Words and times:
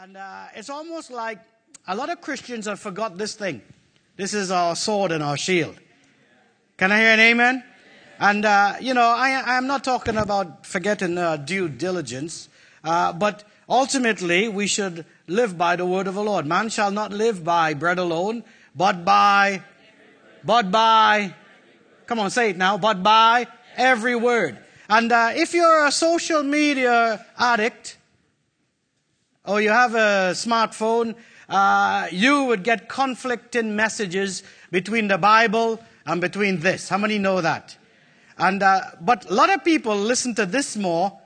And 0.00 0.16
uh, 0.16 0.44
it's 0.54 0.70
almost 0.70 1.10
like 1.10 1.40
a 1.88 1.96
lot 1.96 2.08
of 2.08 2.20
Christians 2.20 2.66
have 2.66 2.78
forgot 2.78 3.18
this 3.18 3.34
thing. 3.34 3.62
This 4.16 4.32
is 4.32 4.52
our 4.52 4.76
sword 4.76 5.10
and 5.10 5.24
our 5.24 5.36
shield. 5.36 5.74
Can 6.76 6.92
I 6.92 7.00
hear 7.00 7.08
an 7.08 7.18
amen? 7.18 7.64
And, 8.20 8.44
uh, 8.44 8.74
you 8.80 8.94
know, 8.94 9.02
I, 9.08 9.56
am 9.58 9.66
not 9.66 9.82
talking 9.82 10.16
about 10.16 10.64
forgetting 10.64 11.18
uh, 11.18 11.38
due 11.38 11.68
diligence, 11.68 12.48
uh, 12.84 13.12
but 13.12 13.42
ultimately 13.68 14.46
we 14.46 14.68
should 14.68 15.04
live 15.26 15.58
by 15.58 15.74
the 15.74 15.84
word 15.84 16.06
of 16.06 16.14
the 16.14 16.22
Lord. 16.22 16.46
Man 16.46 16.68
shall 16.68 16.92
not 16.92 17.12
live 17.12 17.42
by 17.42 17.74
bread 17.74 17.98
alone, 17.98 18.44
but 18.76 19.04
by, 19.04 19.64
but 20.44 20.70
by, 20.70 21.34
come 22.06 22.20
on, 22.20 22.30
say 22.30 22.50
it 22.50 22.56
now, 22.56 22.78
but 22.78 23.02
by 23.02 23.48
every 23.76 24.14
word. 24.14 24.58
And 24.88 25.10
uh, 25.10 25.32
if 25.34 25.54
you're 25.54 25.86
a 25.86 25.90
social 25.90 26.44
media 26.44 27.26
addict, 27.36 27.97
or 29.48 29.62
you 29.62 29.70
have 29.70 29.94
a 29.94 30.34
smartphone, 30.34 31.14
uh, 31.48 32.06
you 32.12 32.44
would 32.44 32.62
get 32.62 32.88
conflicting 32.88 33.74
messages 33.74 34.42
between 34.70 35.08
the 35.08 35.16
Bible 35.16 35.80
and 36.04 36.20
between 36.20 36.60
this. 36.60 36.88
How 36.88 36.98
many 36.98 37.18
know 37.18 37.40
that? 37.40 37.76
And 38.36 38.62
uh, 38.62 38.82
but 39.00 39.28
a 39.30 39.34
lot 39.34 39.50
of 39.50 39.64
people 39.64 39.96
listen 39.96 40.34
to 40.36 40.46
this 40.46 40.76
more. 40.76 41.18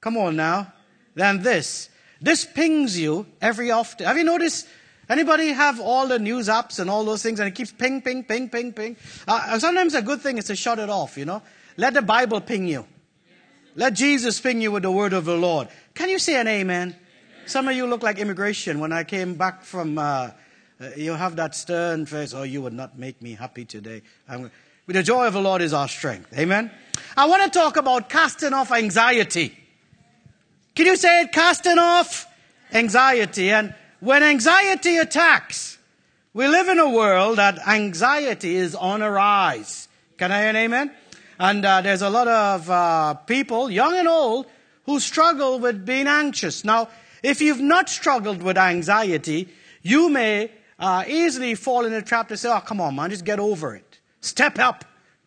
Come 0.00 0.16
on 0.16 0.36
now, 0.36 0.72
than 1.14 1.42
this. 1.42 1.90
This 2.20 2.44
pings 2.44 2.98
you 2.98 3.26
every 3.40 3.70
often. 3.70 4.06
Have 4.06 4.16
you 4.16 4.24
noticed? 4.24 4.66
Anybody 5.10 5.48
have 5.48 5.80
all 5.80 6.06
the 6.06 6.18
news 6.18 6.48
apps 6.48 6.78
and 6.78 6.90
all 6.90 7.04
those 7.04 7.22
things, 7.22 7.40
and 7.40 7.48
it 7.48 7.54
keeps 7.54 7.72
ping, 7.72 8.02
ping, 8.02 8.24
ping, 8.24 8.50
ping, 8.50 8.72
ping. 8.72 8.96
Uh, 9.26 9.58
sometimes 9.58 9.94
a 9.94 10.02
good 10.02 10.20
thing 10.20 10.36
is 10.36 10.44
to 10.46 10.56
shut 10.56 10.78
it 10.78 10.90
off. 10.90 11.16
You 11.16 11.24
know, 11.24 11.42
let 11.76 11.94
the 11.94 12.02
Bible 12.02 12.40
ping 12.40 12.66
you. 12.66 12.86
Let 13.74 13.94
Jesus 13.94 14.40
ping 14.40 14.60
you 14.60 14.72
with 14.72 14.82
the 14.82 14.90
word 14.90 15.12
of 15.12 15.24
the 15.24 15.36
Lord. 15.36 15.68
Can 15.94 16.08
you 16.08 16.18
say 16.18 16.38
an 16.40 16.48
amen? 16.48 16.96
Some 17.48 17.66
of 17.66 17.74
you 17.74 17.86
look 17.86 18.02
like 18.02 18.18
immigration. 18.18 18.78
When 18.78 18.92
I 18.92 19.04
came 19.04 19.32
back 19.32 19.62
from, 19.62 19.96
uh, 19.96 20.02
uh, 20.78 20.90
you 20.98 21.12
have 21.14 21.36
that 21.36 21.54
stern 21.54 22.04
face, 22.04 22.34
oh, 22.34 22.42
you 22.42 22.60
would 22.60 22.74
not 22.74 22.98
make 22.98 23.22
me 23.22 23.32
happy 23.32 23.64
today. 23.64 24.02
I'm, 24.28 24.50
the 24.86 25.02
joy 25.02 25.26
of 25.26 25.32
the 25.32 25.40
Lord 25.40 25.62
is 25.62 25.72
our 25.72 25.88
strength. 25.88 26.38
Amen? 26.38 26.70
I 27.16 27.26
want 27.26 27.50
to 27.50 27.58
talk 27.58 27.78
about 27.78 28.10
casting 28.10 28.52
off 28.52 28.70
anxiety. 28.70 29.56
Can 30.74 30.84
you 30.84 30.96
say 30.96 31.22
it? 31.22 31.32
Casting 31.32 31.78
off 31.78 32.26
anxiety. 32.74 33.48
And 33.48 33.74
when 34.00 34.22
anxiety 34.22 34.98
attacks, 34.98 35.78
we 36.34 36.46
live 36.46 36.68
in 36.68 36.78
a 36.78 36.90
world 36.90 37.38
that 37.38 37.66
anxiety 37.66 38.56
is 38.56 38.74
on 38.74 39.00
a 39.00 39.10
rise. 39.10 39.88
Can 40.18 40.32
I 40.32 40.40
hear 40.40 40.50
an 40.50 40.56
amen? 40.56 40.90
And 41.40 41.64
uh, 41.64 41.80
there's 41.80 42.02
a 42.02 42.10
lot 42.10 42.28
of 42.28 42.68
uh, 42.68 43.14
people, 43.14 43.70
young 43.70 43.96
and 43.96 44.06
old, 44.06 44.44
who 44.84 45.00
struggle 45.00 45.58
with 45.58 45.86
being 45.86 46.06
anxious. 46.06 46.62
Now, 46.62 46.88
if 47.22 47.40
you've 47.40 47.60
not 47.60 47.88
struggled 47.88 48.42
with 48.42 48.58
anxiety, 48.58 49.48
you 49.82 50.08
may 50.08 50.50
uh, 50.78 51.04
easily 51.06 51.54
fall 51.54 51.84
in 51.84 51.92
the 51.92 52.02
trap 52.02 52.28
to 52.28 52.36
say, 52.36 52.48
oh, 52.50 52.60
come 52.60 52.80
on, 52.80 52.94
man, 52.94 53.10
just 53.10 53.24
get 53.24 53.40
over 53.40 53.74
it. 53.74 53.98
Step 54.20 54.58
up. 54.58 54.84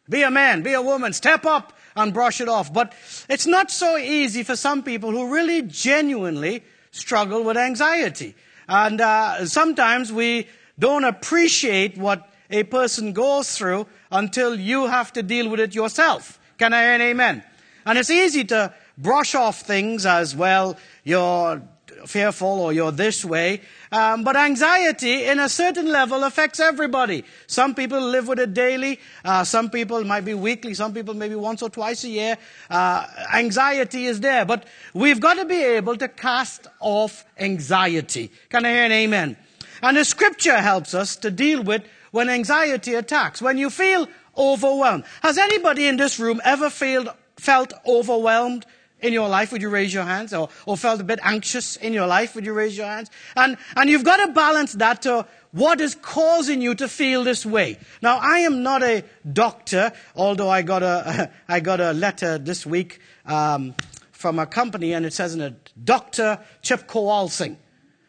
Be 0.10 0.24
a 0.24 0.32
man, 0.32 0.62
be 0.62 0.74
a 0.74 0.82
woman, 0.82 1.14
step 1.14 1.46
up 1.46 1.74
and 1.96 2.14
brush 2.14 2.42
it 2.42 2.50
off. 2.50 2.74
But 2.74 2.94
it's 3.30 3.48
not 3.48 3.72
so 3.72 3.98
easy 3.98 4.44
for 4.44 4.56
some 4.56 4.84
people 4.84 5.12
who 5.12 5.34
really 5.34 5.62
genuinely 5.62 6.64
struggle 6.92 7.44
with 7.44 7.58
anxiety. 7.58 8.36
And 8.68 9.00
uh, 9.00 9.46
sometimes 9.46 10.12
we 10.12 10.48
don't 10.78 11.04
appreciate 11.04 11.98
what 11.98 12.30
a 12.50 12.64
person 12.64 13.14
goes 13.14 13.58
through 13.58 13.88
until 14.12 14.60
you 14.60 14.88
have 14.88 15.14
to 15.14 15.24
deal 15.24 15.50
with 15.50 15.60
it 15.60 15.76
yourself. 15.76 16.40
Can 16.58 16.74
I 16.74 16.84
hear 16.84 16.94
an 16.94 17.02
amen? 17.02 17.44
And 17.86 17.98
it's 17.98 18.10
easy 18.10 18.44
to 18.46 18.74
brush 18.98 19.34
off 19.36 19.62
things 19.62 20.06
as 20.06 20.36
well. 20.36 20.78
You're 21.04 21.62
fearful 22.06 22.60
or 22.60 22.74
you're 22.74 22.92
this 22.92 23.24
way. 23.26 23.62
Um, 23.92 24.24
but 24.24 24.36
anxiety, 24.36 25.26
in 25.26 25.40
a 25.40 25.50
certain 25.50 25.88
level, 25.88 26.24
affects 26.24 26.60
everybody. 26.60 27.24
Some 27.48 27.76
people 27.76 28.00
live 28.00 28.28
with 28.28 28.40
it 28.40 28.54
daily. 28.54 29.00
Uh, 29.26 29.44
some 29.44 29.70
people 29.70 30.04
might 30.04 30.26
be 30.26 30.34
weekly. 30.34 30.74
Some 30.74 30.94
people 30.94 31.14
maybe 31.14 31.36
once 31.36 31.62
or 31.62 31.70
twice 31.70 32.04
a 32.04 32.10
year. 32.10 32.38
Uh, 32.70 33.06
anxiety 33.34 34.06
is 34.06 34.20
there. 34.20 34.46
But 34.46 34.66
we've 34.94 35.20
got 35.20 35.36
to 35.36 35.46
be 35.46 35.62
able 35.62 35.98
to 35.98 36.08
cast 36.08 36.68
off 36.80 37.26
anxiety. 37.38 38.32
Can 38.50 38.66
I 38.66 38.72
hear 38.72 38.84
an 38.86 38.92
amen? 38.92 39.38
And 39.82 39.98
the 39.98 40.06
scripture 40.06 40.58
helps 40.58 40.94
us 40.94 41.16
to 41.18 41.32
deal 41.32 41.64
with 41.64 41.84
when 42.12 42.30
anxiety 42.30 42.94
attacks. 42.94 43.42
When 43.42 43.58
you 43.58 43.70
feel 43.70 44.08
overwhelmed. 44.38 45.04
Has 45.22 45.38
anybody 45.38 45.88
in 45.88 45.98
this 45.98 46.20
room 46.20 46.42
ever 46.44 46.70
felt, 46.70 47.10
felt 47.38 47.74
overwhelmed 47.86 48.66
in 49.02 49.14
your 49.14 49.28
life, 49.28 49.52
would 49.52 49.62
you 49.62 49.70
raise 49.70 49.94
your 49.94 50.04
hands? 50.04 50.34
Or, 50.34 50.50
or 50.66 50.78
felt 50.78 51.02
a 51.02 51.04
bit 51.04 51.20
anxious 51.24 51.76
in 51.76 51.94
your 51.94 52.08
life, 52.08 52.36
would 52.36 52.46
you 52.46 52.54
raise 52.54 52.78
your 52.78 52.88
hands? 52.88 53.10
And, 53.36 53.58
and 53.76 53.90
you've 53.90 54.04
got 54.04 54.26
to 54.26 54.32
balance 54.32 54.74
that 54.74 55.02
to 55.04 55.26
what 55.52 55.82
is 55.82 55.96
causing 55.96 56.62
you 56.62 56.76
to 56.76 56.88
feel 56.88 57.24
this 57.24 57.46
way. 57.46 57.78
Now, 58.02 58.20
I 58.22 58.40
am 58.40 58.64
not 58.64 58.84
a 58.84 59.04
doctor, 59.32 59.92
although 60.16 60.50
I 60.50 60.62
got 60.62 60.84
a, 60.84 61.32
I 61.48 61.60
got 61.60 61.80
a 61.80 61.94
letter 61.94 62.38
this 62.38 62.66
week 62.66 63.00
um, 63.26 63.76
from 64.12 64.40
a 64.40 64.46
company, 64.46 64.94
and 64.94 65.06
it 65.06 65.14
says 65.14 65.34
in 65.34 65.42
it, 65.42 65.72
Dr. 65.84 66.40
Chip 66.62 66.88
Kowalsing. 66.88 67.58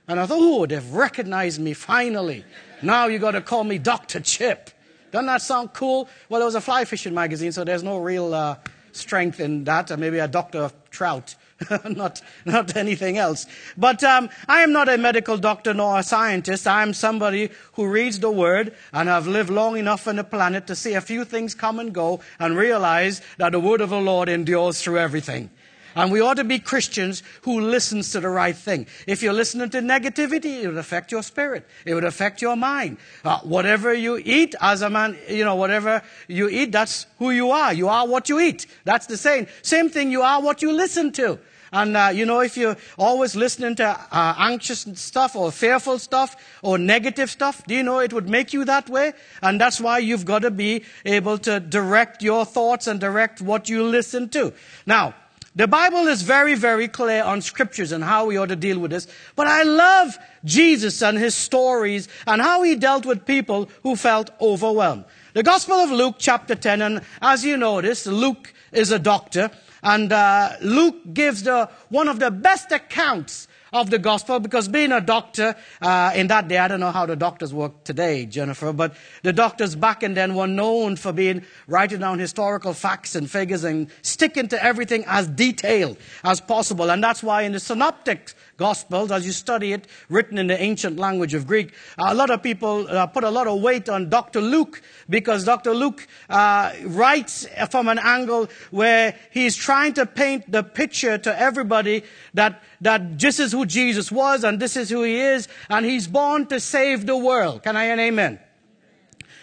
And 0.09 0.21
I 0.21 0.27
thought, 0.27 0.39
oh, 0.41 0.67
they've 0.67 0.93
recognized 0.93 1.61
me 1.61 1.75
finally. 1.75 2.45
Now 2.83 3.07
you 3.07 3.19
got 3.19 3.33
to 3.33 3.41
call 3.41 3.65
me 3.65 3.79
Dr. 3.79 4.21
Chip. 4.21 4.71
Doesn't 5.13 5.27
that 5.27 5.43
sound 5.43 5.73
cool? 5.75 6.09
Well, 6.29 6.43
it 6.43 6.45
was 6.45 6.55
a 6.55 6.61
fly 6.61 6.85
fishing 6.85 7.15
magazine, 7.15 7.53
so 7.53 7.65
there's 7.65 7.83
no 7.83 7.99
real 7.99 8.35
uh, 8.35 8.57
strength 8.93 9.41
in 9.41 9.65
that, 9.65 9.91
or 9.91 9.97
maybe 9.97 10.19
a 10.19 10.29
doctor 10.29 10.61
of 10.61 10.91
trout, 10.91 11.35
not, 11.85 12.23
not 12.45 12.77
anything 12.77 13.19
else. 13.19 13.47
But 13.77 14.03
um, 14.05 14.31
I 14.49 14.63
am 14.63 14.73
not 14.73 14.89
a 14.89 14.99
medical 14.99 15.37
doctor 15.37 15.75
nor 15.75 15.99
a 15.99 16.03
scientist. 16.03 16.67
I 16.67 16.83
am 16.83 16.95
somebody 16.95 17.51
who 17.75 17.89
reads 17.89 18.21
the 18.21 18.31
Word 18.31 18.75
and 18.93 19.09
have 19.09 19.27
lived 19.27 19.51
long 19.51 19.77
enough 19.77 20.07
on 20.07 20.17
the 20.17 20.25
planet 20.25 20.67
to 20.69 20.77
see 20.77 20.95
a 20.95 21.01
few 21.01 21.25
things 21.25 21.55
come 21.55 21.79
and 21.79 21.93
go 21.93 22.21
and 22.39 22.57
realize 22.57 23.21
that 23.39 23.53
the 23.53 23.61
Word 23.61 23.81
of 23.81 23.91
the 23.91 24.01
Lord 24.01 24.29
endures 24.29 24.83
through 24.83 24.99
everything. 24.99 25.51
And 25.95 26.11
we 26.11 26.21
ought 26.21 26.35
to 26.35 26.45
be 26.45 26.59
Christians 26.59 27.23
who 27.43 27.61
listens 27.61 28.13
to 28.13 28.21
the 28.21 28.29
right 28.29 28.57
thing. 28.57 28.87
If 29.07 29.23
you're 29.23 29.33
listening 29.33 29.71
to 29.71 29.81
negativity, 29.81 30.63
it 30.63 30.69
would 30.69 30.79
affect 30.79 31.13
your 31.13 31.23
spirit. 31.23 31.67
It 31.85 31.95
would 31.95 32.05
affect 32.05 32.43
your 32.43 32.57
mind. 32.57 32.99
Uh, 33.25 33.39
whatever 33.41 33.93
you 33.93 34.21
eat 34.25 34.55
as 34.61 34.83
a 34.83 34.91
man, 34.91 35.19
you 35.29 35.45
know, 35.45 35.57
whatever 35.57 36.03
you 36.29 36.49
eat, 36.49 36.73
that's 36.73 37.07
who 37.19 37.31
you 37.31 37.51
are. 37.51 37.73
You 37.73 37.89
are 37.89 38.07
what 38.07 38.29
you 38.29 38.41
eat. 38.41 38.67
That's 38.85 39.07
the 39.07 39.17
same. 39.17 39.47
Same 39.63 39.89
thing, 39.91 40.11
you 40.11 40.23
are 40.23 40.41
what 40.41 40.63
you 40.63 40.73
listen 40.73 41.13
to. 41.13 41.39
And, 41.75 41.97
uh, 41.97 42.11
you 42.13 42.27
know, 42.27 42.41
if 42.41 42.59
you're 42.59 42.77
always 42.99 43.35
listening 43.35 43.77
to 43.77 43.87
uh, 43.87 44.35
anxious 44.37 44.87
stuff 44.95 45.35
or 45.35 45.51
fearful 45.51 45.99
stuff 45.99 46.37
or 46.61 46.77
negative 46.77 47.31
stuff, 47.31 47.65
do 47.67 47.75
you 47.75 47.83
know 47.83 47.99
it 48.01 48.13
would 48.13 48.29
make 48.29 48.53
you 48.53 48.67
that 48.67 48.91
way? 48.91 49.15
And 49.43 49.59
that's 49.59 49.81
why 49.81 49.99
you've 49.99 50.27
got 50.27 50.41
to 50.41 50.51
be 50.51 50.85
able 51.07 51.39
to 51.39 51.61
direct 51.61 52.23
your 52.23 52.45
thoughts 52.45 52.87
and 52.87 53.01
direct 53.01 53.41
what 53.41 53.71
you 53.71 53.85
listen 53.85 54.29
to. 54.31 54.53
Now, 54.85 55.15
the 55.55 55.69
Bible 55.69 56.07
is 56.07 56.23
very, 56.23 56.55
very 56.55 56.89
clear 56.89 57.23
on 57.23 57.43
scriptures 57.43 57.93
and 57.93 58.03
how 58.03 58.27
we 58.27 58.39
ought 58.39 58.49
to 58.49 58.57
deal 58.57 58.79
with 58.79 58.91
this. 58.91 59.07
But 59.37 59.47
I 59.47 59.65
love 59.65 60.17
Jesus 60.45 61.03
and 61.03 61.19
his 61.19 61.35
stories 61.35 62.09
and 62.27 62.41
how 62.41 62.63
he 62.63 62.75
dealt 62.75 63.05
with 63.05 63.27
people 63.27 63.69
who 63.83 63.95
felt 63.95 64.31
overwhelmed. 64.41 65.05
The 65.35 65.43
Gospel 65.43 65.77
of 65.77 65.91
Luke, 65.91 66.17
chapter 66.19 66.55
10, 66.55 66.81
and 66.81 67.01
as 67.21 67.45
you 67.45 67.57
notice, 67.59 68.07
Luke 68.07 68.53
is 68.73 68.93
a 68.93 68.99
doctor, 68.99 69.51
and 69.83 70.11
uh, 70.13 70.57
Luke 70.63 71.13
gives 71.13 71.43
the, 71.43 71.69
one 71.91 72.09
of 72.09 72.19
the 72.19 72.31
best 72.31 72.73
accounts 72.73 73.47
of 73.73 73.91
the 73.91 73.99
gospel 73.99 74.39
because 74.41 74.69
being 74.69 74.93
a 74.93 75.01
doctor 75.01 75.57
uh, 75.81 76.13
in 76.15 76.27
that 76.29 76.49
day, 76.49 76.59
I 76.59 76.69
don't 76.69 76.81
know 76.81 76.91
how 76.91 77.07
the 77.07 77.17
doctors 77.17 77.55
work 77.55 77.85
today, 77.85 78.27
Jennifer, 78.27 78.73
but 78.73 78.95
the 79.23 79.33
doctors 79.33 79.75
back 79.75 80.03
in 80.03 80.15
then 80.15 80.35
were 80.35 80.47
known 80.47 80.97
for 80.97 81.13
being 81.13 81.45
writing 81.67 82.01
down 82.01 82.19
historical 82.19 82.75
facts 82.75 83.15
and 83.15 83.31
figures 83.31 83.65
and 83.65 83.89
sticking 84.03 84.49
to 84.49 84.63
everything 84.63 85.05
as 85.07 85.27
detailed 85.27 85.97
as 86.25 86.41
possible. 86.41 86.91
And 86.91 87.03
that's 87.03 87.23
why 87.23 87.43
in 87.43 87.53
the 87.53 87.61
synoptic 87.61 88.35
Gospels, 88.63 89.11
as 89.11 89.27
you 89.27 89.33
study 89.33 89.73
it, 89.73 89.89
written 90.09 90.39
in 90.39 90.47
the 90.47 90.57
ancient 90.63 90.97
language 90.97 91.35
of 91.35 91.49
Greek, 91.49 91.75
a 91.99 92.15
lot 92.15 92.31
of 92.31 92.45
people 92.45 92.87
uh, 92.87 93.09
put 93.09 93.25
a 93.25 93.29
lot 93.29 93.49
of 93.49 93.61
weight 93.61 93.89
on 93.89 94.09
Dr. 94.09 94.41
Luke 94.41 94.81
because 95.11 95.45
Dr. 95.45 95.75
Luke 95.75 96.07
uh, 96.31 96.71
writes 96.85 97.45
from 97.73 97.89
an 97.89 97.99
angle 97.99 98.49
where 98.71 99.17
he's 99.33 99.57
trying 99.57 99.95
to 99.95 100.07
paint 100.07 100.49
the 100.53 100.63
picture 100.63 101.19
to 101.19 101.37
everybody 101.37 102.05
that, 102.35 102.63
that 102.81 103.19
this 103.19 103.41
is 103.41 103.51
who 103.51 103.67
Jesus 103.67 104.13
was 104.13 104.45
and 104.45 104.61
this 104.61 104.77
is 104.77 104.89
who 104.91 105.03
he 105.03 105.17
is 105.17 105.49
and 105.69 105.85
he's 105.85 106.07
born 106.07 106.47
to 106.47 106.61
save 106.61 107.05
the 107.05 107.17
world. 107.17 107.65
Can 107.65 107.75
I 107.77 107.87
hear 107.87 107.95
an 107.95 108.01
amen? 108.01 108.39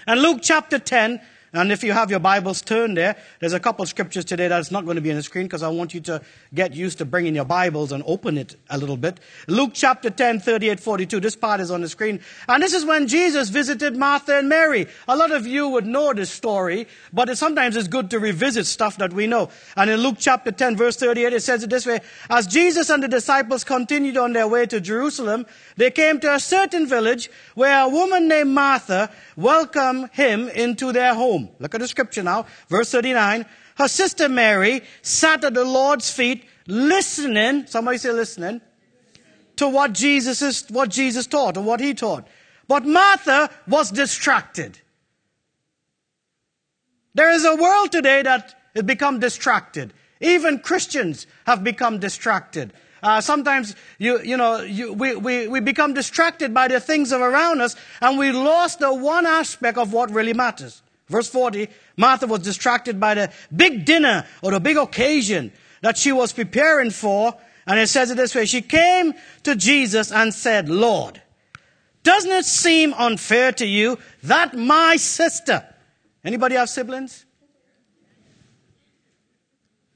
And 0.08 0.22
Luke 0.22 0.40
chapter 0.42 0.80
10, 0.80 1.20
And 1.52 1.72
if 1.72 1.84
you 1.84 1.94
have 1.94 2.12
your 2.12 2.20
Bibles 2.20 2.62
turned 2.62 2.96
there, 2.96 3.16
there's 3.40 3.54
a 3.54 3.60
couple 3.60 3.82
of 3.82 3.90
scriptures 3.90 4.24
today 4.24 4.48
that's 4.48 4.70
not 4.70 4.86
going 4.86 4.96
to 4.96 5.02
be 5.02 5.10
on 5.10 5.16
the 5.16 5.24
screen 5.24 5.46
because 5.46 5.64
I 5.64 5.70
want 5.70 5.96
you 5.96 6.00
to 6.02 6.22
get 6.54 6.76
used 6.76 7.00
to 7.00 7.06
bringing 7.06 7.34
your 7.34 7.46
Bibles 7.46 7.92
and 7.92 8.04
open 8.06 8.38
it 8.38 8.56
a 8.70 8.78
little 8.78 8.98
bit. 8.98 9.20
Luke 9.48 9.72
chapter 9.74 10.12
10, 10.12 10.42
38, 10.42 10.80
42. 10.80 11.20
This 11.20 11.36
part 11.36 11.60
is 11.60 11.72
on 11.72 11.82
the 11.82 11.90
screen. 11.90 12.20
And 12.48 12.62
this 12.62 12.74
is 12.74 12.86
when 12.86 13.08
Jesus 13.08 13.50
visited 13.50 13.98
Martha 13.98 14.38
and 14.38 14.48
Mary. 14.48 14.88
A 15.08 15.16
lot 15.16 15.32
of 15.32 15.48
you 15.48 15.68
would 15.70 15.88
know 15.88 16.14
this 16.14 16.30
story, 16.30 16.88
but 17.12 17.30
it, 17.30 17.38
sometimes 17.38 17.76
it's 17.76 17.88
good 17.88 18.12
to 18.12 18.20
revisit 18.20 18.68
stuff 18.68 18.98
that 18.98 19.12
we 19.12 19.26
know. 19.26 19.50
And 19.76 19.90
in 19.90 20.02
Luke 20.02 20.18
chapter 20.20 20.52
10, 20.52 20.78
verse 20.78 20.98
38, 20.98 21.34
it 21.34 21.42
says 21.42 21.64
it 21.64 21.72
this 21.72 21.88
way. 21.88 22.02
As 22.30 22.46
Jesus 22.46 22.92
and 22.92 23.02
the 23.02 23.08
disciples 23.08 23.64
continued 23.64 24.18
on 24.18 24.34
their 24.34 24.48
way 24.48 24.68
to 24.68 24.80
Jerusalem, 24.80 25.48
they 25.78 25.90
came 25.90 26.20
to 26.20 26.36
a 26.36 26.40
certain 26.40 26.86
village 26.86 27.32
where 27.56 27.86
a 27.86 27.90
woman 27.90 28.28
named 28.28 28.52
Martha 28.52 29.10
welcomed 29.36 30.12
him 30.12 30.48
into 30.50 30.92
their 30.92 31.16
home 31.16 31.39
home. 31.40 31.56
Look 31.60 31.76
at 31.76 31.82
the 31.82 31.88
scripture 31.88 32.24
now, 32.24 32.46
verse 32.68 32.92
39. 32.92 33.46
Her 33.78 33.88
sister 33.88 34.30
Mary 34.30 34.82
sat 35.02 35.44
at 35.44 35.54
the 35.54 35.64
Lord's 35.64 36.12
feet 36.12 36.46
listening, 36.68 37.66
somebody 37.68 37.98
say 37.98 38.12
listening, 38.12 38.62
to 39.56 39.68
what 39.68 39.94
Jesus 39.94 40.42
is, 40.42 40.66
what 40.70 40.90
Jesus 40.90 41.28
taught 41.28 41.58
or 41.58 41.64
what 41.64 41.80
he 41.80 41.94
taught. 41.94 42.28
But 42.68 42.86
Martha 42.86 43.50
was 43.68 43.92
distracted. 43.92 44.80
There 47.16 47.32
is 47.32 47.44
a 47.44 47.56
world 47.56 47.92
today 47.92 48.22
that 48.22 48.56
has 48.76 48.84
become 48.84 49.20
distracted. 49.20 49.94
Even 50.22 50.60
Christians 50.60 51.26
have 51.46 51.64
become 51.64 52.00
distracted. 52.00 52.74
Uh, 53.02 53.22
sometimes 53.22 53.76
you, 53.98 54.22
you 54.22 54.36
know, 54.38 54.62
you, 54.62 54.94
we, 54.94 55.16
we, 55.16 55.48
we 55.48 55.60
become 55.62 55.94
distracted 55.94 56.54
by 56.54 56.68
the 56.68 56.80
things 56.80 57.14
around 57.14 57.62
us 57.62 57.76
and 58.02 58.20
we 58.20 58.32
lost 58.32 58.80
the 58.80 58.94
one 58.94 59.26
aspect 59.26 59.78
of 59.78 59.94
what 59.94 60.12
really 60.12 60.34
matters. 60.34 60.82
Verse 61.10 61.28
40, 61.28 61.68
Martha 61.98 62.28
was 62.28 62.42
distracted 62.42 63.00
by 63.00 63.16
the 63.16 63.32
big 63.56 63.84
dinner 63.84 64.26
or 64.42 64.52
the 64.52 64.60
big 64.60 64.78
occasion 64.78 65.52
that 65.82 65.98
she 65.98 66.12
was 66.12 66.32
preparing 66.32 66.92
for. 66.92 67.36
And 67.66 67.80
it 67.80 67.88
says 67.88 68.12
it 68.12 68.18
this 68.18 68.34
way. 68.36 68.46
She 68.46 68.62
came 68.62 69.14
to 69.44 69.56
Jesus 69.56 70.12
and 70.12 70.34
said, 70.34 70.70
Lord, 70.70 71.22
doesn't 72.04 72.32
it 72.32 72.46
seem 72.46 72.94
unfair 72.94 73.52
to 73.54 73.66
you 73.66 73.98
that 74.24 74.56
my 74.56 74.96
sister, 74.96 75.66
anybody 76.24 76.56
have 76.56 76.70
siblings? 76.70 77.26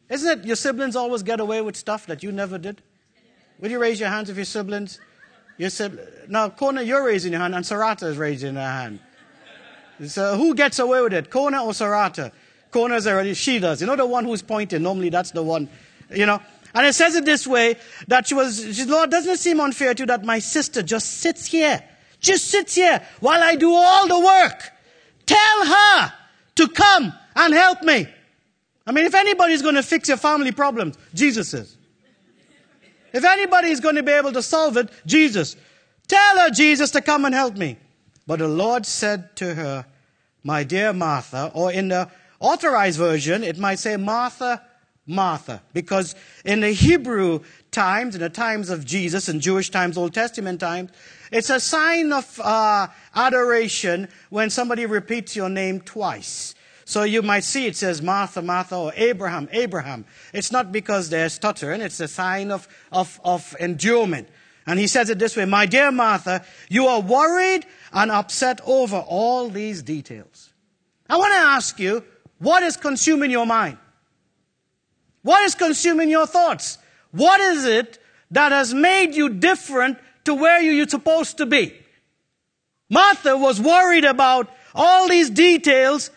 Isn't 0.09 0.39
it 0.39 0.45
your 0.45 0.55
siblings 0.55 0.95
always 0.95 1.23
get 1.23 1.39
away 1.39 1.61
with 1.61 1.75
stuff 1.75 2.07
that 2.07 2.21
you 2.21 2.31
never 2.31 2.57
did? 2.57 2.81
Would 3.59 3.71
you 3.71 3.79
raise 3.79 3.99
your 3.99 4.09
hands 4.09 4.29
if 4.29 4.35
your 4.35 4.45
siblings? 4.45 4.99
Your 5.57 5.69
sibling, 5.69 6.05
now, 6.27 6.49
Kona, 6.49 6.81
you're 6.81 7.05
raising 7.05 7.31
your 7.31 7.41
hand, 7.41 7.55
and 7.55 7.63
Sarata 7.63 8.03
is 8.03 8.17
raising 8.17 8.55
her 8.55 8.61
hand. 8.61 8.99
So 10.05 10.37
who 10.37 10.55
gets 10.55 10.79
away 10.79 11.01
with 11.01 11.13
it? 11.13 11.29
Kona 11.29 11.63
or 11.63 11.71
Sarata? 11.71 12.31
Kona's 12.71 13.07
already, 13.07 13.33
she 13.33 13.59
does. 13.59 13.81
You 13.81 13.87
know 13.87 13.95
the 13.95 14.05
one 14.05 14.25
who's 14.25 14.41
pointing? 14.41 14.81
Normally 14.81 15.09
that's 15.09 15.31
the 15.31 15.43
one, 15.43 15.69
you 16.11 16.25
know. 16.25 16.41
And 16.73 16.87
it 16.87 16.93
says 16.93 17.15
it 17.15 17.23
this 17.23 17.45
way, 17.45 17.75
that 18.07 18.27
she 18.27 18.33
was, 18.33 18.75
she, 18.75 18.85
Lord, 18.85 19.11
doesn't 19.11 19.33
it 19.33 19.39
seem 19.39 19.59
unfair 19.59 19.93
to 19.93 20.03
you 20.03 20.07
that 20.07 20.23
my 20.23 20.39
sister 20.39 20.81
just 20.81 21.19
sits 21.19 21.45
here, 21.45 21.83
just 22.19 22.45
sits 22.45 22.73
here 22.75 23.01
while 23.19 23.43
I 23.43 23.55
do 23.55 23.71
all 23.71 24.07
the 24.07 24.19
work? 24.19 24.71
Tell 25.25 25.65
her 25.65 26.13
to 26.55 26.67
come 26.69 27.13
and 27.35 27.53
help 27.53 27.83
me. 27.83 28.07
I 28.85 28.91
mean, 28.91 29.05
if 29.05 29.13
anybody's 29.13 29.61
going 29.61 29.75
to 29.75 29.83
fix 29.83 30.07
your 30.07 30.17
family 30.17 30.51
problems, 30.51 30.97
Jesus 31.13 31.53
is. 31.53 31.77
If 33.13 33.23
anybody's 33.23 33.79
going 33.79 33.95
to 33.95 34.03
be 34.03 34.11
able 34.11 34.31
to 34.31 34.41
solve 34.41 34.75
it, 34.77 34.89
Jesus. 35.05 35.55
Tell 36.07 36.39
her, 36.39 36.49
Jesus, 36.49 36.91
to 36.91 37.01
come 37.01 37.25
and 37.25 37.35
help 37.35 37.55
me. 37.55 37.77
But 38.25 38.39
the 38.39 38.47
Lord 38.47 38.85
said 38.85 39.35
to 39.37 39.55
her, 39.55 39.85
My 40.43 40.63
dear 40.63 40.93
Martha, 40.93 41.51
or 41.53 41.71
in 41.71 41.89
the 41.89 42.09
authorized 42.39 42.97
version, 42.97 43.43
it 43.43 43.57
might 43.57 43.79
say 43.79 43.97
Martha, 43.97 44.61
Martha, 45.05 45.61
because 45.73 46.15
in 46.45 46.61
the 46.61 46.71
Hebrew 46.71 47.41
times, 47.71 48.15
in 48.15 48.21
the 48.21 48.29
times 48.29 48.69
of 48.69 48.85
Jesus, 48.85 49.27
in 49.27 49.41
Jewish 49.41 49.69
times, 49.69 49.97
Old 49.97 50.13
Testament 50.13 50.59
times, 50.59 50.91
it's 51.31 51.49
a 51.49 51.59
sign 51.59 52.13
of 52.13 52.39
uh, 52.39 52.87
adoration 53.13 54.07
when 54.29 54.49
somebody 54.49 54.85
repeats 54.85 55.35
your 55.35 55.49
name 55.49 55.81
twice. 55.81 56.55
So 56.85 57.03
you 57.03 57.21
might 57.21 57.43
see 57.43 57.65
it 57.65 57.75
says 57.75 58.01
Martha, 58.01 58.41
Martha, 58.41 58.75
or 58.75 58.93
Abraham, 58.95 59.49
Abraham. 59.51 60.05
It's 60.33 60.51
not 60.51 60.71
because 60.71 61.09
they're 61.09 61.29
stuttering, 61.29 61.81
it's 61.81 61.99
a 61.99 62.07
sign 62.07 62.51
of, 62.51 62.67
of, 62.91 63.19
of 63.23 63.55
endurement. 63.59 64.29
And 64.65 64.79
he 64.79 64.87
says 64.87 65.09
it 65.09 65.19
this 65.19 65.35
way 65.35 65.45
My 65.45 65.65
dear 65.65 65.91
Martha, 65.91 66.45
you 66.69 66.87
are 66.87 67.01
worried 67.01 67.65
and 67.93 68.11
upset 68.11 68.59
over 68.65 68.97
all 68.97 69.49
these 69.49 69.83
details. 69.83 70.51
I 71.09 71.17
want 71.17 71.33
to 71.33 71.39
ask 71.39 71.79
you, 71.79 72.03
what 72.39 72.63
is 72.63 72.75
consuming 72.75 73.31
your 73.31 73.45
mind? 73.45 73.77
What 75.21 75.43
is 75.43 75.55
consuming 75.55 76.09
your 76.09 76.25
thoughts? 76.25 76.77
What 77.11 77.39
is 77.39 77.65
it 77.65 77.99
that 78.31 78.51
has 78.51 78.73
made 78.73 79.13
you 79.13 79.29
different 79.29 79.97
to 80.25 80.33
where 80.33 80.59
you're 80.59 80.87
supposed 80.87 81.37
to 81.37 81.45
be? 81.45 81.73
Martha 82.89 83.37
was 83.37 83.61
worried 83.61 84.05
about 84.05 84.51
all 84.75 85.07
these 85.07 85.29
details 85.29 86.09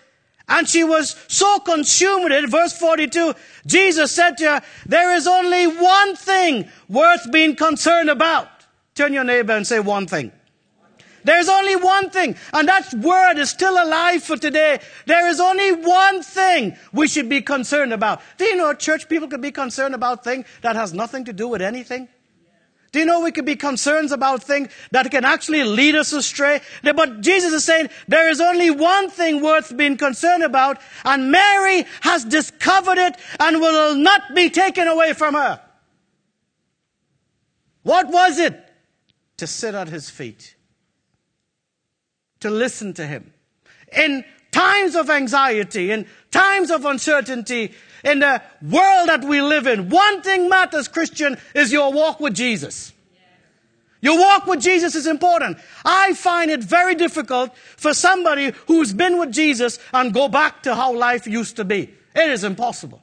and 0.49 0.69
she 0.69 0.85
was 0.85 1.17
so 1.29 1.59
consumed 1.61 2.25
with 2.25 2.33
it. 2.33 2.49
Verse 2.49 2.77
42, 2.79 3.35
Jesus 3.67 4.13
said 4.13 4.37
to 4.39 4.45
her, 4.45 4.63
there 4.87 5.15
is 5.15 5.27
only 5.27 5.67
one 5.67 6.17
thing 6.17 6.69
worth 6.89 7.31
being 7.33 7.57
concerned 7.57 8.11
about. 8.11 8.49
Turn 8.95 9.13
your 9.13 9.25
neighbor 9.25 9.53
and 9.53 9.67
say 9.67 9.81
one 9.81 10.07
thing. 10.07 10.33
There's 11.27 11.49
only 11.49 11.75
one 11.75 12.09
thing, 12.11 12.37
and 12.53 12.69
that 12.69 12.95
word 12.95 13.39
is 13.39 13.51
still 13.51 13.75
alive 13.83 14.23
for 14.23 14.37
today. 14.37 14.79
There 15.07 15.29
is 15.29 15.41
only 15.41 15.73
one 15.73 16.23
thing 16.23 16.77
we 16.93 17.09
should 17.09 17.29
be 17.29 17.43
concerned 17.43 17.93
about. 17.93 18.23
Do 18.39 18.45
you 18.45 18.55
know 18.55 18.73
church 18.75 19.09
people 19.09 19.27
could 19.27 19.41
be 19.41 19.51
concerned 19.51 19.97
about 19.97 20.23
things 20.23 20.47
that 20.63 20.77
has 20.77 20.95
nothing 20.95 21.25
to 21.25 21.33
do 21.33 21.49
with 21.49 21.63
anything? 21.63 22.07
Do 22.93 23.01
you 23.01 23.07
know 23.07 23.23
we 23.23 23.33
could 23.33 23.45
be 23.45 23.57
concerned 23.57 24.13
about 24.13 24.45
things 24.45 24.69
that 24.93 25.11
can 25.11 25.25
actually 25.25 25.65
lead 25.65 25.97
us 25.97 26.13
astray? 26.13 26.61
But 26.85 27.23
Jesus 27.23 27.53
is 27.53 27.65
saying 27.65 27.91
there 28.07 28.31
is 28.31 28.41
only 28.41 28.71
one 28.71 29.11
thing 29.11 29.43
worth 29.43 29.77
being 29.77 29.97
concerned 29.97 30.45
about, 30.45 30.79
and 31.05 31.33
Mary 31.33 31.87
has 32.03 32.25
discovered 32.25 32.99
it 32.99 33.17
and 33.41 33.61
will 33.61 33.97
not 33.97 34.33
be 34.33 34.49
taken 34.49 34.87
away 34.87 35.13
from 35.13 35.35
her. 35.35 35.61
What 37.83 38.11
was 38.11 38.39
it? 38.39 38.63
To 39.39 39.49
sit 39.49 39.75
at 39.75 39.89
his 39.89 40.09
feet 40.09 40.56
to 42.47 42.51
listen 42.51 42.95
to 42.95 43.07
Him. 43.07 43.33
In 43.93 44.25
times 44.53 44.95
of 44.95 45.11
anxiety, 45.11 45.91
in 45.91 46.07
times 46.31 46.71
of 46.71 46.85
uncertainty, 46.85 47.75
in 48.05 48.21
the 48.21 48.41
world 48.63 49.09
that 49.09 49.25
we 49.25 49.43
live 49.43 49.67
in, 49.67 49.89
one 49.89 50.23
thing 50.23 50.49
matters, 50.49 50.87
Christian, 50.87 51.37
is 51.55 51.73
your 51.73 51.93
walk 51.93 52.21
with 52.21 52.35
Jesus. 52.35 52.93
Your 54.01 54.19
walk 54.19 54.47
with 54.47 54.61
Jesus 54.61 54.95
is 54.95 55.07
important. 55.09 55.59
I 55.85 56.13
find 56.13 56.51
it 56.51 56.63
very 56.63 56.95
difficult 56.95 57.57
for 57.57 57.93
somebody 57.93 58.53
who's 58.69 58.93
been 58.93 59.19
with 59.19 59.33
Jesus 59.33 59.81
and 59.93 60.15
go 60.15 60.29
back 60.29 60.63
to 60.63 60.75
how 60.77 60.95
life 60.95 61.27
used 61.27 61.57
to 61.57 61.65
be. 61.65 61.93
It 62.15 62.31
is 62.31 62.45
impossible. 62.45 63.03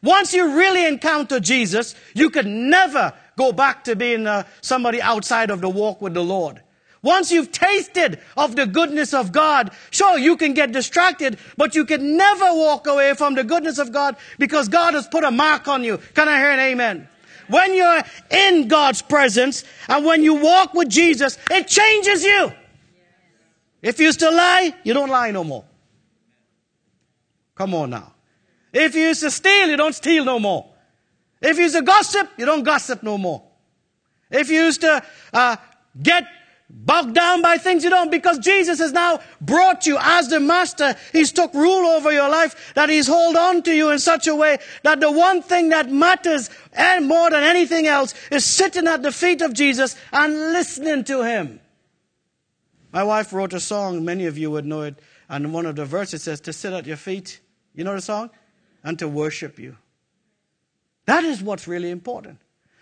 Once 0.00 0.32
you 0.32 0.56
really 0.56 0.86
encounter 0.86 1.40
Jesus, 1.40 1.96
you 2.14 2.30
can 2.30 2.70
never 2.70 3.12
go 3.36 3.50
back 3.50 3.82
to 3.84 3.96
being 3.96 4.28
uh, 4.28 4.44
somebody 4.60 5.02
outside 5.02 5.50
of 5.50 5.60
the 5.60 5.68
walk 5.68 6.00
with 6.00 6.14
the 6.14 6.22
Lord. 6.22 6.62
Once 7.02 7.30
you've 7.30 7.52
tasted 7.52 8.18
of 8.36 8.56
the 8.56 8.66
goodness 8.66 9.14
of 9.14 9.30
God, 9.30 9.70
sure, 9.90 10.18
you 10.18 10.36
can 10.36 10.52
get 10.52 10.72
distracted, 10.72 11.38
but 11.56 11.74
you 11.74 11.84
can 11.84 12.16
never 12.16 12.46
walk 12.46 12.86
away 12.86 13.14
from 13.14 13.34
the 13.34 13.44
goodness 13.44 13.78
of 13.78 13.92
God 13.92 14.16
because 14.38 14.68
God 14.68 14.94
has 14.94 15.06
put 15.06 15.24
a 15.24 15.30
mark 15.30 15.68
on 15.68 15.84
you. 15.84 15.98
Can 16.14 16.28
I 16.28 16.38
hear 16.38 16.50
an 16.50 16.58
amen? 16.58 17.08
When 17.48 17.74
you're 17.74 18.02
in 18.30 18.68
God's 18.68 19.00
presence 19.00 19.64
and 19.88 20.04
when 20.04 20.22
you 20.22 20.34
walk 20.34 20.74
with 20.74 20.88
Jesus, 20.88 21.38
it 21.50 21.68
changes 21.68 22.24
you. 22.24 22.52
If 23.80 24.00
you 24.00 24.06
used 24.06 24.20
to 24.20 24.30
lie, 24.30 24.74
you 24.82 24.92
don't 24.92 25.08
lie 25.08 25.30
no 25.30 25.44
more. 25.44 25.64
Come 27.54 27.74
on 27.74 27.90
now. 27.90 28.12
If 28.72 28.94
you 28.94 29.02
used 29.02 29.22
to 29.22 29.30
steal, 29.30 29.68
you 29.68 29.76
don't 29.76 29.94
steal 29.94 30.24
no 30.24 30.38
more. 30.38 30.68
If 31.40 31.56
you 31.56 31.64
used 31.64 31.76
to 31.76 31.82
gossip, 31.82 32.28
you 32.36 32.44
don't 32.44 32.64
gossip 32.64 33.02
no 33.02 33.16
more. 33.16 33.42
If 34.30 34.50
you 34.50 34.64
used 34.64 34.80
to 34.82 35.02
uh, 35.32 35.56
get 36.02 36.26
bogged 36.70 37.14
down 37.14 37.42
by 37.42 37.56
things 37.58 37.82
you 37.82 37.90
don't 37.90 38.10
because 38.10 38.38
Jesus 38.38 38.78
has 38.78 38.92
now 38.92 39.20
brought 39.40 39.86
you 39.86 39.96
as 40.00 40.28
the 40.28 40.40
master. 40.40 40.94
He's 41.12 41.32
took 41.32 41.54
rule 41.54 41.86
over 41.86 42.12
your 42.12 42.28
life 42.28 42.72
that 42.74 42.88
he's 42.88 43.06
hold 43.06 43.36
on 43.36 43.62
to 43.62 43.74
you 43.74 43.90
in 43.90 43.98
such 43.98 44.26
a 44.26 44.34
way 44.34 44.58
that 44.82 45.00
the 45.00 45.10
one 45.10 45.42
thing 45.42 45.70
that 45.70 45.90
matters 45.90 46.50
and 46.72 47.06
more 47.06 47.30
than 47.30 47.42
anything 47.42 47.86
else 47.86 48.14
is 48.30 48.44
sitting 48.44 48.86
at 48.86 49.02
the 49.02 49.12
feet 49.12 49.40
of 49.42 49.54
Jesus 49.54 49.96
and 50.12 50.34
listening 50.52 51.04
to 51.04 51.22
him. 51.22 51.60
My 52.92 53.04
wife 53.04 53.32
wrote 53.32 53.52
a 53.52 53.60
song, 53.60 54.04
many 54.04 54.26
of 54.26 54.38
you 54.38 54.50
would 54.50 54.64
know 54.64 54.82
it, 54.82 54.98
and 55.28 55.52
one 55.52 55.66
of 55.66 55.76
the 55.76 55.84
verses 55.84 56.22
says 56.22 56.40
to 56.42 56.52
sit 56.52 56.72
at 56.72 56.86
your 56.86 56.96
feet. 56.96 57.40
You 57.74 57.84
know 57.84 57.94
the 57.94 58.00
song? 58.00 58.30
And 58.82 58.98
to 58.98 59.08
worship 59.08 59.58
you. 59.58 59.76
That 61.06 61.24
is 61.24 61.42
what's 61.42 61.68
really 61.68 61.90
important. 61.90 62.40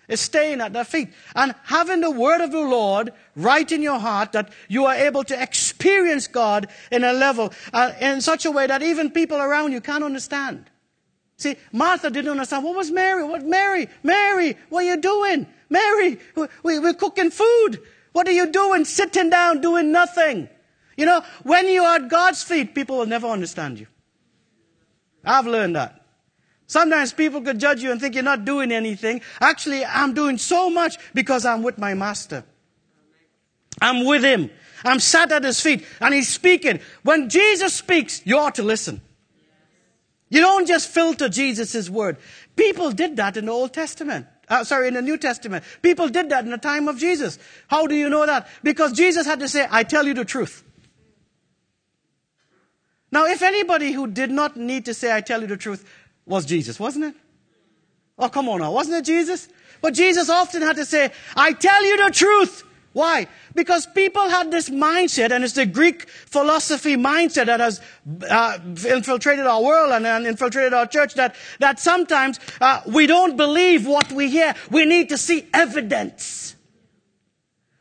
Is 0.08 0.20
staying 0.20 0.60
at 0.60 0.72
their 0.72 0.84
feet 0.84 1.08
and 1.34 1.54
having 1.64 2.00
the 2.00 2.10
word 2.10 2.40
of 2.40 2.52
the 2.52 2.60
Lord 2.60 3.12
right 3.34 3.70
in 3.70 3.82
your 3.82 3.98
heart 3.98 4.32
that 4.32 4.50
you 4.68 4.86
are 4.86 4.94
able 4.94 5.24
to 5.24 5.42
experience 5.42 6.26
God 6.26 6.68
in 6.90 7.04
a 7.04 7.12
level, 7.12 7.52
uh, 7.72 7.92
in 8.00 8.20
such 8.20 8.44
a 8.44 8.50
way 8.50 8.66
that 8.66 8.82
even 8.82 9.10
people 9.10 9.38
around 9.38 9.72
you 9.72 9.80
can't 9.80 10.04
understand. 10.04 10.70
See, 11.38 11.56
Martha 11.72 12.10
didn't 12.10 12.30
understand. 12.30 12.64
What 12.64 12.76
was 12.76 12.90
Mary? 12.90 13.22
What, 13.22 13.44
Mary? 13.44 13.88
Mary, 14.02 14.56
what 14.70 14.84
are 14.84 14.86
you 14.86 14.96
doing? 14.96 15.46
Mary, 15.68 16.18
we, 16.62 16.78
we're 16.78 16.94
cooking 16.94 17.30
food. 17.30 17.80
What 18.12 18.26
are 18.26 18.32
you 18.32 18.50
doing? 18.50 18.84
Sitting 18.84 19.28
down, 19.28 19.60
doing 19.60 19.92
nothing. 19.92 20.48
You 20.96 21.04
know, 21.04 21.22
when 21.42 21.68
you 21.68 21.82
are 21.82 21.96
at 21.96 22.08
God's 22.08 22.42
feet, 22.42 22.74
people 22.74 22.96
will 22.96 23.06
never 23.06 23.26
understand 23.26 23.78
you. 23.78 23.86
I've 25.24 25.46
learned 25.46 25.76
that. 25.76 26.05
Sometimes 26.66 27.12
people 27.12 27.42
could 27.42 27.60
judge 27.60 27.82
you 27.82 27.92
and 27.92 28.00
think 28.00 28.14
you're 28.14 28.24
not 28.24 28.44
doing 28.44 28.72
anything. 28.72 29.20
Actually, 29.40 29.84
I'm 29.84 30.14
doing 30.14 30.36
so 30.36 30.68
much 30.68 30.96
because 31.14 31.46
I'm 31.46 31.62
with 31.62 31.78
my 31.78 31.94
master. 31.94 32.44
I'm 33.80 34.04
with 34.04 34.24
him. 34.24 34.50
I'm 34.84 34.98
sat 34.98 35.32
at 35.32 35.44
his 35.44 35.60
feet 35.60 35.84
and 36.00 36.14
he's 36.14 36.28
speaking. 36.28 36.80
When 37.02 37.28
Jesus 37.28 37.74
speaks, 37.74 38.24
you 38.26 38.38
ought 38.38 38.56
to 38.56 38.62
listen. 38.62 39.00
You 40.28 40.40
don't 40.40 40.66
just 40.66 40.88
filter 40.88 41.28
Jesus' 41.28 41.88
word. 41.88 42.16
People 42.56 42.90
did 42.90 43.16
that 43.16 43.36
in 43.36 43.46
the 43.46 43.52
Old 43.52 43.72
Testament. 43.72 44.26
Uh, 44.48 44.64
sorry, 44.64 44.88
in 44.88 44.94
the 44.94 45.02
New 45.02 45.18
Testament. 45.18 45.64
People 45.82 46.08
did 46.08 46.30
that 46.30 46.44
in 46.44 46.50
the 46.50 46.58
time 46.58 46.88
of 46.88 46.98
Jesus. 46.98 47.38
How 47.68 47.86
do 47.86 47.94
you 47.94 48.08
know 48.08 48.26
that? 48.26 48.48
Because 48.62 48.92
Jesus 48.92 49.26
had 49.26 49.40
to 49.40 49.48
say, 49.48 49.66
I 49.70 49.82
tell 49.82 50.06
you 50.06 50.14
the 50.14 50.24
truth. 50.24 50.62
Now, 53.10 53.26
if 53.26 53.42
anybody 53.42 53.92
who 53.92 54.08
did 54.08 54.30
not 54.30 54.56
need 54.56 54.84
to 54.86 54.94
say, 54.94 55.14
I 55.14 55.20
tell 55.20 55.40
you 55.40 55.46
the 55.46 55.56
truth, 55.56 55.84
was 56.26 56.44
Jesus, 56.44 56.78
wasn't 56.78 57.06
it? 57.06 57.14
Oh, 58.18 58.28
come 58.28 58.48
on 58.48 58.60
now. 58.60 58.72
Wasn't 58.72 58.96
it 58.96 59.04
Jesus? 59.04 59.48
But 59.80 59.94
Jesus 59.94 60.28
often 60.28 60.62
had 60.62 60.76
to 60.76 60.84
say, 60.84 61.12
I 61.36 61.52
tell 61.52 61.84
you 61.84 62.04
the 62.04 62.10
truth. 62.10 62.64
Why? 62.92 63.28
Because 63.54 63.84
people 63.84 64.26
had 64.26 64.50
this 64.50 64.70
mindset, 64.70 65.30
and 65.30 65.44
it's 65.44 65.52
the 65.52 65.66
Greek 65.66 66.08
philosophy 66.08 66.96
mindset 66.96 67.44
that 67.44 67.60
has 67.60 67.82
uh, 68.30 68.58
infiltrated 68.88 69.46
our 69.46 69.62
world 69.62 69.92
and, 69.92 70.06
and, 70.06 70.26
infiltrated 70.26 70.72
our 70.72 70.86
church. 70.86 71.12
That 71.12 71.36
that 71.58 71.78
sometimes 71.78 72.40
uh, 72.58 72.80
we 72.86 73.06
don't 73.06 73.36
believe 73.36 73.86
what 73.86 74.10
we 74.10 74.30
hear. 74.30 74.54
We 74.70 74.86
need 74.86 75.10
to 75.10 75.18
see 75.18 75.46
evidence. 75.52 76.55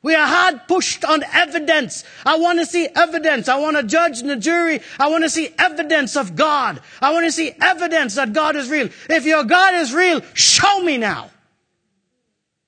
We 0.05 0.13
are 0.13 0.27
hard 0.27 0.67
pushed 0.67 1.03
on 1.03 1.24
evidence. 1.33 2.03
I 2.27 2.38
want 2.38 2.59
to 2.59 2.67
see 2.67 2.88
evidence. 2.95 3.50
I 3.50 3.57
want 3.57 3.75
to 3.75 3.81
judge 3.81 4.21
in 4.21 4.27
the 4.27 4.35
jury. 4.35 4.81
I 5.00 5.07
want 5.07 5.24
to 5.24 5.31
see 5.31 5.50
evidence 5.57 6.15
of 6.15 6.35
God. 6.35 6.79
I 7.01 7.12
want 7.12 7.25
to 7.25 7.31
see 7.31 7.55
evidence 7.59 8.13
that 8.13 8.31
God 8.31 8.55
is 8.55 8.69
real. 8.69 8.89
If 9.09 9.25
your 9.25 9.43
God 9.43 9.74
is 9.74 9.95
real, 9.95 10.21
show 10.35 10.79
me 10.81 11.00
now. 11.00 11.31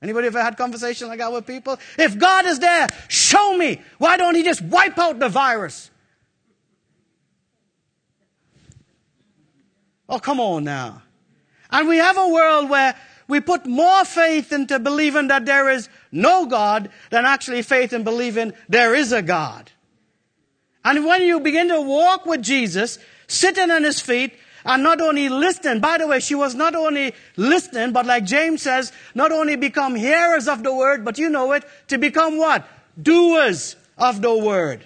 Anybody 0.02 0.26
ever 0.26 0.42
had 0.42 0.58
conversations 0.58 1.10
like 1.10 1.20
that 1.20 1.32
with 1.32 1.46
people? 1.46 1.78
If 2.00 2.18
God 2.18 2.48
is 2.48 2.58
there, 2.58 2.88
show 3.08 3.56
me. 3.56 3.84
Why 4.00 4.18
don't 4.18 4.34
he 4.34 4.42
just 4.42 4.64
wipe 4.64 4.98
out 4.98 5.20
the 5.20 5.30
virus? 5.30 5.92
Oh, 10.10 10.18
come 10.18 10.40
on 10.40 10.64
now. 10.64 11.04
And 11.70 11.88
we 11.88 11.98
have 11.98 12.18
a 12.18 12.30
world 12.30 12.72
where 12.72 12.96
we 13.28 13.40
put 13.40 13.66
more 13.66 14.06
faith 14.06 14.52
into 14.54 14.80
believing 14.80 15.28
that 15.28 15.46
there 15.46 15.70
is 15.70 15.90
no 16.12 16.46
God 16.46 16.90
than 17.10 17.26
actually 17.26 17.62
faith 17.62 17.94
in 17.94 18.04
believing 18.04 18.54
there 18.70 18.96
is 18.96 19.12
a 19.12 19.22
God. 19.22 19.72
And 20.84 21.06
when 21.06 21.22
you 21.24 21.40
begin 21.40 21.68
to 21.68 21.82
walk 21.82 22.26
with 22.26 22.42
Jesus, 22.42 22.98
sitting 23.28 23.70
on 23.72 23.84
his 23.84 24.00
feet, 24.00 24.34
and 24.64 24.84
not 24.84 25.02
only 25.02 25.30
listening, 25.30 25.80
by 25.80 25.98
the 25.98 26.08
way, 26.08 26.20
she 26.20 26.36
was 26.36 26.56
not 26.56 26.76
only 26.76 27.14
listening, 27.36 27.94
but 27.94 28.06
like 28.06 28.26
James 28.26 28.62
says, 28.62 28.92
not 29.16 29.32
only 29.32 29.56
become 29.56 29.96
hearers 29.96 30.48
of 30.48 30.64
the 30.64 30.74
word, 30.74 31.06
but 31.06 31.18
you 31.18 31.30
know 31.30 31.54
it, 31.54 31.64
to 31.88 31.98
become 31.98 32.38
what? 32.38 32.68
Doers 33.02 33.76
of 33.98 34.22
the 34.22 34.36
word. 34.36 34.86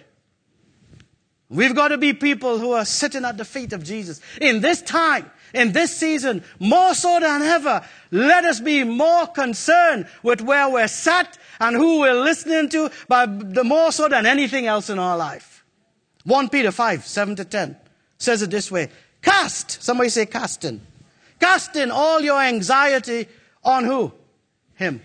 We've 1.49 1.75
got 1.75 1.89
to 1.89 1.97
be 1.97 2.13
people 2.13 2.59
who 2.59 2.71
are 2.71 2.85
sitting 2.85 3.25
at 3.25 3.37
the 3.37 3.45
feet 3.45 3.73
of 3.73 3.83
Jesus. 3.83 4.21
In 4.39 4.61
this 4.61 4.81
time, 4.81 5.29
in 5.53 5.71
this 5.71 5.95
season, 5.95 6.43
more 6.59 6.93
so 6.93 7.19
than 7.19 7.41
ever, 7.41 7.81
let 8.11 8.45
us 8.45 8.59
be 8.59 8.83
more 8.83 9.27
concerned 9.27 10.07
with 10.23 10.41
where 10.41 10.69
we're 10.69 10.87
sat 10.87 11.37
and 11.59 11.75
who 11.75 11.99
we're 11.99 12.21
listening 12.21 12.69
to, 12.69 12.89
but 13.07 13.53
the 13.53 13.63
more 13.63 13.91
so 13.91 14.07
than 14.07 14.25
anything 14.25 14.65
else 14.65 14.89
in 14.89 14.99
our 14.99 15.17
life. 15.17 15.63
1 16.25 16.49
Peter 16.49 16.71
5, 16.71 17.05
7 17.05 17.35
to 17.37 17.45
10 17.45 17.77
says 18.17 18.41
it 18.41 18.51
this 18.51 18.71
way. 18.71 18.89
Cast, 19.21 19.81
somebody 19.81 20.09
say 20.09 20.25
casting. 20.25 20.81
Casting 21.39 21.91
all 21.91 22.21
your 22.21 22.39
anxiety 22.39 23.27
on 23.63 23.83
who? 23.83 24.11
Him. 24.75 25.01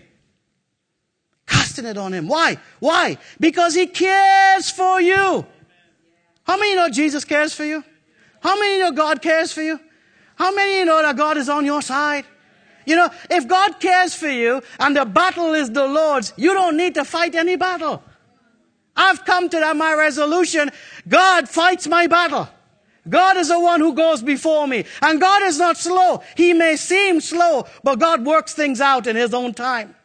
Casting 1.45 1.85
it 1.85 1.97
on 1.97 2.13
him. 2.13 2.27
Why? 2.27 2.57
Why? 2.79 3.17
Because 3.39 3.73
he 3.73 3.87
cares 3.87 4.69
for 4.69 5.01
you. 5.01 5.45
How 6.43 6.57
many 6.57 6.75
know 6.75 6.89
Jesus 6.89 7.25
cares 7.25 7.53
for 7.53 7.65
you? 7.65 7.83
How 8.41 8.59
many 8.59 8.79
know 8.79 8.91
God 8.91 9.21
cares 9.21 9.51
for 9.51 9.61
you? 9.61 9.79
How 10.37 10.53
many 10.53 10.79
you 10.79 10.85
know 10.85 11.01
that 11.01 11.17
God 11.17 11.37
is 11.37 11.49
on 11.49 11.65
your 11.65 11.81
side? 11.81 12.25
You 12.85 12.95
know, 12.95 13.09
if 13.29 13.47
God 13.47 13.79
cares 13.79 14.13
for 14.13 14.29
you 14.29 14.61
and 14.79 14.95
the 14.95 15.03
battle 15.03 15.53
is 15.53 15.69
the 15.71 15.85
Lord's, 15.85 16.31
you 16.37 16.53
don't 16.53 16.77
need 16.77 16.93
to 16.93 17.03
fight 17.03 17.35
any 17.35 17.55
battle. 17.57 18.01
I've 18.95 19.25
come 19.25 19.49
to 19.49 19.59
that, 19.59 19.75
my 19.75 19.93
resolution. 19.93 20.71
God 21.07 21.49
fights 21.49 21.87
my 21.87 22.07
battle. 22.07 22.47
God 23.09 23.37
is 23.37 23.49
the 23.49 23.59
one 23.59 23.79
who 23.79 23.93
goes 23.93 24.21
before 24.21 24.67
me. 24.67 24.85
And 25.01 25.19
God 25.19 25.43
is 25.43 25.59
not 25.59 25.77
slow. 25.77 26.23
He 26.35 26.53
may 26.53 26.75
seem 26.75 27.19
slow, 27.19 27.65
but 27.83 27.99
God 27.99 28.25
works 28.25 28.53
things 28.53 28.79
out 28.79 29.07
in 29.07 29.15
His 29.15 29.33
own 29.33 29.53
time. 29.53 29.95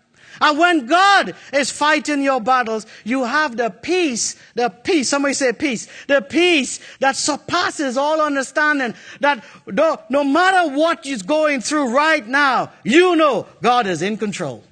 And 0.42 0.58
when 0.58 0.86
God 0.86 1.36
is 1.52 1.70
fighting 1.70 2.20
your 2.20 2.40
battles, 2.40 2.84
you 3.04 3.22
have 3.22 3.56
the 3.56 3.70
peace, 3.70 4.34
the 4.56 4.70
peace, 4.70 5.08
somebody 5.08 5.34
say 5.34 5.52
peace, 5.52 5.86
the 6.08 6.20
peace 6.20 6.80
that 6.98 7.14
surpasses 7.14 7.96
all 7.96 8.20
understanding. 8.20 8.94
That 9.20 9.44
no, 9.68 10.24
matter 10.24 10.76
what 10.76 11.06
is 11.06 11.22
going 11.22 11.60
through 11.60 11.94
right 11.94 12.26
now, 12.26 12.72
you 12.82 13.14
know 13.14 13.46
God 13.62 13.86
is 13.86 14.02
in 14.02 14.16
control. 14.16 14.64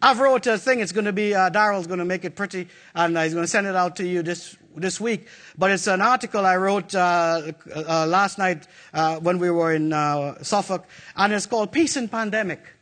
I've 0.00 0.20
wrote 0.20 0.46
a 0.46 0.56
thing. 0.56 0.80
It's 0.80 0.92
going 0.92 1.04
to 1.04 1.12
be, 1.12 1.34
uh, 1.34 1.50
Daryl's 1.50 1.86
going 1.86 1.98
to 1.98 2.04
make 2.06 2.24
it 2.24 2.34
pretty, 2.34 2.68
and 2.94 3.16
he's 3.18 3.34
going 3.34 3.44
to 3.44 3.48
send 3.48 3.66
it 3.66 3.76
out 3.76 3.96
to 3.96 4.06
you 4.06 4.22
this 4.22 4.56
this 4.74 5.00
week. 5.00 5.28
But 5.58 5.70
it's 5.70 5.86
an 5.86 6.00
article 6.00 6.46
I 6.46 6.56
wrote 6.56 6.94
uh, 6.94 7.52
uh, 7.74 8.06
last 8.06 8.38
night 8.38 8.66
uh, 8.94 9.16
when 9.20 9.38
we 9.38 9.50
were 9.50 9.72
in 9.72 9.92
uh, 9.92 10.42
Suffolk, 10.42 10.86
and 11.14 11.32
it's 11.32 11.46
called 11.46 11.72
"Peace 11.72 11.96
in 11.96 12.08
Pandemic." 12.08 12.75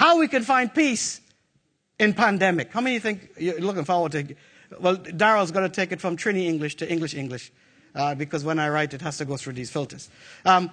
How 0.00 0.16
we 0.16 0.28
can 0.28 0.44
find 0.44 0.72
peace 0.72 1.20
in 1.98 2.14
pandemic. 2.14 2.72
How 2.72 2.80
many 2.80 2.98
think 3.00 3.28
you're 3.36 3.60
looking 3.60 3.84
forward 3.84 4.12
to? 4.12 4.34
Well, 4.80 4.96
Daryl's 4.96 5.50
going 5.50 5.68
to 5.68 5.74
take 5.74 5.92
it 5.92 6.00
from 6.00 6.16
Trini 6.16 6.46
English 6.46 6.76
to 6.76 6.90
English 6.90 7.14
English 7.14 7.52
uh, 7.94 8.14
because 8.14 8.42
when 8.42 8.58
I 8.58 8.70
write, 8.70 8.94
it 8.94 9.02
has 9.02 9.18
to 9.18 9.26
go 9.26 9.36
through 9.36 9.52
these 9.52 9.70
filters. 9.70 10.08
Um, 10.46 10.70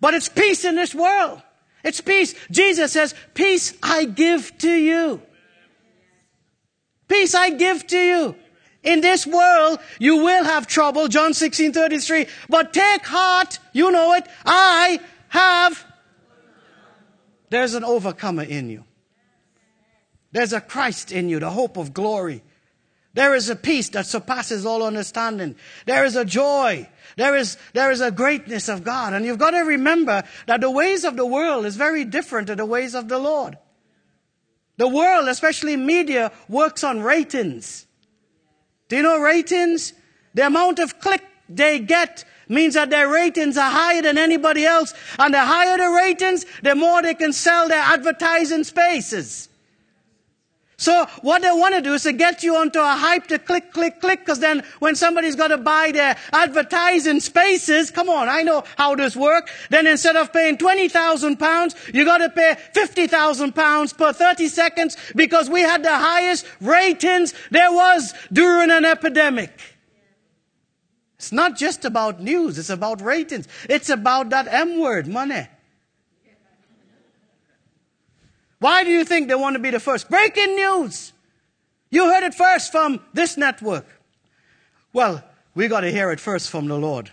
but 0.00 0.14
it's 0.14 0.28
peace 0.28 0.64
in 0.64 0.74
this 0.74 0.96
world. 0.96 1.42
It's 1.84 2.00
peace. 2.00 2.34
Jesus 2.50 2.90
says, 2.90 3.14
"Peace 3.34 3.72
I 3.84 4.04
give 4.04 4.58
to 4.58 4.72
you. 4.72 5.22
Peace 7.06 7.36
I 7.36 7.50
give 7.50 7.86
to 7.86 7.96
you." 7.96 8.34
In 8.82 9.00
this 9.00 9.28
world, 9.28 9.78
you 10.00 10.24
will 10.24 10.42
have 10.42 10.66
trouble, 10.66 11.06
John 11.06 11.34
16, 11.34 11.72
33. 11.72 12.26
But 12.48 12.72
take 12.72 13.06
heart, 13.06 13.60
you 13.72 13.92
know 13.92 14.14
it, 14.14 14.26
I 14.44 14.98
have 15.28 15.84
there's 17.50 17.74
an 17.74 17.84
overcomer 17.84 18.42
in 18.42 18.70
you. 18.70 18.84
There's 20.32 20.52
a 20.52 20.60
Christ 20.60 21.12
in 21.12 21.28
you, 21.28 21.40
the 21.40 21.50
hope 21.50 21.76
of 21.76 21.94
glory. 21.94 22.42
There 23.14 23.34
is 23.34 23.48
a 23.48 23.56
peace 23.56 23.88
that 23.90 24.04
surpasses 24.04 24.66
all 24.66 24.82
understanding. 24.82 25.56
There 25.86 26.04
is 26.04 26.16
a 26.16 26.24
joy. 26.24 26.86
There 27.16 27.34
is, 27.34 27.56
there 27.72 27.90
is 27.90 28.02
a 28.02 28.10
greatness 28.10 28.68
of 28.68 28.84
God. 28.84 29.14
And 29.14 29.24
you've 29.24 29.38
got 29.38 29.52
to 29.52 29.60
remember 29.60 30.22
that 30.46 30.60
the 30.60 30.70
ways 30.70 31.04
of 31.04 31.16
the 31.16 31.24
world 31.24 31.64
is 31.64 31.76
very 31.76 32.04
different 32.04 32.48
to 32.48 32.56
the 32.56 32.66
ways 32.66 32.94
of 32.94 33.08
the 33.08 33.18
Lord. 33.18 33.56
The 34.76 34.88
world, 34.88 35.28
especially 35.28 35.76
media, 35.76 36.30
works 36.48 36.84
on 36.84 37.00
ratings. 37.00 37.86
Do 38.88 38.96
you 38.96 39.02
know 39.02 39.18
ratings? 39.18 39.94
The 40.34 40.46
amount 40.46 40.78
of 40.78 41.00
click 41.00 41.22
they 41.48 41.78
get 41.78 42.24
means 42.48 42.74
that 42.74 42.90
their 42.90 43.08
ratings 43.08 43.56
are 43.56 43.70
higher 43.70 44.02
than 44.02 44.18
anybody 44.18 44.64
else. 44.64 44.94
And 45.18 45.34
the 45.34 45.40
higher 45.40 45.76
the 45.76 45.90
ratings, 45.90 46.44
the 46.62 46.74
more 46.74 47.02
they 47.02 47.14
can 47.14 47.32
sell 47.32 47.68
their 47.68 47.82
advertising 47.82 48.64
spaces. 48.64 49.48
So 50.78 51.06
what 51.22 51.40
they 51.40 51.50
want 51.50 51.74
to 51.74 51.80
do 51.80 51.94
is 51.94 52.02
to 52.02 52.12
get 52.12 52.42
you 52.42 52.56
onto 52.56 52.78
a 52.78 52.94
hype 52.94 53.28
to 53.28 53.38
click, 53.38 53.72
click, 53.72 53.98
click, 53.98 54.20
because 54.20 54.40
then 54.40 54.62
when 54.78 54.94
somebody's 54.94 55.34
got 55.34 55.48
to 55.48 55.56
buy 55.56 55.90
their 55.90 56.18
advertising 56.32 57.20
spaces, 57.20 57.90
come 57.90 58.10
on, 58.10 58.28
I 58.28 58.42
know 58.42 58.62
how 58.76 58.94
this 58.94 59.16
works. 59.16 59.50
Then 59.70 59.86
instead 59.86 60.16
of 60.16 60.34
paying 60.34 60.58
20,000 60.58 61.38
pounds, 61.38 61.74
you 61.94 62.04
got 62.04 62.18
to 62.18 62.28
pay 62.28 62.56
50,000 62.74 63.54
pounds 63.54 63.94
per 63.94 64.12
30 64.12 64.48
seconds 64.48 64.98
because 65.14 65.48
we 65.48 65.62
had 65.62 65.82
the 65.82 65.96
highest 65.96 66.46
ratings 66.60 67.32
there 67.50 67.72
was 67.72 68.12
during 68.30 68.70
an 68.70 68.84
epidemic. 68.84 69.75
It's 71.26 71.32
not 71.32 71.56
just 71.56 71.84
about 71.84 72.20
news, 72.20 72.56
it's 72.56 72.70
about 72.70 73.00
ratings. 73.00 73.48
It's 73.68 73.88
about 73.88 74.30
that 74.30 74.46
M 74.46 74.78
word, 74.78 75.08
money. 75.08 75.48
Why 78.60 78.84
do 78.84 78.90
you 78.90 79.04
think 79.04 79.26
they 79.26 79.34
want 79.34 79.54
to 79.54 79.58
be 79.58 79.70
the 79.70 79.80
first? 79.80 80.08
Breaking 80.08 80.54
news! 80.54 81.12
You 81.90 82.04
heard 82.04 82.22
it 82.22 82.32
first 82.32 82.70
from 82.70 83.00
this 83.12 83.36
network. 83.36 83.86
Well, 84.92 85.24
we 85.56 85.66
got 85.66 85.80
to 85.80 85.90
hear 85.90 86.12
it 86.12 86.20
first 86.20 86.48
from 86.48 86.68
the 86.68 86.78
Lord. 86.78 87.10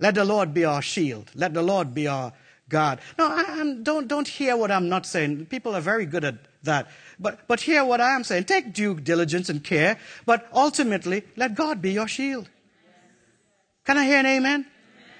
Let 0.00 0.16
the 0.16 0.24
Lord 0.24 0.52
be 0.52 0.64
our 0.64 0.82
shield. 0.82 1.30
Let 1.36 1.54
the 1.54 1.62
Lord 1.62 1.94
be 1.94 2.08
our 2.08 2.32
God. 2.68 2.98
No, 3.16 3.78
don't, 3.84 4.08
don't 4.08 4.26
hear 4.26 4.56
what 4.56 4.72
I'm 4.72 4.88
not 4.88 5.06
saying. 5.06 5.46
People 5.46 5.76
are 5.76 5.80
very 5.80 6.04
good 6.04 6.24
at 6.24 6.34
that. 6.64 6.90
But, 7.20 7.46
but 7.46 7.60
hear 7.60 7.84
what 7.84 8.00
I 8.00 8.16
am 8.16 8.24
saying. 8.24 8.44
Take 8.44 8.72
due 8.72 8.98
diligence 8.98 9.48
and 9.48 9.62
care, 9.62 10.00
but 10.26 10.48
ultimately, 10.52 11.22
let 11.36 11.54
God 11.54 11.80
be 11.80 11.92
your 11.92 12.08
shield. 12.08 12.48
Can 13.84 13.98
I 13.98 14.06
hear 14.06 14.18
an 14.18 14.26
amen? 14.26 14.66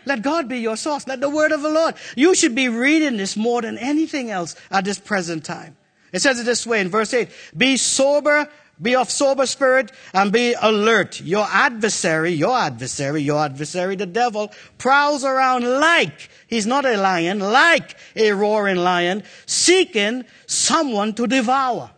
Let 0.04 0.22
God 0.22 0.48
be 0.48 0.58
your 0.58 0.76
source. 0.76 1.06
Let 1.06 1.20
the 1.20 1.28
word 1.28 1.52
of 1.52 1.62
the 1.62 1.70
Lord. 1.70 1.94
You 2.16 2.34
should 2.34 2.54
be 2.54 2.68
reading 2.68 3.16
this 3.16 3.36
more 3.36 3.62
than 3.62 3.78
anything 3.78 4.30
else 4.30 4.56
at 4.70 4.84
this 4.84 4.98
present 4.98 5.44
time. 5.44 5.76
It 6.12 6.20
says 6.20 6.40
it 6.40 6.44
this 6.44 6.66
way 6.66 6.80
in 6.80 6.88
verse 6.88 7.14
8 7.14 7.28
Be 7.56 7.76
sober, 7.76 8.48
be 8.80 8.96
of 8.96 9.10
sober 9.10 9.46
spirit, 9.46 9.92
and 10.12 10.32
be 10.32 10.54
alert. 10.60 11.20
Your 11.20 11.46
adversary, 11.48 12.32
your 12.32 12.56
adversary, 12.56 13.22
your 13.22 13.40
adversary, 13.44 13.96
the 13.96 14.06
devil, 14.06 14.52
prowls 14.78 15.24
around 15.24 15.64
like, 15.64 16.28
he's 16.48 16.66
not 16.66 16.84
a 16.84 16.96
lion, 16.96 17.38
like 17.38 17.96
a 18.16 18.32
roaring 18.32 18.76
lion, 18.76 19.22
seeking 19.46 20.24
someone 20.46 21.14
to 21.14 21.26
devour. 21.26 21.90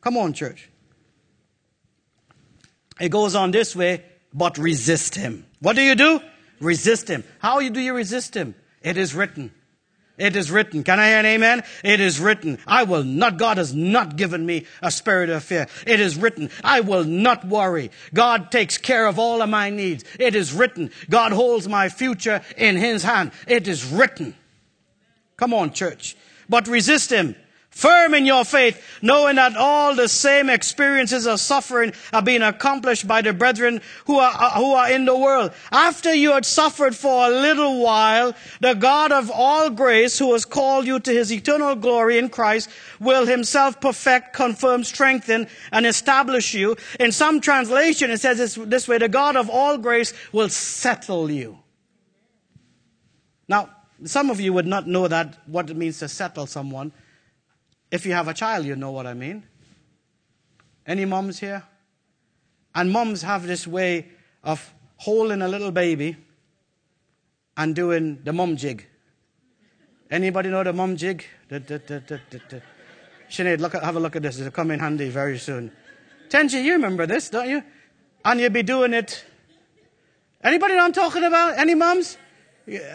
Come 0.00 0.16
on, 0.16 0.32
church. 0.32 0.68
It 3.00 3.10
goes 3.10 3.34
on 3.34 3.52
this 3.52 3.74
way, 3.74 4.04
but 4.34 4.58
resist 4.58 5.14
him. 5.14 5.46
What 5.60 5.76
do 5.76 5.82
you 5.82 5.94
do? 5.94 6.20
Resist 6.60 7.08
him. 7.08 7.24
How 7.38 7.60
do 7.68 7.80
you 7.80 7.94
resist 7.94 8.34
him? 8.34 8.54
It 8.82 8.96
is 8.96 9.14
written. 9.14 9.52
It 10.18 10.36
is 10.36 10.50
written. 10.50 10.84
Can 10.84 11.00
I 11.00 11.08
hear 11.08 11.18
an 11.18 11.26
amen? 11.26 11.62
It 11.82 12.00
is 12.00 12.20
written. 12.20 12.58
I 12.66 12.84
will 12.84 13.02
not, 13.02 13.38
God 13.38 13.56
has 13.56 13.74
not 13.74 14.16
given 14.16 14.44
me 14.44 14.66
a 14.82 14.90
spirit 14.90 15.30
of 15.30 15.42
fear. 15.42 15.66
It 15.86 16.00
is 16.00 16.16
written. 16.16 16.50
I 16.62 16.80
will 16.80 17.04
not 17.04 17.46
worry. 17.46 17.90
God 18.12 18.52
takes 18.52 18.78
care 18.78 19.06
of 19.06 19.18
all 19.18 19.40
of 19.42 19.48
my 19.48 19.70
needs. 19.70 20.04
It 20.20 20.36
is 20.36 20.52
written. 20.52 20.90
God 21.08 21.32
holds 21.32 21.66
my 21.66 21.88
future 21.88 22.42
in 22.56 22.76
his 22.76 23.02
hand. 23.02 23.32
It 23.48 23.66
is 23.66 23.90
written. 23.90 24.36
Come 25.36 25.54
on, 25.54 25.72
church. 25.72 26.16
But 26.48 26.68
resist 26.68 27.10
him 27.10 27.34
firm 27.72 28.14
in 28.14 28.26
your 28.26 28.44
faith, 28.44 28.80
knowing 29.02 29.36
that 29.36 29.56
all 29.56 29.94
the 29.94 30.08
same 30.08 30.48
experiences 30.48 31.26
of 31.26 31.40
suffering 31.40 31.92
are 32.12 32.22
being 32.22 32.42
accomplished 32.42 33.08
by 33.08 33.22
the 33.22 33.32
brethren 33.32 33.80
who 34.06 34.18
are, 34.18 34.32
uh, 34.38 34.50
who 34.58 34.72
are 34.72 34.90
in 34.90 35.04
the 35.04 35.16
world. 35.16 35.50
After 35.72 36.14
you 36.14 36.32
had 36.32 36.44
suffered 36.44 36.94
for 36.94 37.26
a 37.26 37.30
little 37.30 37.82
while, 37.82 38.34
the 38.60 38.74
God 38.74 39.10
of 39.10 39.30
all 39.30 39.70
grace, 39.70 40.18
who 40.18 40.32
has 40.34 40.44
called 40.44 40.86
you 40.86 41.00
to 41.00 41.10
his 41.12 41.32
eternal 41.32 41.74
glory 41.74 42.18
in 42.18 42.28
Christ, 42.28 42.68
will 43.00 43.26
himself 43.26 43.80
perfect, 43.80 44.34
confirm, 44.34 44.84
strengthen, 44.84 45.48
and 45.72 45.86
establish 45.86 46.54
you. 46.54 46.76
In 47.00 47.10
some 47.10 47.40
translation, 47.40 48.10
it 48.10 48.20
says 48.20 48.38
this, 48.38 48.54
this 48.54 48.86
way, 48.86 48.98
the 48.98 49.08
God 49.08 49.34
of 49.34 49.48
all 49.50 49.78
grace 49.78 50.12
will 50.30 50.50
settle 50.50 51.30
you. 51.30 51.58
Now, 53.48 53.70
some 54.04 54.30
of 54.30 54.40
you 54.40 54.52
would 54.52 54.66
not 54.66 54.86
know 54.86 55.08
that, 55.08 55.38
what 55.46 55.70
it 55.70 55.76
means 55.76 55.98
to 56.00 56.08
settle 56.08 56.46
someone. 56.46 56.92
If 57.92 58.06
you 58.06 58.14
have 58.14 58.26
a 58.26 58.34
child, 58.34 58.64
you 58.64 58.74
know 58.74 58.90
what 58.90 59.06
I 59.06 59.12
mean. 59.12 59.44
Any 60.86 61.04
moms 61.04 61.38
here? 61.38 61.62
And 62.74 62.90
moms 62.90 63.20
have 63.20 63.46
this 63.46 63.66
way 63.66 64.08
of 64.42 64.72
holding 64.96 65.42
a 65.42 65.48
little 65.48 65.70
baby 65.70 66.16
and 67.54 67.76
doing 67.76 68.20
the 68.24 68.32
mom 68.32 68.56
jig. 68.56 68.86
Anybody 70.10 70.48
know 70.48 70.64
the 70.64 70.72
mom 70.72 70.96
jig? 70.96 71.22
Sinead, 71.50 73.60
look 73.60 73.74
at, 73.74 73.84
have 73.84 73.96
a 73.96 74.00
look 74.00 74.16
at 74.16 74.22
this. 74.22 74.40
It'll 74.40 74.50
come 74.50 74.70
in 74.70 74.80
handy 74.80 75.10
very 75.10 75.38
soon. 75.38 75.70
Tenji, 76.30 76.64
you 76.64 76.72
remember 76.72 77.06
this, 77.06 77.28
don't 77.28 77.48
you? 77.48 77.62
And 78.24 78.40
you'll 78.40 78.48
be 78.48 78.62
doing 78.62 78.94
it. 78.94 79.22
Anybody 80.42 80.74
know 80.74 80.86
I'm 80.86 80.94
talking 80.94 81.24
about? 81.24 81.58
Any 81.58 81.74
moms? 81.74 82.16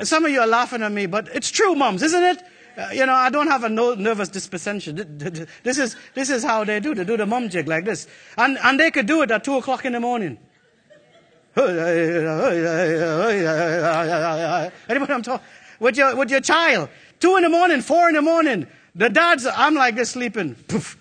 Some 0.02 0.26
of 0.26 0.32
you 0.32 0.40
are 0.40 0.48
laughing 0.48 0.82
at 0.82 0.92
me, 0.92 1.06
but 1.06 1.28
it's 1.36 1.52
true, 1.52 1.76
moms, 1.76 2.02
isn't 2.02 2.24
it? 2.24 2.42
Uh, 2.78 2.90
you 2.94 3.06
know, 3.08 3.14
I 3.14 3.30
don't 3.32 3.48
have 3.48 3.64
a 3.64 3.70
no, 3.70 3.96
nervous 3.96 4.30
disposition. 4.30 4.96
This 5.64 5.80
is, 5.80 5.96
this 6.14 6.30
is 6.30 6.44
how 6.44 6.64
they 6.64 6.80
do. 6.80 6.94
They 6.94 7.04
do 7.04 7.18
the 7.18 7.26
mum 7.26 7.50
jig 7.50 7.68
like 7.68 7.86
this. 7.86 8.08
And, 8.38 8.60
and 8.64 8.80
they 8.80 8.92
could 8.92 9.08
do 9.08 9.24
it 9.24 9.32
at 9.32 9.44
2 9.44 9.56
o'clock 9.56 9.84
in 9.86 9.94
the 9.94 10.00
morning. 10.00 10.38
Anybody 14.88 15.14
I'm 15.14 15.24
talking? 15.24 15.46
With 15.80 15.98
your, 15.98 16.16
with 16.16 16.30
your 16.30 16.42
child. 16.42 16.90
2 17.20 17.38
in 17.38 17.44
the 17.44 17.50
morning, 17.50 17.82
4 17.82 18.10
in 18.10 18.16
the 18.16 18.22
morning. 18.22 18.68
The 18.94 19.10
dads, 19.10 19.48
I'm 19.48 19.74
like 19.74 19.96
this 19.96 20.12
sleeping. 20.12 20.54
Poof. 20.54 21.00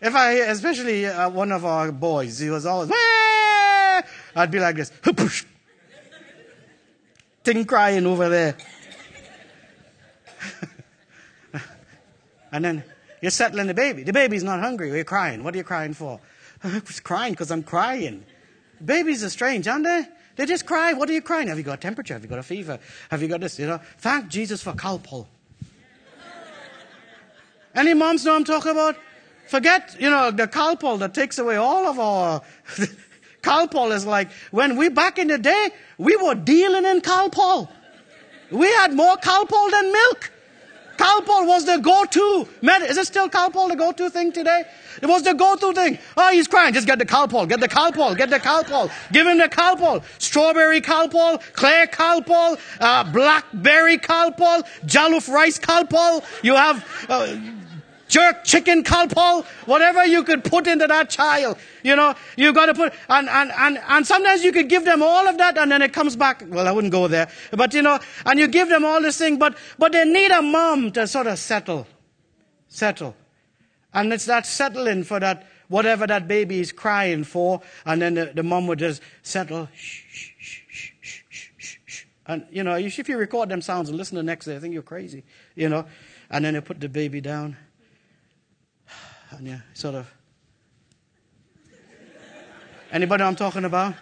If 0.00 0.14
I, 0.14 0.32
especially 0.32 1.06
uh, 1.06 1.30
one 1.30 1.50
of 1.50 1.64
our 1.64 1.90
boys, 1.90 2.38
he 2.38 2.50
was 2.50 2.64
always, 2.64 2.90
I'd 4.36 4.50
be 4.50 4.60
like 4.60 4.76
this. 4.76 4.90
Thing 7.44 7.64
crying 7.64 8.06
over 8.06 8.28
there. 8.28 8.56
and 12.52 12.64
then 12.64 12.84
you're 13.20 13.30
settling 13.30 13.66
the 13.68 13.74
baby. 13.74 14.02
The 14.02 14.12
baby's 14.12 14.42
not 14.42 14.60
hungry. 14.60 14.90
You're 14.90 15.04
crying. 15.04 15.44
What 15.44 15.54
are 15.54 15.58
you 15.58 15.64
crying 15.64 15.94
for? 15.94 16.20
I'm 16.64 16.82
crying 17.04 17.32
because 17.32 17.50
I'm 17.50 17.62
crying. 17.62 18.24
Babies 18.84 19.22
are 19.24 19.30
strange, 19.30 19.68
aren't 19.68 19.84
they? 19.84 20.06
They 20.36 20.46
just 20.46 20.66
cry. 20.66 20.92
What 20.92 21.08
are 21.10 21.12
you 21.12 21.22
crying? 21.22 21.48
Have 21.48 21.58
you 21.58 21.64
got 21.64 21.78
a 21.78 21.80
temperature? 21.80 22.14
Have 22.14 22.22
you 22.22 22.28
got 22.28 22.38
a 22.38 22.42
fever? 22.42 22.78
Have 23.10 23.22
you 23.22 23.28
got 23.28 23.40
this? 23.40 23.58
You 23.58 23.66
know, 23.66 23.80
thank 23.98 24.28
Jesus 24.28 24.62
for 24.62 24.72
Calpol. 24.72 25.26
Any 27.74 27.94
moms 27.94 28.24
know 28.24 28.34
I'm 28.34 28.44
talking 28.44 28.72
about? 28.72 28.96
Forget, 29.46 29.96
you 30.00 30.08
know, 30.08 30.30
the 30.30 30.48
Calpol 30.48 30.98
that 31.00 31.14
takes 31.14 31.38
away 31.38 31.56
all 31.56 31.86
of 31.86 31.98
our. 31.98 32.42
Calpol 33.42 33.92
is 33.92 34.06
like 34.06 34.30
when 34.50 34.76
we 34.76 34.88
back 34.88 35.18
in 35.18 35.28
the 35.28 35.38
day, 35.38 35.70
we 35.98 36.16
were 36.16 36.34
dealing 36.34 36.84
in 36.84 37.00
Calpol. 37.00 37.68
We 38.52 38.66
had 38.66 38.92
more 38.92 39.16
Calpol 39.16 39.70
than 39.70 39.92
milk. 39.92 40.30
Calpol 40.96 41.46
was 41.48 41.64
the 41.64 41.78
go-to. 41.78 42.46
Is 42.84 42.98
it 42.98 43.06
still 43.06 43.28
Calpol 43.28 43.68
the 43.68 43.76
go-to 43.76 44.10
thing 44.10 44.30
today? 44.30 44.64
It 45.00 45.06
was 45.06 45.22
the 45.22 45.32
go-to 45.32 45.72
thing. 45.72 45.98
Oh, 46.16 46.30
he's 46.30 46.46
crying. 46.46 46.74
Just 46.74 46.86
get 46.86 46.98
the 46.98 47.06
Calpol. 47.06 47.48
Get 47.48 47.60
the 47.60 47.68
Calpol. 47.68 48.16
Get 48.16 48.30
the 48.30 48.38
Calpol. 48.38 48.92
Give 49.10 49.26
him 49.26 49.38
the 49.38 49.48
Calpol. 49.48 50.04
Strawberry 50.18 50.80
Calpol, 50.80 51.42
Claire 51.54 51.86
Calpol, 51.86 52.58
uh, 52.78 53.04
blackberry 53.10 53.98
Calpol, 53.98 54.64
jollof 54.84 55.28
rice 55.32 55.58
Calpol. 55.58 56.22
You 56.44 56.54
have 56.54 56.86
uh, 57.08 57.36
jerk 58.12 58.44
chicken 58.44 58.84
Calpol, 58.84 59.46
whatever 59.64 60.04
you 60.04 60.22
could 60.22 60.44
put 60.44 60.66
into 60.66 60.86
that 60.86 61.08
child. 61.08 61.56
You 61.82 61.96
know, 61.96 62.14
you've 62.36 62.54
got 62.54 62.66
to 62.66 62.74
put, 62.74 62.92
and, 63.08 63.28
and, 63.28 63.50
and, 63.50 63.78
and 63.88 64.06
sometimes 64.06 64.44
you 64.44 64.52
could 64.52 64.68
give 64.68 64.84
them 64.84 65.02
all 65.02 65.26
of 65.26 65.38
that 65.38 65.56
and 65.56 65.72
then 65.72 65.80
it 65.80 65.94
comes 65.94 66.14
back. 66.14 66.44
Well, 66.46 66.68
I 66.68 66.72
wouldn't 66.72 66.92
go 66.92 67.08
there. 67.08 67.28
But, 67.50 67.72
you 67.72 67.80
know, 67.80 67.98
and 68.26 68.38
you 68.38 68.48
give 68.48 68.68
them 68.68 68.84
all 68.84 69.00
this 69.00 69.16
thing, 69.16 69.38
but, 69.38 69.56
but 69.78 69.92
they 69.92 70.04
need 70.04 70.30
a 70.30 70.42
mom 70.42 70.92
to 70.92 71.06
sort 71.06 71.26
of 71.26 71.38
settle. 71.38 71.86
Settle. 72.68 73.16
And 73.94 74.12
it's 74.12 74.26
that 74.26 74.44
settling 74.44 75.04
for 75.04 75.18
that, 75.18 75.46
whatever 75.68 76.06
that 76.06 76.28
baby 76.28 76.60
is 76.60 76.70
crying 76.70 77.24
for, 77.24 77.62
and 77.86 78.02
then 78.02 78.14
the, 78.14 78.26
the 78.34 78.42
mom 78.42 78.66
would 78.66 78.78
just 78.78 79.00
settle. 79.22 79.68
And, 82.26 82.46
you 82.50 82.62
know, 82.62 82.76
if 82.76 83.08
you 83.08 83.16
record 83.16 83.48
them 83.48 83.62
sounds 83.62 83.88
and 83.88 83.96
listen 83.96 84.16
the 84.16 84.22
next 84.22 84.46
day, 84.46 84.56
I 84.56 84.58
think 84.58 84.74
you're 84.74 84.82
crazy, 84.82 85.24
you 85.54 85.70
know. 85.70 85.86
And 86.30 86.44
then 86.44 86.54
they 86.54 86.60
put 86.60 86.80
the 86.80 86.88
baby 86.88 87.20
down 87.20 87.56
and 89.32 89.46
you 89.46 89.62
sort 89.74 89.94
of. 89.94 90.12
Anybody 92.90 93.24
I'm 93.24 93.36
talking 93.36 93.64
about? 93.64 93.94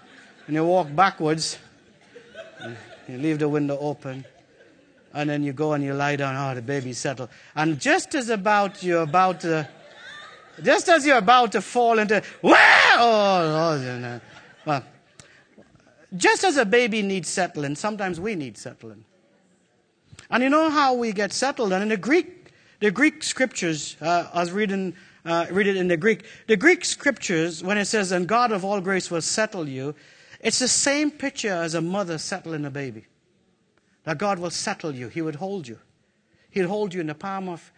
And 0.46 0.56
you 0.56 0.64
walk 0.64 0.94
backwards, 0.94 1.58
you 3.08 3.18
leave 3.18 3.38
the 3.38 3.48
window 3.48 3.78
open, 3.78 4.24
and 5.14 5.30
then 5.30 5.44
you 5.44 5.52
go 5.52 5.74
and 5.74 5.84
you 5.84 5.94
lie 5.94 6.16
down. 6.16 6.34
Oh, 6.36 6.54
the 6.54 6.62
baby's 6.62 6.98
settled. 6.98 7.28
And 7.54 7.80
just 7.80 8.14
as 8.16 8.30
about 8.30 8.82
you're 8.82 9.02
about 9.02 9.40
to, 9.40 9.68
just 10.62 10.88
as 10.88 11.06
you're 11.06 11.18
about 11.18 11.52
to 11.52 11.60
fall 11.60 12.00
into! 12.00 12.20
Oh, 12.42 12.50
oh, 12.98 14.20
well, 14.66 14.84
just 16.16 16.42
as 16.42 16.56
a 16.56 16.64
baby 16.64 17.02
needs 17.02 17.28
settling, 17.28 17.76
sometimes 17.76 18.18
we 18.18 18.34
need 18.34 18.58
settling. 18.58 19.04
And 20.30 20.42
you 20.42 20.48
know 20.48 20.68
how 20.68 20.94
we 20.94 21.12
get 21.12 21.32
settled? 21.32 21.72
And 21.72 21.84
in 21.84 21.88
the 21.88 21.96
Greek, 21.96 22.52
the 22.80 22.90
Greek 22.90 23.22
scriptures, 23.22 23.96
uh, 24.00 24.28
I 24.32 24.40
was 24.40 24.50
reading 24.50 24.94
uh, 25.24 25.46
read 25.50 25.66
it 25.66 25.76
in 25.76 25.88
the 25.88 25.96
Greek. 25.96 26.24
The 26.46 26.56
Greek 26.56 26.84
scriptures, 26.84 27.62
when 27.62 27.78
it 27.78 27.86
says, 27.86 28.12
and 28.12 28.26
God 28.26 28.52
of 28.52 28.64
all 28.64 28.80
grace 28.80 29.10
will 29.10 29.22
settle 29.22 29.68
you, 29.68 29.94
it's 30.40 30.58
the 30.58 30.68
same 30.68 31.10
picture 31.10 31.52
as 31.52 31.74
a 31.74 31.80
mother 31.80 32.18
settling 32.18 32.64
a 32.64 32.70
baby. 32.70 33.06
That 34.04 34.18
God 34.18 34.38
will 34.38 34.50
settle 34.50 34.94
you. 34.94 35.08
He 35.08 35.20
would 35.20 35.36
hold 35.36 35.68
you. 35.68 35.78
He'd 36.50 36.64
hold 36.64 36.94
you 36.94 37.00
in 37.00 37.08
the 37.08 37.14
palm 37.14 37.48
of, 37.48 37.70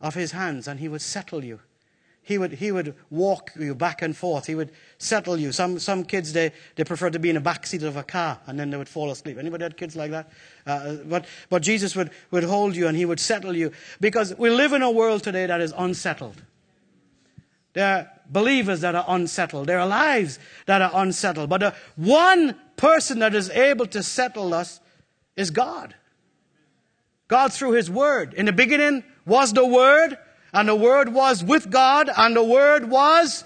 of 0.00 0.14
his 0.14 0.32
hands 0.32 0.66
and 0.66 0.80
he 0.80 0.88
would 0.88 1.02
settle 1.02 1.44
you. 1.44 1.60
he 2.22 2.38
would, 2.38 2.52
he 2.52 2.70
would 2.70 2.94
walk 3.10 3.52
you 3.58 3.74
back 3.74 4.02
and 4.02 4.16
forth. 4.16 4.46
He 4.46 4.54
would 4.54 4.72
settle 4.98 5.38
you. 5.38 5.52
Some, 5.52 5.78
some 5.78 6.04
kids, 6.04 6.32
they, 6.32 6.52
they 6.76 6.84
prefer 6.84 7.10
to 7.10 7.18
be 7.18 7.28
in 7.28 7.36
the 7.36 7.40
back 7.40 7.66
seat 7.66 7.82
of 7.82 7.96
a 7.96 8.02
car 8.02 8.40
and 8.46 8.58
then 8.58 8.70
they 8.70 8.76
would 8.76 8.88
fall 8.88 9.10
asleep. 9.10 9.38
Anybody 9.38 9.62
had 9.64 9.76
kids 9.76 9.96
like 9.96 10.10
that? 10.10 10.30
Uh, 10.66 10.96
but, 11.06 11.26
but 11.48 11.62
Jesus 11.62 11.96
would, 11.96 12.10
would 12.30 12.44
hold 12.44 12.76
you 12.76 12.88
and 12.88 12.96
he 12.96 13.04
would 13.04 13.20
settle 13.20 13.56
you 13.56 13.72
because 14.00 14.36
we 14.36 14.50
live 14.50 14.72
in 14.72 14.82
a 14.82 14.90
world 14.90 15.22
today 15.22 15.46
that 15.46 15.60
is 15.60 15.72
unsettled. 15.76 16.42
There 17.72 17.86
are 17.86 18.10
believers 18.28 18.80
that 18.80 18.94
are 18.94 19.04
unsettled. 19.08 19.66
There 19.68 19.80
are 19.80 19.86
lives 19.86 20.38
that 20.66 20.82
are 20.82 20.90
unsettled. 20.94 21.48
But 21.48 21.60
the 21.60 21.74
one 21.96 22.56
person 22.76 23.20
that 23.20 23.34
is 23.34 23.50
able 23.50 23.86
to 23.86 24.02
settle 24.02 24.54
us 24.54 24.80
is 25.36 25.50
God. 25.50 25.94
God 27.28 27.52
through 27.52 27.72
His 27.72 27.90
Word. 27.90 28.34
In 28.34 28.46
the 28.46 28.52
beginning 28.52 29.04
was 29.24 29.52
the 29.52 29.66
Word, 29.66 30.18
and 30.52 30.68
the 30.68 30.74
Word 30.74 31.12
was 31.12 31.44
with 31.44 31.70
God, 31.70 32.10
and 32.16 32.34
the 32.34 32.42
Word 32.42 32.90
was. 32.90 33.44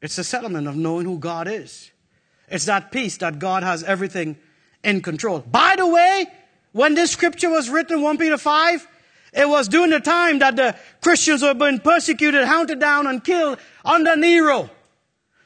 It's 0.00 0.16
the 0.16 0.24
settlement 0.24 0.66
of 0.66 0.76
knowing 0.76 1.04
who 1.04 1.18
God 1.18 1.48
is. 1.48 1.90
It's 2.50 2.64
that 2.64 2.90
peace 2.90 3.18
that 3.18 3.38
God 3.38 3.62
has 3.62 3.82
everything 3.82 4.38
in 4.82 5.02
control. 5.02 5.40
By 5.40 5.74
the 5.76 5.86
way, 5.86 6.26
when 6.72 6.94
this 6.94 7.10
scripture 7.10 7.50
was 7.50 7.68
written, 7.68 8.00
1 8.00 8.16
Peter 8.16 8.38
5, 8.38 8.86
it 9.38 9.48
was 9.48 9.68
during 9.68 9.90
the 9.90 10.00
time 10.00 10.40
that 10.40 10.56
the 10.56 10.76
Christians 11.00 11.42
were 11.42 11.54
being 11.54 11.78
persecuted, 11.78 12.44
hunted 12.44 12.80
down, 12.80 13.06
and 13.06 13.22
killed 13.22 13.58
under 13.84 14.16
Nero. 14.16 14.68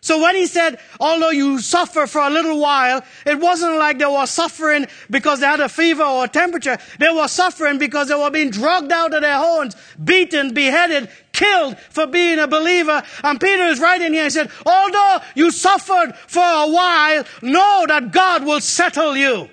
So 0.00 0.20
when 0.20 0.34
he 0.34 0.46
said, 0.46 0.80
although 0.98 1.30
you 1.30 1.60
suffer 1.60 2.08
for 2.08 2.22
a 2.22 2.30
little 2.30 2.58
while, 2.58 3.04
it 3.24 3.38
wasn't 3.38 3.76
like 3.76 3.98
they 3.98 4.06
were 4.06 4.26
suffering 4.26 4.86
because 5.08 5.38
they 5.38 5.46
had 5.46 5.60
a 5.60 5.68
fever 5.68 6.02
or 6.02 6.24
a 6.24 6.28
temperature. 6.28 6.76
They 6.98 7.08
were 7.08 7.28
suffering 7.28 7.78
because 7.78 8.08
they 8.08 8.16
were 8.16 8.30
being 8.30 8.50
drugged 8.50 8.90
out 8.90 9.14
of 9.14 9.22
their 9.22 9.36
homes, 9.36 9.76
beaten, 10.02 10.54
beheaded, 10.54 11.08
killed 11.32 11.78
for 11.78 12.08
being 12.08 12.40
a 12.40 12.48
believer. 12.48 13.00
And 13.22 13.40
Peter 13.40 13.64
is 13.64 13.78
writing 13.78 14.12
here 14.12 14.24
He 14.24 14.30
said, 14.30 14.50
although 14.66 15.18
you 15.36 15.52
suffered 15.52 16.16
for 16.26 16.42
a 16.42 16.68
while, 16.68 17.24
know 17.42 17.84
that 17.86 18.10
God 18.10 18.44
will 18.44 18.60
settle 18.60 19.16
you. 19.16 19.50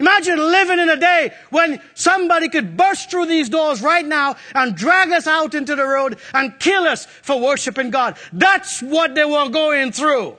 Imagine 0.00 0.38
living 0.38 0.78
in 0.78 0.88
a 0.88 0.96
day 0.96 1.32
when 1.50 1.80
somebody 1.94 2.48
could 2.48 2.76
burst 2.76 3.10
through 3.10 3.26
these 3.26 3.50
doors 3.50 3.82
right 3.82 4.04
now 4.04 4.36
and 4.54 4.74
drag 4.74 5.12
us 5.12 5.26
out 5.26 5.54
into 5.54 5.76
the 5.76 5.84
road 5.84 6.18
and 6.32 6.58
kill 6.58 6.84
us 6.84 7.04
for 7.04 7.38
worshiping 7.38 7.90
God. 7.90 8.16
That's 8.32 8.80
what 8.82 9.14
they 9.14 9.26
were 9.26 9.50
going 9.50 9.92
through. 9.92 10.38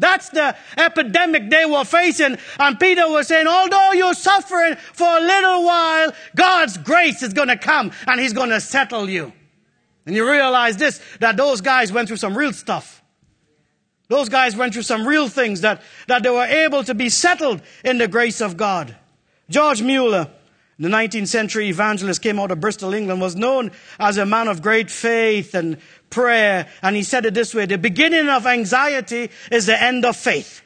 That's 0.00 0.30
the 0.30 0.56
epidemic 0.76 1.48
they 1.48 1.64
were 1.64 1.84
facing. 1.84 2.38
And 2.58 2.80
Peter 2.80 3.08
was 3.08 3.28
saying, 3.28 3.46
although 3.46 3.92
you're 3.92 4.14
suffering 4.14 4.74
for 4.74 5.06
a 5.06 5.20
little 5.20 5.64
while, 5.64 6.12
God's 6.34 6.76
grace 6.76 7.22
is 7.22 7.32
going 7.32 7.48
to 7.48 7.56
come 7.56 7.92
and 8.08 8.20
He's 8.20 8.32
going 8.32 8.50
to 8.50 8.60
settle 8.60 9.08
you. 9.08 9.32
And 10.06 10.16
you 10.16 10.28
realize 10.28 10.76
this, 10.76 11.00
that 11.20 11.36
those 11.36 11.60
guys 11.60 11.92
went 11.92 12.08
through 12.08 12.16
some 12.16 12.36
real 12.36 12.52
stuff. 12.52 13.01
Those 14.12 14.28
guys 14.28 14.54
went 14.54 14.74
through 14.74 14.82
some 14.82 15.08
real 15.08 15.26
things 15.26 15.62
that, 15.62 15.80
that 16.06 16.22
they 16.22 16.28
were 16.28 16.44
able 16.44 16.84
to 16.84 16.92
be 16.92 17.08
settled 17.08 17.62
in 17.82 17.96
the 17.96 18.06
grace 18.06 18.42
of 18.42 18.58
God. 18.58 18.94
George 19.48 19.80
Mueller, 19.80 20.28
the 20.78 20.90
19th 20.90 21.28
century 21.28 21.70
evangelist, 21.70 22.20
came 22.20 22.38
out 22.38 22.50
of 22.50 22.60
Bristol, 22.60 22.92
England, 22.92 23.22
was 23.22 23.36
known 23.36 23.70
as 23.98 24.18
a 24.18 24.26
man 24.26 24.48
of 24.48 24.60
great 24.60 24.90
faith 24.90 25.54
and 25.54 25.78
prayer. 26.10 26.68
And 26.82 26.94
he 26.94 27.04
said 27.04 27.24
it 27.24 27.32
this 27.32 27.54
way, 27.54 27.64
the 27.64 27.78
beginning 27.78 28.28
of 28.28 28.46
anxiety 28.46 29.30
is 29.50 29.64
the 29.64 29.82
end 29.82 30.04
of 30.04 30.14
faith. 30.14 30.60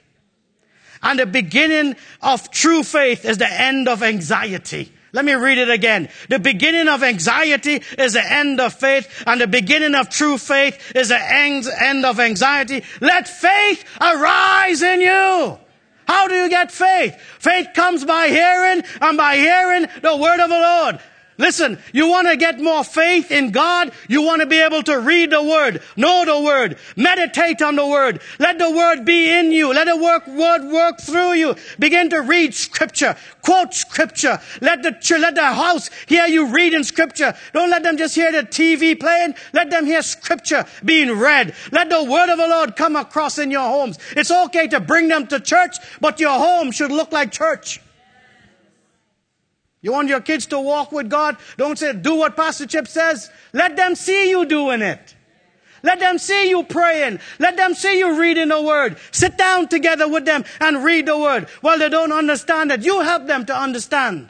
And 1.00 1.20
the 1.20 1.26
beginning 1.26 1.94
of 2.22 2.50
true 2.50 2.82
faith 2.82 3.24
is 3.24 3.38
the 3.38 3.48
end 3.48 3.86
of 3.86 4.02
anxiety. 4.02 4.92
Let 5.16 5.24
me 5.24 5.32
read 5.32 5.56
it 5.56 5.70
again. 5.70 6.10
The 6.28 6.38
beginning 6.38 6.88
of 6.88 7.02
anxiety 7.02 7.80
is 7.96 8.12
the 8.12 8.32
end 8.32 8.60
of 8.60 8.74
faith, 8.74 9.24
and 9.26 9.40
the 9.40 9.46
beginning 9.46 9.94
of 9.94 10.10
true 10.10 10.36
faith 10.36 10.92
is 10.94 11.08
the 11.08 11.18
end 11.18 12.04
of 12.04 12.20
anxiety. 12.20 12.84
Let 13.00 13.26
faith 13.26 13.82
arise 13.98 14.82
in 14.82 15.00
you. 15.00 15.58
How 16.06 16.28
do 16.28 16.34
you 16.34 16.50
get 16.50 16.70
faith? 16.70 17.18
Faith 17.38 17.68
comes 17.72 18.04
by 18.04 18.28
hearing, 18.28 18.84
and 19.00 19.16
by 19.16 19.36
hearing 19.36 19.86
the 20.02 20.18
word 20.18 20.38
of 20.38 20.50
the 20.50 20.60
Lord. 20.60 21.00
Listen, 21.38 21.78
you 21.92 22.08
want 22.08 22.28
to 22.28 22.36
get 22.36 22.60
more 22.60 22.82
faith 22.82 23.30
in 23.30 23.50
God? 23.50 23.92
You 24.08 24.22
want 24.22 24.40
to 24.40 24.46
be 24.46 24.58
able 24.58 24.82
to 24.84 24.98
read 24.98 25.30
the 25.30 25.42
Word, 25.42 25.82
know 25.94 26.24
the 26.24 26.40
Word, 26.40 26.78
meditate 26.96 27.60
on 27.60 27.76
the 27.76 27.86
Word. 27.86 28.22
Let 28.38 28.58
the 28.58 28.70
Word 28.70 29.04
be 29.04 29.30
in 29.30 29.52
you. 29.52 29.72
Let 29.74 29.86
the 29.86 29.96
work, 29.98 30.26
Word 30.26 30.70
work 30.72 30.98
through 31.00 31.34
you. 31.34 31.54
Begin 31.78 32.08
to 32.10 32.22
read 32.22 32.54
Scripture. 32.54 33.16
Quote 33.42 33.74
Scripture. 33.74 34.40
Let 34.62 34.82
the, 34.82 34.96
let 35.20 35.34
the 35.34 35.44
house 35.44 35.90
hear 36.06 36.26
you 36.26 36.46
reading 36.46 36.84
Scripture. 36.84 37.34
Don't 37.52 37.70
let 37.70 37.82
them 37.82 37.98
just 37.98 38.14
hear 38.14 38.32
the 38.32 38.42
TV 38.42 38.98
playing. 38.98 39.34
Let 39.52 39.68
them 39.68 39.84
hear 39.84 40.00
Scripture 40.00 40.64
being 40.84 41.18
read. 41.18 41.54
Let 41.70 41.90
the 41.90 42.02
Word 42.02 42.30
of 42.30 42.38
the 42.38 42.48
Lord 42.48 42.76
come 42.76 42.96
across 42.96 43.38
in 43.38 43.50
your 43.50 43.68
homes. 43.68 43.98
It's 44.12 44.30
okay 44.30 44.68
to 44.68 44.80
bring 44.80 45.08
them 45.08 45.26
to 45.26 45.38
church, 45.38 45.76
but 46.00 46.18
your 46.18 46.38
home 46.38 46.72
should 46.72 46.90
look 46.90 47.12
like 47.12 47.30
church. 47.30 47.80
You 49.86 49.92
want 49.92 50.08
your 50.08 50.20
kids 50.20 50.46
to 50.46 50.58
walk 50.58 50.90
with 50.90 51.08
God? 51.08 51.36
Don't 51.56 51.78
say, 51.78 51.92
do 51.92 52.16
what 52.16 52.34
Pastor 52.34 52.66
Chip 52.66 52.88
says. 52.88 53.30
Let 53.52 53.76
them 53.76 53.94
see 53.94 54.30
you 54.30 54.44
doing 54.44 54.82
it. 54.82 55.14
Let 55.84 56.00
them 56.00 56.18
see 56.18 56.50
you 56.50 56.64
praying. 56.64 57.20
Let 57.38 57.56
them 57.56 57.72
see 57.72 58.00
you 58.00 58.20
reading 58.20 58.48
the 58.48 58.60
word. 58.60 58.96
Sit 59.12 59.38
down 59.38 59.68
together 59.68 60.08
with 60.08 60.24
them 60.24 60.44
and 60.60 60.82
read 60.82 61.06
the 61.06 61.16
word. 61.16 61.46
Well, 61.62 61.78
they 61.78 61.88
don't 61.88 62.10
understand 62.10 62.72
it. 62.72 62.84
You 62.84 63.02
help 63.02 63.28
them 63.28 63.46
to 63.46 63.56
understand. 63.56 64.28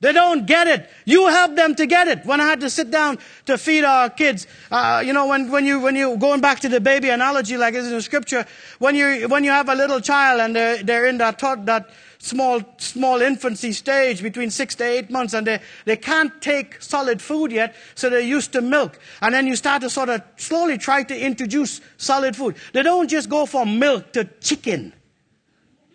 They 0.00 0.14
don't 0.14 0.46
get 0.46 0.66
it. 0.66 0.88
You 1.04 1.28
help 1.28 1.54
them 1.54 1.74
to 1.74 1.84
get 1.84 2.08
it. 2.08 2.24
When 2.24 2.40
I 2.40 2.46
had 2.46 2.60
to 2.60 2.70
sit 2.70 2.90
down 2.90 3.18
to 3.44 3.58
feed 3.58 3.84
our 3.84 4.08
kids, 4.08 4.46
uh, 4.70 5.02
you 5.04 5.12
know, 5.12 5.26
when, 5.26 5.50
when 5.50 5.66
you, 5.66 5.80
when 5.80 5.96
you, 5.96 6.16
going 6.16 6.40
back 6.40 6.60
to 6.60 6.70
the 6.70 6.80
baby 6.80 7.10
analogy 7.10 7.58
like 7.58 7.74
this 7.74 7.92
in 7.92 8.00
scripture, 8.00 8.46
when 8.78 8.96
you, 8.96 9.28
when 9.28 9.44
you 9.44 9.50
have 9.50 9.68
a 9.68 9.74
little 9.74 10.00
child 10.00 10.40
and 10.40 10.56
they're, 10.56 10.82
they're 10.82 11.06
in 11.06 11.18
that, 11.18 11.38
thought 11.38 11.66
that, 11.66 11.90
small, 12.22 12.60
small 12.78 13.20
infancy 13.20 13.72
stage 13.72 14.22
between 14.22 14.48
six 14.48 14.76
to 14.76 14.84
eight 14.84 15.10
months 15.10 15.34
and 15.34 15.44
they, 15.46 15.60
they 15.84 15.96
can't 15.96 16.40
take 16.40 16.80
solid 16.80 17.20
food 17.20 17.50
yet, 17.50 17.74
so 17.96 18.08
they're 18.08 18.20
used 18.20 18.52
to 18.52 18.60
milk. 18.60 18.98
And 19.20 19.34
then 19.34 19.46
you 19.48 19.56
start 19.56 19.82
to 19.82 19.90
sort 19.90 20.08
of 20.08 20.22
slowly 20.36 20.78
try 20.78 21.02
to 21.02 21.18
introduce 21.18 21.80
solid 21.96 22.36
food. 22.36 22.54
They 22.72 22.82
don't 22.82 23.08
just 23.08 23.28
go 23.28 23.44
from 23.44 23.80
milk 23.80 24.12
to 24.12 24.24
chicken. 24.40 24.92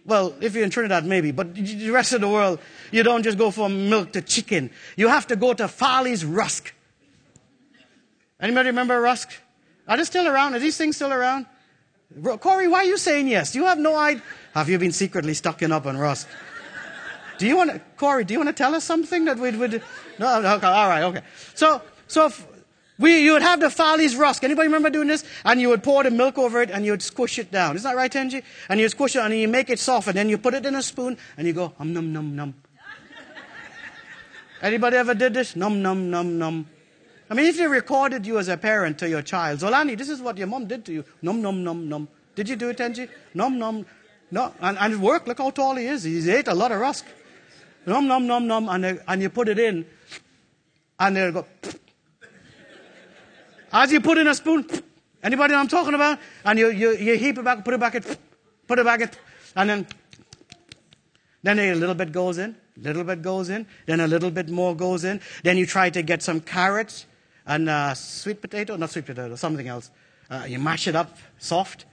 Well, 0.06 0.36
if 0.42 0.54
you're 0.54 0.66
in 0.66 0.70
Trinidad, 0.70 1.06
maybe, 1.06 1.32
but 1.32 1.56
the 1.56 1.92
rest 1.92 2.12
of 2.12 2.22
the 2.22 2.30
world, 2.30 2.60
you 2.92 3.04
don't 3.04 3.24
just 3.24 3.38
go 3.38 3.50
from 3.50 3.90
milk 3.90 4.12
to 4.14 4.22
chicken. 4.22 4.70
You 4.98 5.08
have 5.08 5.28
to 5.28 5.38
go 5.38 5.54
to 5.54 5.68
Farley's 5.68 6.26
Rusk. 6.26 6.74
Anybody 8.40 8.68
remember 8.68 9.00
Rusk? 9.00 9.32
Are 9.88 9.96
they 9.96 10.04
still 10.04 10.28
around? 10.28 10.56
Are 10.56 10.60
these 10.60 10.78
things 10.78 10.98
still 10.98 11.14
around? 11.14 11.46
Corey, 12.40 12.68
why 12.68 12.80
are 12.80 12.86
you 12.86 12.98
saying 12.98 13.28
yes? 13.28 13.54
You 13.54 13.66
have 13.66 13.78
no 13.78 13.96
idea. 13.96 14.24
Have 14.54 14.70
you 14.70 14.80
been 14.80 14.92
secretly 14.92 15.34
stocking 15.34 15.72
up 15.72 15.86
on 15.86 15.98
Rusk? 15.98 16.28
Do 17.38 17.46
you 17.46 17.56
want 17.56 17.72
to, 17.72 17.82
Corey, 17.98 18.24
do 18.24 18.34
you 18.34 18.40
want 18.40 18.50
to 18.50 18.54
tell 18.54 18.74
us 18.74 18.84
something 18.84 19.26
that 19.26 19.38
we 19.38 19.52
would, 19.52 19.84
no, 20.18 20.56
okay, 20.56 20.68
all 20.68 20.90
right, 20.90 21.04
okay. 21.04 21.22
So, 21.54 21.82
so 22.08 22.32
we, 22.98 23.24
you 23.24 23.34
would 23.34 23.44
have 23.44 23.60
the 23.60 23.70
Farley's 23.70 24.16
Rusk. 24.16 24.44
Anybody 24.44 24.68
remember 24.68 24.90
doing 24.90 25.08
this? 25.08 25.24
And 25.46 25.62
you 25.62 25.70
would 25.70 25.84
pour 25.84 26.04
the 26.04 26.10
milk 26.10 26.40
over 26.40 26.62
it 26.64 26.72
and 26.72 26.84
you 26.84 26.92
would 26.92 27.04
squish 27.04 27.38
it 27.38 27.52
down. 27.52 27.76
Isn't 27.76 27.88
that 27.88 27.96
right, 27.96 28.12
Tenji? 28.12 28.44
And 28.70 28.80
you 28.80 28.90
squish 28.90 29.16
it 29.16 29.20
and 29.20 29.36
you 29.36 29.48
make 29.48 29.70
it 29.70 29.78
soft 29.78 30.08
and 30.08 30.18
then 30.18 30.30
you 30.30 30.40
put 30.40 30.56
it 30.56 30.66
in 30.66 30.74
a 30.74 30.82
spoon 30.82 31.18
and 31.38 31.46
you 31.46 31.54
go, 31.54 31.74
um, 31.80 31.94
num, 31.94 32.12
num, 32.12 32.36
num. 32.36 32.56
Anybody 34.60 34.98
ever 34.98 35.14
did 35.14 35.36
this? 35.36 35.56
Num, 35.56 35.84
num, 35.84 36.10
num, 36.10 36.40
num. 36.40 36.68
I 37.30 37.34
mean, 37.34 37.48
if 37.48 37.58
they 37.58 37.68
recorded 37.68 38.26
you 38.26 38.38
as 38.38 38.48
a 38.48 38.56
parent 38.56 38.98
to 39.00 39.10
your 39.10 39.22
child, 39.22 39.60
Zolani, 39.60 39.98
this 39.98 40.10
is 40.10 40.22
what 40.22 40.38
your 40.38 40.48
mom 40.48 40.66
did 40.66 40.86
to 40.86 40.94
you. 40.94 41.04
Num, 41.22 41.42
num, 41.42 41.64
num, 41.64 41.90
num. 41.90 42.08
Did 42.36 42.48
you 42.48 42.56
do 42.56 42.70
it, 42.70 42.78
Tenji? 42.78 43.10
Num, 43.34 43.58
num. 43.58 43.86
No, 44.32 44.54
and, 44.62 44.78
and 44.78 44.94
it 44.94 45.00
worked. 45.00 45.28
Look 45.28 45.40
how 45.40 45.50
tall 45.50 45.76
he 45.76 45.86
is. 45.86 46.04
He's 46.04 46.30
ate 46.30 46.48
a 46.48 46.54
lot 46.54 46.72
of 46.72 46.80
rusk. 46.80 47.06
Nom, 47.86 48.08
nom, 48.08 48.28
nom, 48.28 48.48
nom, 48.48 48.70
and, 48.70 49.02
and 49.08 49.22
you 49.22 49.30
put 49.30 49.50
it 49.50 49.60
in, 49.60 49.86
and 51.00 51.16
they'll 51.16 51.32
go. 51.32 51.46
As 53.72 53.92
you 53.92 54.02
put 54.02 54.18
in 54.18 54.28
a 54.28 54.36
spoon, 54.36 54.66
anybody 55.24 55.54
I'm 55.54 55.68
talking 55.68 55.94
about? 55.94 56.20
And 56.46 56.60
you, 56.60 56.70
you, 56.70 56.96
you 56.96 57.18
heap 57.18 57.38
it 57.38 57.44
back, 57.44 57.66
put 57.66 57.74
it 57.74 57.80
back, 57.80 57.96
in, 57.96 58.04
put 58.68 58.80
it 58.80 58.86
back, 58.86 59.02
in, 59.02 59.10
and 59.56 59.70
then, 59.70 59.88
then 61.44 61.60
a 61.60 61.76
little 61.76 61.96
bit 61.96 62.12
goes 62.12 62.38
in, 62.38 62.56
little 62.78 63.04
bit 63.04 63.22
goes 63.22 63.50
in, 63.50 63.66
then 63.86 64.02
a 64.02 64.08
little 64.08 64.32
bit 64.32 64.50
more 64.50 64.76
goes 64.76 65.04
in. 65.04 65.20
Then 65.44 65.58
you 65.58 65.66
try 65.66 65.90
to 65.90 66.02
get 66.02 66.22
some 66.22 66.42
carrots 66.42 67.06
and 67.48 67.70
uh, 67.70 67.94
sweet 67.96 68.42
potato, 68.42 68.76
not 68.76 68.92
sweet 68.92 69.06
potato, 69.06 69.36
something 69.36 69.68
else. 69.68 69.90
Uh, 70.30 70.46
you 70.48 70.60
mash 70.60 70.88
it 70.88 70.96
up 70.96 71.18
soft, 71.40 71.86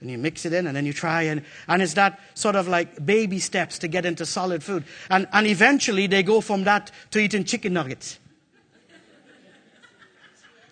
and 0.00 0.10
you 0.10 0.18
mix 0.18 0.44
it 0.44 0.52
in 0.52 0.66
and 0.66 0.76
then 0.76 0.84
you 0.84 0.92
try 0.92 1.22
and, 1.22 1.42
and 1.68 1.80
it's 1.80 1.94
that 1.94 2.20
sort 2.34 2.54
of 2.54 2.68
like 2.68 3.04
baby 3.04 3.38
steps 3.38 3.78
to 3.78 3.88
get 3.88 4.04
into 4.04 4.26
solid 4.26 4.62
food. 4.62 4.84
And, 5.08 5.26
and 5.32 5.46
eventually 5.46 6.06
they 6.06 6.22
go 6.22 6.40
from 6.40 6.64
that 6.64 6.90
to 7.12 7.18
eating 7.18 7.44
chicken 7.44 7.72
nuggets. 7.72 8.18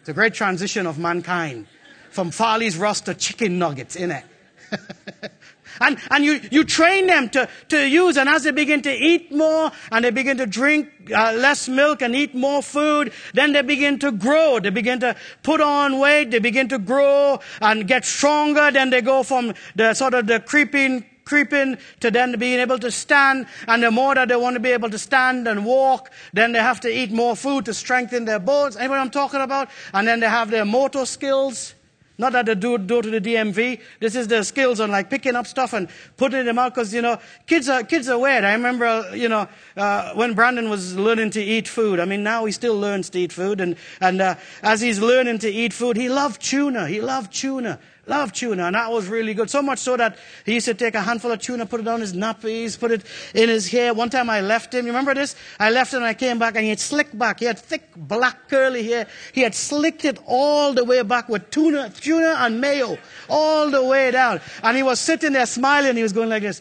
It's 0.00 0.08
a 0.10 0.12
great 0.12 0.34
transition 0.34 0.86
of 0.86 0.98
mankind 0.98 1.66
from 2.10 2.30
Farley's 2.30 2.76
Rusk 2.76 3.06
to 3.06 3.14
chicken 3.14 3.58
nuggets, 3.58 3.96
in 3.96 4.10
it. 4.10 4.24
And, 5.80 5.98
and 6.10 6.24
you, 6.24 6.40
you 6.50 6.64
train 6.64 7.06
them 7.06 7.28
to, 7.30 7.48
to 7.68 7.88
use, 7.88 8.16
and 8.16 8.28
as 8.28 8.44
they 8.44 8.50
begin 8.50 8.82
to 8.82 8.92
eat 8.92 9.32
more 9.32 9.72
and 9.90 10.04
they 10.04 10.10
begin 10.10 10.36
to 10.38 10.46
drink 10.46 10.88
uh, 11.14 11.32
less 11.32 11.68
milk 11.68 12.02
and 12.02 12.14
eat 12.14 12.34
more 12.34 12.62
food, 12.62 13.12
then 13.34 13.52
they 13.52 13.62
begin 13.62 13.98
to 14.00 14.12
grow. 14.12 14.60
They 14.60 14.70
begin 14.70 15.00
to 15.00 15.16
put 15.42 15.60
on 15.60 15.98
weight. 15.98 16.30
They 16.30 16.38
begin 16.38 16.68
to 16.68 16.78
grow 16.78 17.40
and 17.60 17.86
get 17.86 18.04
stronger. 18.04 18.70
Then 18.70 18.90
they 18.90 19.00
go 19.00 19.22
from 19.22 19.54
the 19.74 19.94
sort 19.94 20.14
of 20.14 20.26
the 20.26 20.40
creeping 20.40 21.04
creeping 21.24 21.78
to 22.00 22.10
then 22.10 22.38
being 22.38 22.60
able 22.60 22.78
to 22.78 22.90
stand. 22.90 23.46
And 23.66 23.82
the 23.82 23.90
more 23.90 24.14
that 24.14 24.28
they 24.28 24.36
want 24.36 24.54
to 24.54 24.60
be 24.60 24.70
able 24.70 24.90
to 24.90 24.98
stand 24.98 25.48
and 25.48 25.64
walk, 25.64 26.10
then 26.32 26.52
they 26.52 26.58
have 26.58 26.80
to 26.80 26.88
eat 26.88 27.10
more 27.10 27.34
food 27.34 27.64
to 27.64 27.74
strengthen 27.74 28.24
their 28.24 28.38
bones. 28.38 28.76
Anybody 28.76 29.00
I'm 29.00 29.10
talking 29.10 29.40
about? 29.40 29.70
And 29.92 30.06
then 30.06 30.20
they 30.20 30.28
have 30.28 30.50
their 30.50 30.64
motor 30.64 31.06
skills. 31.06 31.74
Not 32.16 32.32
that 32.32 32.46
they 32.46 32.54
do, 32.54 32.78
do 32.78 33.02
to 33.02 33.10
the 33.10 33.20
DMV. 33.20 33.80
This 33.98 34.14
is 34.14 34.28
the 34.28 34.44
skills 34.44 34.78
on 34.78 34.90
like 34.90 35.10
picking 35.10 35.34
up 35.34 35.48
stuff 35.48 35.72
and 35.72 35.88
putting 36.16 36.44
them 36.44 36.58
out 36.60 36.72
because, 36.72 36.94
you 36.94 37.02
know, 37.02 37.18
kids 37.46 37.68
are, 37.68 37.82
kids 37.82 38.08
are 38.08 38.18
weird. 38.18 38.44
I 38.44 38.52
remember, 38.52 39.16
you 39.16 39.28
know, 39.28 39.48
uh, 39.76 40.14
when 40.14 40.34
Brandon 40.34 40.70
was 40.70 40.96
learning 40.96 41.30
to 41.30 41.42
eat 41.42 41.66
food. 41.66 41.98
I 41.98 42.04
mean, 42.04 42.22
now 42.22 42.44
he 42.44 42.52
still 42.52 42.78
learns 42.78 43.10
to 43.10 43.18
eat 43.18 43.32
food. 43.32 43.60
And, 43.60 43.76
and 44.00 44.20
uh, 44.20 44.36
as 44.62 44.80
he's 44.80 45.00
learning 45.00 45.40
to 45.40 45.50
eat 45.50 45.72
food, 45.72 45.96
he 45.96 46.08
loved 46.08 46.40
tuna. 46.40 46.86
He 46.86 47.00
loved 47.00 47.32
tuna. 47.32 47.80
Love 48.06 48.32
tuna, 48.32 48.64
and 48.64 48.74
that 48.74 48.92
was 48.92 49.08
really 49.08 49.32
good. 49.32 49.48
So 49.48 49.62
much 49.62 49.78
so 49.78 49.96
that 49.96 50.18
he 50.44 50.54
used 50.54 50.66
to 50.66 50.74
take 50.74 50.94
a 50.94 51.00
handful 51.00 51.32
of 51.32 51.40
tuna, 51.40 51.64
put 51.64 51.80
it 51.80 51.88
on 51.88 52.00
his 52.00 52.12
nappies, 52.12 52.78
put 52.78 52.90
it 52.90 53.02
in 53.34 53.48
his 53.48 53.70
hair. 53.70 53.94
One 53.94 54.10
time 54.10 54.28
I 54.28 54.42
left 54.42 54.74
him. 54.74 54.84
You 54.84 54.92
remember 54.92 55.14
this? 55.14 55.34
I 55.58 55.70
left 55.70 55.94
him 55.94 55.98
and 55.98 56.06
I 56.06 56.12
came 56.12 56.38
back 56.38 56.54
and 56.54 56.64
he 56.64 56.68
had 56.68 56.80
slicked 56.80 57.18
back. 57.18 57.40
He 57.40 57.46
had 57.46 57.58
thick, 57.58 57.88
black, 57.96 58.48
curly 58.50 58.82
hair. 58.82 59.06
He 59.32 59.40
had 59.40 59.54
slicked 59.54 60.04
it 60.04 60.18
all 60.26 60.74
the 60.74 60.84
way 60.84 61.00
back 61.02 61.30
with 61.30 61.48
tuna, 61.48 61.88
tuna 61.88 62.36
and 62.40 62.60
mayo, 62.60 62.98
all 63.30 63.70
the 63.70 63.82
way 63.82 64.10
down. 64.10 64.42
And 64.62 64.76
he 64.76 64.82
was 64.82 65.00
sitting 65.00 65.32
there 65.32 65.46
smiling. 65.46 65.96
He 65.96 66.02
was 66.02 66.12
going 66.12 66.28
like 66.28 66.42
this. 66.42 66.60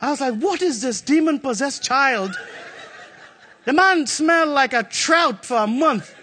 I 0.00 0.10
was 0.10 0.20
like, 0.20 0.34
what 0.34 0.60
is 0.60 0.82
this 0.82 1.00
demon 1.00 1.38
possessed 1.38 1.84
child? 1.84 2.36
The 3.64 3.72
man 3.72 4.08
smelled 4.08 4.48
like 4.48 4.72
a 4.72 4.82
trout 4.82 5.44
for 5.44 5.58
a 5.58 5.66
month. 5.68 6.15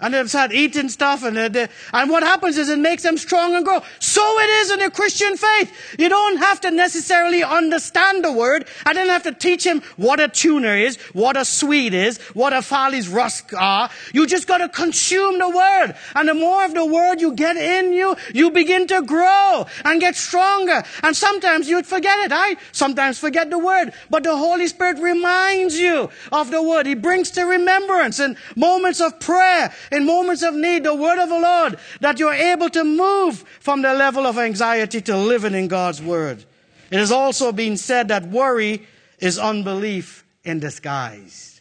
And 0.00 0.14
they 0.14 0.24
start 0.26 0.52
eating 0.52 0.88
stuff, 0.88 1.22
and, 1.24 1.36
uh, 1.36 1.48
they, 1.48 1.68
and 1.92 2.10
what 2.10 2.22
happens 2.22 2.56
is 2.56 2.68
it 2.68 2.78
makes 2.78 3.02
them 3.02 3.18
strong 3.18 3.54
and 3.54 3.64
grow. 3.64 3.82
So 3.98 4.22
it 4.40 4.50
is 4.62 4.70
in 4.70 4.78
the 4.80 4.90
Christian 4.90 5.36
faith. 5.36 5.96
You 5.98 6.08
don't 6.08 6.38
have 6.38 6.60
to 6.62 6.70
necessarily 6.70 7.42
understand 7.42 8.24
the 8.24 8.32
word. 8.32 8.66
I 8.86 8.92
didn't 8.92 9.10
have 9.10 9.24
to 9.24 9.32
teach 9.32 9.64
him 9.64 9.82
what 9.96 10.20
a 10.20 10.28
tuner 10.28 10.74
is, 10.74 10.96
what 11.12 11.36
a 11.36 11.44
sweet 11.44 11.94
is, 11.94 12.18
what 12.34 12.52
a 12.52 12.62
Farley's 12.62 13.08
rusk 13.08 13.52
are. 13.52 13.90
You 14.12 14.26
just 14.26 14.46
got 14.46 14.58
to 14.58 14.68
consume 14.68 15.38
the 15.38 15.48
word. 15.48 15.94
And 16.14 16.28
the 16.28 16.34
more 16.34 16.64
of 16.64 16.74
the 16.74 16.86
word 16.86 17.20
you 17.20 17.34
get 17.34 17.56
in 17.56 17.92
you, 17.92 18.16
you 18.32 18.50
begin 18.50 18.86
to 18.88 19.02
grow 19.02 19.66
and 19.84 20.00
get 20.00 20.16
stronger. 20.16 20.82
And 21.02 21.16
sometimes 21.16 21.68
you'd 21.68 21.86
forget 21.86 22.18
it. 22.20 22.32
I 22.32 22.56
sometimes 22.72 23.18
forget 23.18 23.50
the 23.50 23.58
word, 23.58 23.92
but 24.08 24.22
the 24.22 24.36
Holy 24.36 24.66
Spirit 24.66 24.98
reminds 24.98 25.78
you 25.78 26.10
of 26.32 26.50
the 26.50 26.62
word. 26.62 26.86
He 26.86 26.94
brings 26.94 27.30
to 27.32 27.42
remembrance 27.42 28.20
in 28.20 28.36
moments 28.56 29.00
of 29.00 29.18
prayer 29.20 29.72
in 29.90 30.06
moments 30.06 30.42
of 30.42 30.54
need, 30.54 30.84
the 30.84 30.94
word 30.94 31.22
of 31.22 31.28
the 31.28 31.38
Lord, 31.38 31.78
that 32.00 32.18
you're 32.18 32.32
able 32.32 32.70
to 32.70 32.84
move 32.84 33.44
from 33.60 33.82
the 33.82 33.94
level 33.94 34.26
of 34.26 34.38
anxiety 34.38 35.00
to 35.02 35.16
living 35.16 35.54
in 35.54 35.68
God's 35.68 36.00
word. 36.00 36.44
It 36.90 36.98
has 36.98 37.12
also 37.12 37.52
been 37.52 37.76
said 37.76 38.08
that 38.08 38.28
worry 38.28 38.86
is 39.18 39.38
unbelief 39.38 40.24
in 40.44 40.60
disguise. 40.60 41.60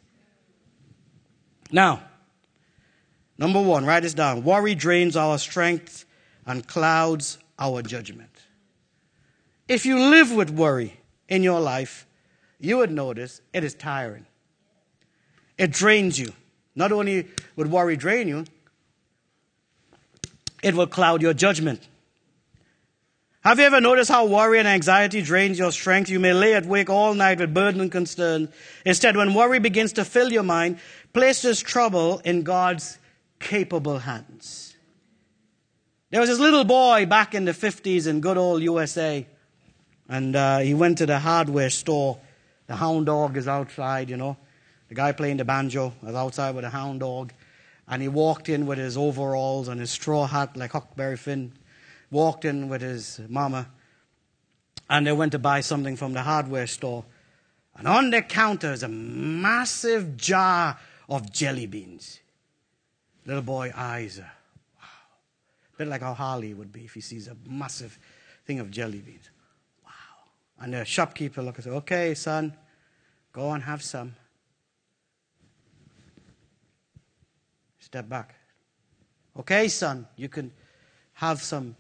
Now, 1.72 2.02
number 3.38 3.62
one, 3.62 3.86
write 3.86 4.04
this 4.04 4.14
down. 4.14 4.44
Worry 4.44 4.76
drains 4.76 5.16
our 5.16 5.38
strength 5.38 6.06
and 6.46 6.68
clouds 6.68 7.38
our 7.60 7.82
judgment. 7.82 8.32
If 9.68 9.86
you 9.86 10.00
live 10.00 10.32
with 10.34 10.50
worry 10.50 11.00
in 11.28 11.44
your 11.44 11.60
life, 11.60 12.08
you 12.60 12.78
would 12.78 12.92
notice 12.92 13.42
it 13.54 13.64
is 13.64 13.76
tiring. 13.76 14.26
It 15.58 15.72
drains 15.72 16.18
you. 16.18 16.34
Not 16.80 16.94
only 16.94 17.28
would 17.58 17.70
worry 17.70 17.98
drain 17.98 18.30
you, 18.30 18.46
it 20.64 20.74
will 20.74 20.88
cloud 20.88 21.22
your 21.22 21.34
judgment. 21.34 21.86
Have 23.42 23.60
you 23.60 23.66
ever 23.66 23.82
noticed 23.82 24.10
how 24.10 24.26
worry 24.26 24.60
and 24.60 24.68
anxiety 24.68 25.22
drains 25.22 25.60
your 25.60 25.74
strength? 25.74 26.10
You 26.10 26.22
may 26.22 26.32
lay 26.32 26.54
awake 26.54 26.90
all 26.90 27.14
night 27.14 27.40
with 27.40 27.54
burden 27.54 27.82
and 27.82 27.92
concern. 27.92 28.48
Instead, 28.86 29.18
when 29.18 29.34
worry 29.34 29.60
begins 29.60 29.92
to 29.94 30.06
fill 30.06 30.32
your 30.32 30.44
mind, 30.44 30.80
place 31.12 31.42
this 31.42 31.60
trouble 31.60 32.20
in 32.24 32.44
God's 32.44 32.98
capable 33.42 34.00
hands. 34.00 34.78
There 36.12 36.22
was 36.22 36.30
this 36.30 36.40
little 36.40 36.64
boy 36.64 37.06
back 37.06 37.36
in 37.36 37.44
the 37.44 37.52
50s 37.52 38.08
in 38.08 38.22
good 38.22 38.38
old 38.38 38.62
USA, 38.62 39.28
and 40.08 40.34
uh, 40.34 40.60
he 40.60 40.74
went 40.74 40.98
to 41.00 41.06
the 41.06 41.20
hardware 41.20 41.72
store. 41.72 42.20
The 42.68 42.78
hound 42.78 43.08
dog 43.08 43.36
is 43.36 43.50
outside, 43.50 44.10
you 44.10 44.16
know. 44.16 44.38
The 44.90 44.96
guy 44.96 45.12
playing 45.12 45.38
the 45.38 45.46
banjo 45.46 45.94
was 46.02 46.16
outside 46.16 46.56
with 46.56 46.66
a 46.66 46.70
hound 46.70 47.00
dog, 47.00 47.32
and 47.88 48.02
he 48.02 48.08
walked 48.08 48.50
in 48.50 48.66
with 48.66 48.80
his 48.80 48.98
overalls 48.98 49.68
and 49.68 49.80
his 49.80 49.92
straw 49.92 50.26
hat 50.26 50.58
like 50.58 50.72
Huckleberry 50.72 51.16
Finn. 51.16 51.54
Walked 52.12 52.44
in 52.44 52.70
with 52.70 52.82
his 52.82 53.22
mama, 53.30 53.68
and 54.90 55.06
they 55.06 55.12
went 55.12 55.32
to 55.34 55.40
buy 55.40 55.62
something 55.62 55.96
from 55.96 56.14
the 56.14 56.24
hardware 56.24 56.66
store. 56.66 57.06
And 57.76 57.88
on 57.88 58.10
the 58.10 58.24
counter 58.24 58.74
is 58.74 58.82
a 58.82 58.88
massive 58.88 60.18
jar 60.18 60.80
of 61.08 61.32
jelly 61.32 61.68
beans. 61.68 62.20
Little 63.28 63.44
boy 63.44 63.72
eyes 63.76 64.20
wow. 64.20 64.88
A 65.74 65.78
bit 65.78 65.88
like 65.88 66.02
how 66.02 66.16
Harley 66.16 66.56
would 66.56 66.72
be 66.72 66.86
if 66.86 66.96
he 66.96 67.02
sees 67.02 67.28
a 67.28 67.38
massive 67.48 68.00
thing 68.46 68.60
of 68.60 68.72
jelly 68.72 69.00
beans. 69.00 69.30
Wow. 69.86 69.92
And 70.60 70.74
the 70.74 70.84
shopkeeper 70.84 71.44
looks 71.44 71.60
and 71.60 71.66
says, 71.66 71.74
Okay, 71.74 72.16
son, 72.16 72.56
go 73.32 73.52
and 73.52 73.64
have 73.64 73.84
some. 73.84 74.16
Step 77.90 78.08
back. 78.08 78.36
Okay, 79.38 79.68
son, 79.68 80.08
you 80.16 80.30
can 80.30 80.52
have 81.14 81.42
some 81.42 81.76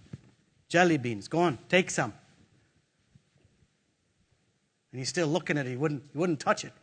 jelly 0.67 0.97
beans. 0.97 1.27
Go 1.27 1.39
on, 1.39 1.59
take 1.69 1.91
some. 1.91 2.13
And 4.91 4.99
he's 4.99 5.09
still 5.09 5.27
looking 5.27 5.57
at 5.57 5.67
it. 5.67 5.69
He 5.69 5.77
wouldn't, 5.77 6.03
he 6.11 6.17
wouldn't 6.17 6.39
touch 6.39 6.65
it. 6.65 6.73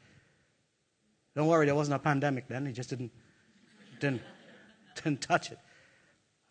Don't 1.35 1.49
worry, 1.49 1.67
there 1.67 1.75
wasn't 1.75 1.97
a 1.97 1.99
pandemic 1.99 2.47
then. 2.47 2.67
He 2.67 2.73
just 2.73 2.89
didn't, 2.89 3.11
didn't, 3.99 4.23
didn't 4.95 5.23
touch 5.23 5.51
it. 5.51 5.59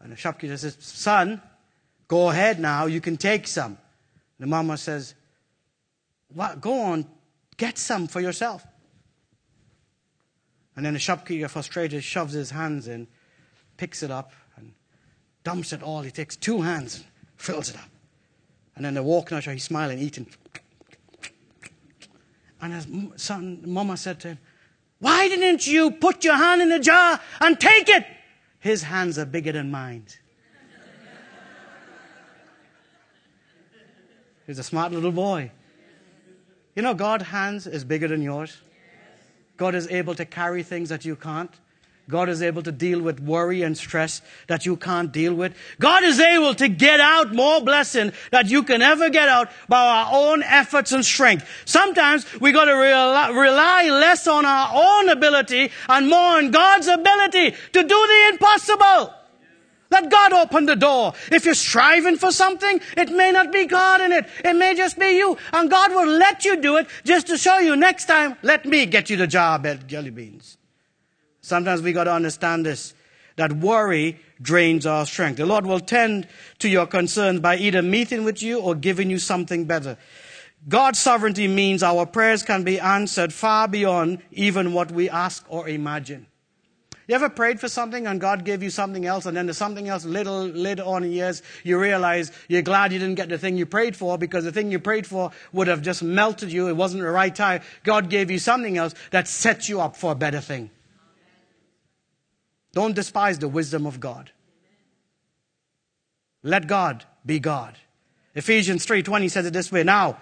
And 0.01 0.11
the 0.11 0.17
shopkeeper 0.17 0.57
says, 0.57 0.75
Son, 0.79 1.41
go 2.09 2.29
ahead 2.29 2.59
now. 2.59 2.88
You 2.88 2.99
can 2.99 3.15
take 3.15 3.47
some. 3.47 3.71
And 3.71 3.77
The 4.39 4.47
mama 4.47 4.77
says, 4.77 5.15
what? 6.33 6.59
Go 6.59 6.81
on, 6.81 7.05
get 7.55 7.77
some 7.77 8.07
for 8.07 8.19
yourself. 8.19 8.67
And 10.75 10.85
then 10.85 10.93
the 10.93 10.99
shopkeeper, 10.99 11.47
frustrated, 11.47 12.03
shoves 12.03 12.33
his 12.33 12.51
hands 12.51 12.88
in, 12.88 13.07
picks 13.77 14.03
it 14.03 14.11
up, 14.11 14.33
and 14.57 14.73
dumps 15.43 15.71
it 15.71 15.81
all. 15.81 16.01
He 16.01 16.11
takes 16.11 16.35
two 16.35 16.61
hands 16.61 16.97
and 16.97 17.05
fills 17.38 17.69
it 17.69 17.77
up. 17.77 17.89
And 18.75 18.83
then 18.83 18.93
they're 18.93 19.03
walking 19.03 19.38
out, 19.38 19.45
he's 19.45 19.63
smiling, 19.63 19.99
eating. 19.99 20.27
And 22.61 22.73
his 22.73 22.88
son, 23.21 23.61
mama 23.65 23.95
said 23.95 24.19
to 24.21 24.29
him, 24.29 24.39
Why 24.99 25.29
didn't 25.29 25.67
you 25.67 25.91
put 25.91 26.25
your 26.25 26.35
hand 26.35 26.61
in 26.61 26.69
the 26.69 26.79
jar 26.79 27.21
and 27.39 27.59
take 27.59 27.88
it? 27.88 28.05
His 28.59 28.83
hands 28.83 29.17
are 29.17 29.25
bigger 29.25 29.51
than 29.51 29.71
mine. 29.71 30.05
He's 34.47 34.59
a 34.59 34.63
smart 34.63 34.91
little 34.91 35.11
boy. 35.11 35.51
You 36.75 36.81
know, 36.81 36.93
God's 36.93 37.25
hands 37.25 37.67
is 37.67 37.85
bigger 37.85 38.07
than 38.07 38.21
yours. 38.21 38.57
God 39.57 39.75
is 39.75 39.87
able 39.87 40.15
to 40.15 40.25
carry 40.25 40.63
things 40.63 40.89
that 40.89 41.05
you 41.05 41.15
can't. 41.15 41.51
God 42.07 42.29
is 42.29 42.43
able 42.43 42.61
to 42.61 42.71
deal 42.71 43.01
with 43.01 43.19
worry 43.19 43.63
and 43.63 43.75
stress 43.75 44.21
that 44.45 44.63
you 44.65 44.75
can't 44.75 45.11
deal 45.11 45.33
with. 45.33 45.55
God 45.79 46.03
is 46.03 46.19
able 46.19 46.53
to 46.53 46.67
get 46.67 46.99
out 46.99 47.33
more 47.33 47.61
blessing 47.61 48.11
that 48.29 48.47
you 48.47 48.61
can 48.61 48.83
ever 48.83 49.09
get 49.09 49.27
out 49.27 49.49
by 49.67 49.81
our 49.81 50.09
own 50.11 50.43
efforts 50.43 50.91
and 50.91 51.03
strength. 51.03 51.47
Sometimes 51.65 52.27
we 52.39 52.51
got 52.51 52.65
to 52.65 52.73
rely 52.73 53.89
less 53.89 54.27
on 54.27 54.45
our 54.45 54.69
own 54.71 55.09
ability 55.09 55.71
and 55.89 56.07
more 56.07 56.37
on 56.37 56.51
God's 56.51 56.87
ability 56.87 57.51
to 57.73 57.81
do 57.81 57.87
the 57.87 58.29
impossible. 58.33 59.13
Let 59.95 60.12
God 60.12 60.34
open 60.34 60.65
the 60.65 60.75
door. 60.75 61.13
If 61.31 61.45
you're 61.45 61.53
striving 61.53 62.17
for 62.17 62.29
something, 62.29 62.81
it 62.97 63.12
may 63.12 63.31
not 63.31 63.53
be 63.53 63.65
God 63.65 64.01
in 64.01 64.12
it. 64.12 64.25
It 64.43 64.53
may 64.53 64.75
just 64.75 64.99
be 64.99 65.17
you. 65.17 65.38
And 65.53 65.69
God 65.69 65.91
will 65.91 66.17
let 66.17 66.43
you 66.43 66.58
do 66.58 66.75
it 66.75 66.88
just 67.05 67.27
to 67.27 67.38
show 67.38 67.60
you 67.60 67.77
next 67.77 68.03
time, 68.03 68.36
let 68.41 68.65
me 68.65 68.86
get 68.86 69.10
you 69.10 69.15
the 69.15 69.25
job 69.25 69.65
at 69.65 69.88
Jelly 69.88 70.10
Beans. 70.10 70.58
Sometimes 71.39 71.81
we 71.81 71.93
got 71.93 72.05
to 72.05 72.13
understand 72.13 72.65
this 72.65 72.93
that 73.38 73.53
worry 73.53 74.19
drains 74.41 74.86
our 74.86 75.05
strength. 75.05 75.38
The 75.38 75.45
Lord 75.45 75.65
will 75.65 75.79
tend 75.79 76.27
to 76.60 76.67
your 76.67 76.88
concerns 76.88 77.39
by 77.39 77.55
either 77.55 77.81
meeting 77.81 78.25
with 78.25 78.43
you 78.43 78.60
or 78.60 78.75
giving 78.75 79.10
you 79.10 79.17
something 79.17 79.63
better. 79.63 79.97
God's 80.67 80.99
sovereignty 80.99 81.47
means 81.47 81.84
our 81.84 82.05
prayers 82.05 82.43
can 82.43 82.63
be 82.63 82.81
answered 82.81 83.31
far 83.31 83.69
beyond 83.69 84.21
even 84.31 84.73
what 84.73 84.91
we 84.91 85.10
ask 85.10 85.45
or 85.47 85.69
imagine. 85.69 86.27
You 87.07 87.15
ever 87.15 87.29
prayed 87.29 87.59
for 87.59 87.69
something 87.69 88.07
and 88.07 88.19
God 88.19 88.45
gave 88.45 88.63
you 88.63 88.69
something 88.69 89.05
else, 89.05 89.25
and 89.25 89.37
then 89.37 89.45
there's 89.45 89.57
something 89.57 89.87
else 89.87 90.05
little 90.05 90.47
later 90.47 90.83
on 90.83 91.09
years, 91.09 91.43
you 91.63 91.79
realize 91.79 92.31
you're 92.47 92.63
glad 92.63 92.91
you 92.91 92.99
didn't 92.99 93.15
get 93.15 93.29
the 93.29 93.37
thing 93.37 93.57
you 93.57 93.65
prayed 93.65 93.95
for 93.95 94.17
because 94.17 94.43
the 94.43 94.51
thing 94.51 94.71
you 94.71 94.79
prayed 94.79 95.05
for 95.05 95.31
would 95.53 95.67
have 95.67 95.81
just 95.81 96.01
melted 96.01 96.51
you. 96.51 96.67
It 96.67 96.75
wasn't 96.75 97.03
the 97.03 97.09
right 97.09 97.33
time. 97.33 97.61
God 97.83 98.09
gave 98.09 98.31
you 98.31 98.39
something 98.39 98.77
else 98.77 98.95
that 99.11 99.27
sets 99.27 99.69
you 99.69 99.81
up 99.81 99.95
for 99.95 100.11
a 100.11 100.15
better 100.15 100.41
thing. 100.41 100.71
Don't 102.73 102.95
despise 102.95 103.39
the 103.39 103.47
wisdom 103.47 103.85
of 103.85 103.99
God. 103.99 104.31
Let 106.43 106.67
God 106.67 107.05
be 107.25 107.39
God. 107.39 107.77
Ephesians 108.35 108.85
3:20 108.85 109.29
says 109.29 109.45
it 109.45 109.53
this 109.53 109.71
way. 109.71 109.83
Now, 109.83 110.17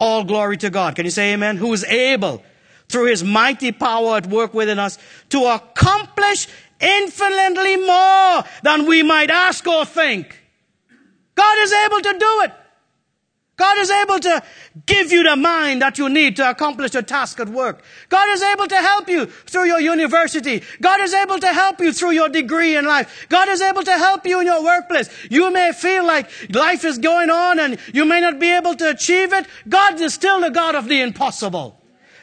all 0.00 0.24
glory 0.24 0.56
to 0.58 0.70
God. 0.70 0.96
Can 0.96 1.04
you 1.04 1.10
say 1.10 1.32
amen? 1.34 1.56
Who 1.56 1.72
is 1.72 1.84
able 1.84 2.42
through 2.88 3.06
his 3.06 3.22
mighty 3.22 3.72
power 3.72 4.16
at 4.16 4.26
work 4.26 4.54
within 4.54 4.78
us 4.78 4.98
to 5.28 5.44
accomplish 5.44 6.48
infinitely 6.80 7.76
more 7.76 8.44
than 8.62 8.86
we 8.86 9.02
might 9.02 9.30
ask 9.30 9.66
or 9.66 9.84
think. 9.84 10.42
God 11.34 11.58
is 11.58 11.72
able 11.72 12.00
to 12.00 12.18
do 12.18 12.40
it. 12.42 12.52
God 13.58 13.78
is 13.78 13.90
able 13.90 14.20
to 14.20 14.42
give 14.86 15.10
you 15.10 15.24
the 15.24 15.34
mind 15.34 15.82
that 15.82 15.98
you 15.98 16.08
need 16.08 16.36
to 16.36 16.48
accomplish 16.48 16.94
your 16.94 17.02
task 17.02 17.40
at 17.40 17.48
work. 17.48 17.82
God 18.08 18.28
is 18.30 18.40
able 18.40 18.68
to 18.68 18.76
help 18.76 19.08
you 19.08 19.26
through 19.26 19.64
your 19.64 19.80
university. 19.80 20.62
God 20.80 21.00
is 21.00 21.12
able 21.12 21.40
to 21.40 21.48
help 21.48 21.80
you 21.80 21.92
through 21.92 22.12
your 22.12 22.28
degree 22.28 22.76
in 22.76 22.86
life. 22.86 23.26
God 23.28 23.48
is 23.48 23.60
able 23.60 23.82
to 23.82 23.98
help 23.98 24.24
you 24.26 24.38
in 24.40 24.46
your 24.46 24.62
workplace. 24.62 25.10
You 25.28 25.52
may 25.52 25.72
feel 25.72 26.06
like 26.06 26.30
life 26.54 26.84
is 26.84 26.98
going 26.98 27.30
on 27.30 27.58
and 27.58 27.78
you 27.92 28.04
may 28.04 28.20
not 28.20 28.38
be 28.38 28.48
able 28.48 28.76
to 28.76 28.90
achieve 28.90 29.32
it. 29.32 29.46
God 29.68 30.00
is 30.00 30.14
still 30.14 30.40
the 30.40 30.50
God 30.50 30.76
of 30.76 30.88
the 30.88 31.00
impossible. 31.00 31.77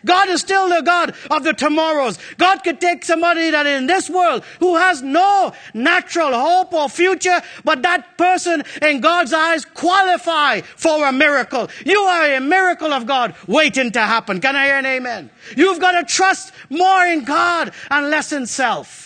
God 0.06 0.30
is 0.30 0.42
still 0.42 0.70
the 0.70 0.82
God 0.82 1.16
of 1.32 1.44
the 1.44 1.54
tomorrows. 1.54 2.18
God 2.38 2.64
could 2.64 2.80
take 2.80 3.04
somebody 3.04 3.52
that 3.52 3.66
in 3.66 3.88
this 3.88 4.10
world 4.10 4.44
who 4.60 4.76
has 4.76 5.02
no 5.02 5.52
natural 5.74 6.34
hope 6.34 6.74
or 6.74 6.88
future, 6.88 7.42
but 7.64 7.82
that 7.82 8.18
person 8.18 8.64
in 8.82 9.02
God's 9.02 9.34
eyes 9.34 9.66
qualify 9.66 10.62
for 10.62 11.06
a 11.06 11.12
miracle. 11.12 11.70
You 11.86 12.00
are 12.00 12.36
a 12.36 12.40
miracle 12.40 12.94
of 12.94 13.06
God 13.06 13.36
waiting 13.48 13.92
to 13.92 14.00
happen. 14.00 14.40
Can 14.40 14.56
I 14.56 14.66
hear 14.66 14.78
an 14.78 14.86
amen? 14.86 15.32
You've 15.58 15.80
got 15.80 16.00
to 16.00 16.04
trust 16.06 16.54
more 16.70 17.06
in 17.06 17.24
God 17.24 17.74
and 17.90 18.10
less 18.10 18.32
in 18.32 18.46
self. 18.46 19.06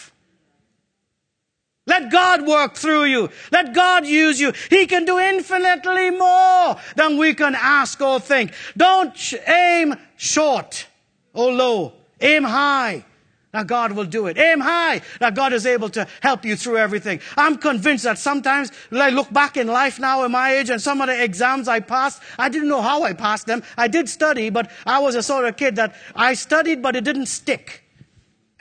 Let 1.89 2.11
God 2.11 2.45
work 2.45 2.75
through 2.75 3.05
you. 3.05 3.29
Let 3.51 3.73
God 3.73 4.05
use 4.05 4.39
you. 4.39 4.53
He 4.69 4.85
can 4.85 5.05
do 5.05 5.17
infinitely 5.17 6.11
more 6.11 6.75
than 6.95 7.17
we 7.17 7.33
can 7.33 7.55
ask 7.55 7.99
or 7.99 8.19
think. 8.19 8.53
Don't 8.77 9.33
aim 9.47 9.95
short 10.15 10.85
or 11.33 11.51
low. 11.51 11.93
Aim 12.21 12.43
high. 12.43 13.05
Now 13.53 13.63
God 13.63 13.93
will 13.93 14.05
do 14.05 14.27
it. 14.27 14.37
Aim 14.37 14.59
high. 14.59 15.01
Now 15.19 15.31
God 15.31 15.53
is 15.53 15.65
able 15.65 15.89
to 15.89 16.07
help 16.21 16.45
you 16.45 16.55
through 16.55 16.77
everything. 16.77 17.19
I'm 17.35 17.57
convinced 17.57 18.03
that 18.03 18.19
sometimes 18.19 18.71
when 18.89 19.01
I 19.01 19.09
look 19.09 19.31
back 19.33 19.57
in 19.57 19.67
life 19.67 19.99
now 19.99 20.23
at 20.23 20.29
my 20.29 20.53
age 20.53 20.69
and 20.69 20.79
some 20.79 21.01
of 21.01 21.07
the 21.07 21.23
exams 21.23 21.67
I 21.67 21.79
passed, 21.79 22.21
I 22.37 22.49
didn't 22.49 22.67
know 22.67 22.81
how 22.81 23.03
I 23.03 23.13
passed 23.13 23.47
them. 23.47 23.63
I 23.75 23.87
did 23.87 24.07
study, 24.07 24.51
but 24.51 24.69
I 24.85 24.99
was 24.99 25.15
a 25.15 25.23
sort 25.23 25.45
of 25.45 25.57
kid 25.57 25.77
that 25.77 25.95
I 26.15 26.35
studied, 26.35 26.83
but 26.83 26.95
it 26.95 27.03
didn't 27.03 27.25
stick. 27.25 27.83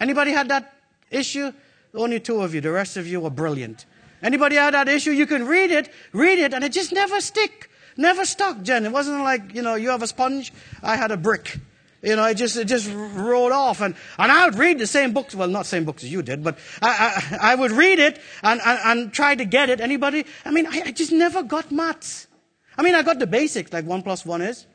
Anybody 0.00 0.30
had 0.30 0.48
that 0.48 0.74
issue? 1.10 1.52
Only 1.94 2.20
two 2.20 2.40
of 2.40 2.54
you. 2.54 2.62
The 2.62 2.70
rest 2.70 2.96
of 2.96 3.06
you 3.06 3.20
were 3.20 3.30
brilliant. 3.30 3.84
Anybody 4.22 4.56
had 4.56 4.72
that 4.72 4.88
issue? 4.88 5.10
You 5.10 5.26
can 5.26 5.46
read 5.46 5.70
it, 5.70 5.92
read 6.12 6.38
it, 6.38 6.54
and 6.54 6.64
it 6.64 6.72
just 6.72 6.92
never 6.92 7.20
stick. 7.20 7.70
Never 7.96 8.24
stuck, 8.24 8.62
Jen. 8.62 8.86
It 8.86 8.92
wasn't 8.92 9.22
like, 9.22 9.54
you 9.54 9.60
know, 9.60 9.74
you 9.74 9.90
have 9.90 10.02
a 10.02 10.06
sponge, 10.06 10.52
I 10.82 10.96
had 10.96 11.10
a 11.10 11.16
brick. 11.16 11.58
You 12.02 12.14
know, 12.14 12.24
it 12.26 12.34
just, 12.34 12.56
it 12.56 12.66
just 12.66 12.88
rolled 12.92 13.52
off. 13.52 13.80
And, 13.80 13.94
and 14.18 14.30
I 14.30 14.44
would 14.44 14.54
read 14.54 14.78
the 14.78 14.86
same 14.86 15.12
books, 15.12 15.34
well, 15.34 15.48
not 15.48 15.66
same 15.66 15.84
books 15.84 16.04
as 16.04 16.12
you 16.12 16.22
did, 16.22 16.44
but 16.44 16.58
I, 16.80 17.36
I, 17.40 17.52
I 17.52 17.54
would 17.56 17.72
read 17.72 17.98
it 17.98 18.20
and, 18.42 18.60
and, 18.64 18.78
and, 18.84 19.12
try 19.12 19.34
to 19.34 19.44
get 19.44 19.68
it. 19.68 19.80
Anybody? 19.80 20.24
I 20.44 20.50
mean, 20.52 20.66
I, 20.66 20.82
I, 20.86 20.92
just 20.92 21.10
never 21.10 21.42
got 21.42 21.72
maths. 21.72 22.28
I 22.76 22.82
mean, 22.82 22.94
I 22.94 23.02
got 23.02 23.18
the 23.18 23.26
basics, 23.26 23.72
like 23.72 23.84
one 23.84 24.02
plus 24.02 24.24
one 24.24 24.42
is. 24.42 24.66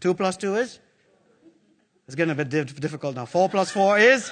Two 0.00 0.14
plus 0.14 0.36
two 0.36 0.56
is. 0.56 0.78
It's 2.06 2.14
getting 2.14 2.32
a 2.32 2.44
bit 2.44 2.48
difficult 2.48 3.16
now. 3.16 3.26
Four 3.26 3.50
plus 3.50 3.70
four 3.70 3.98
is. 3.98 4.30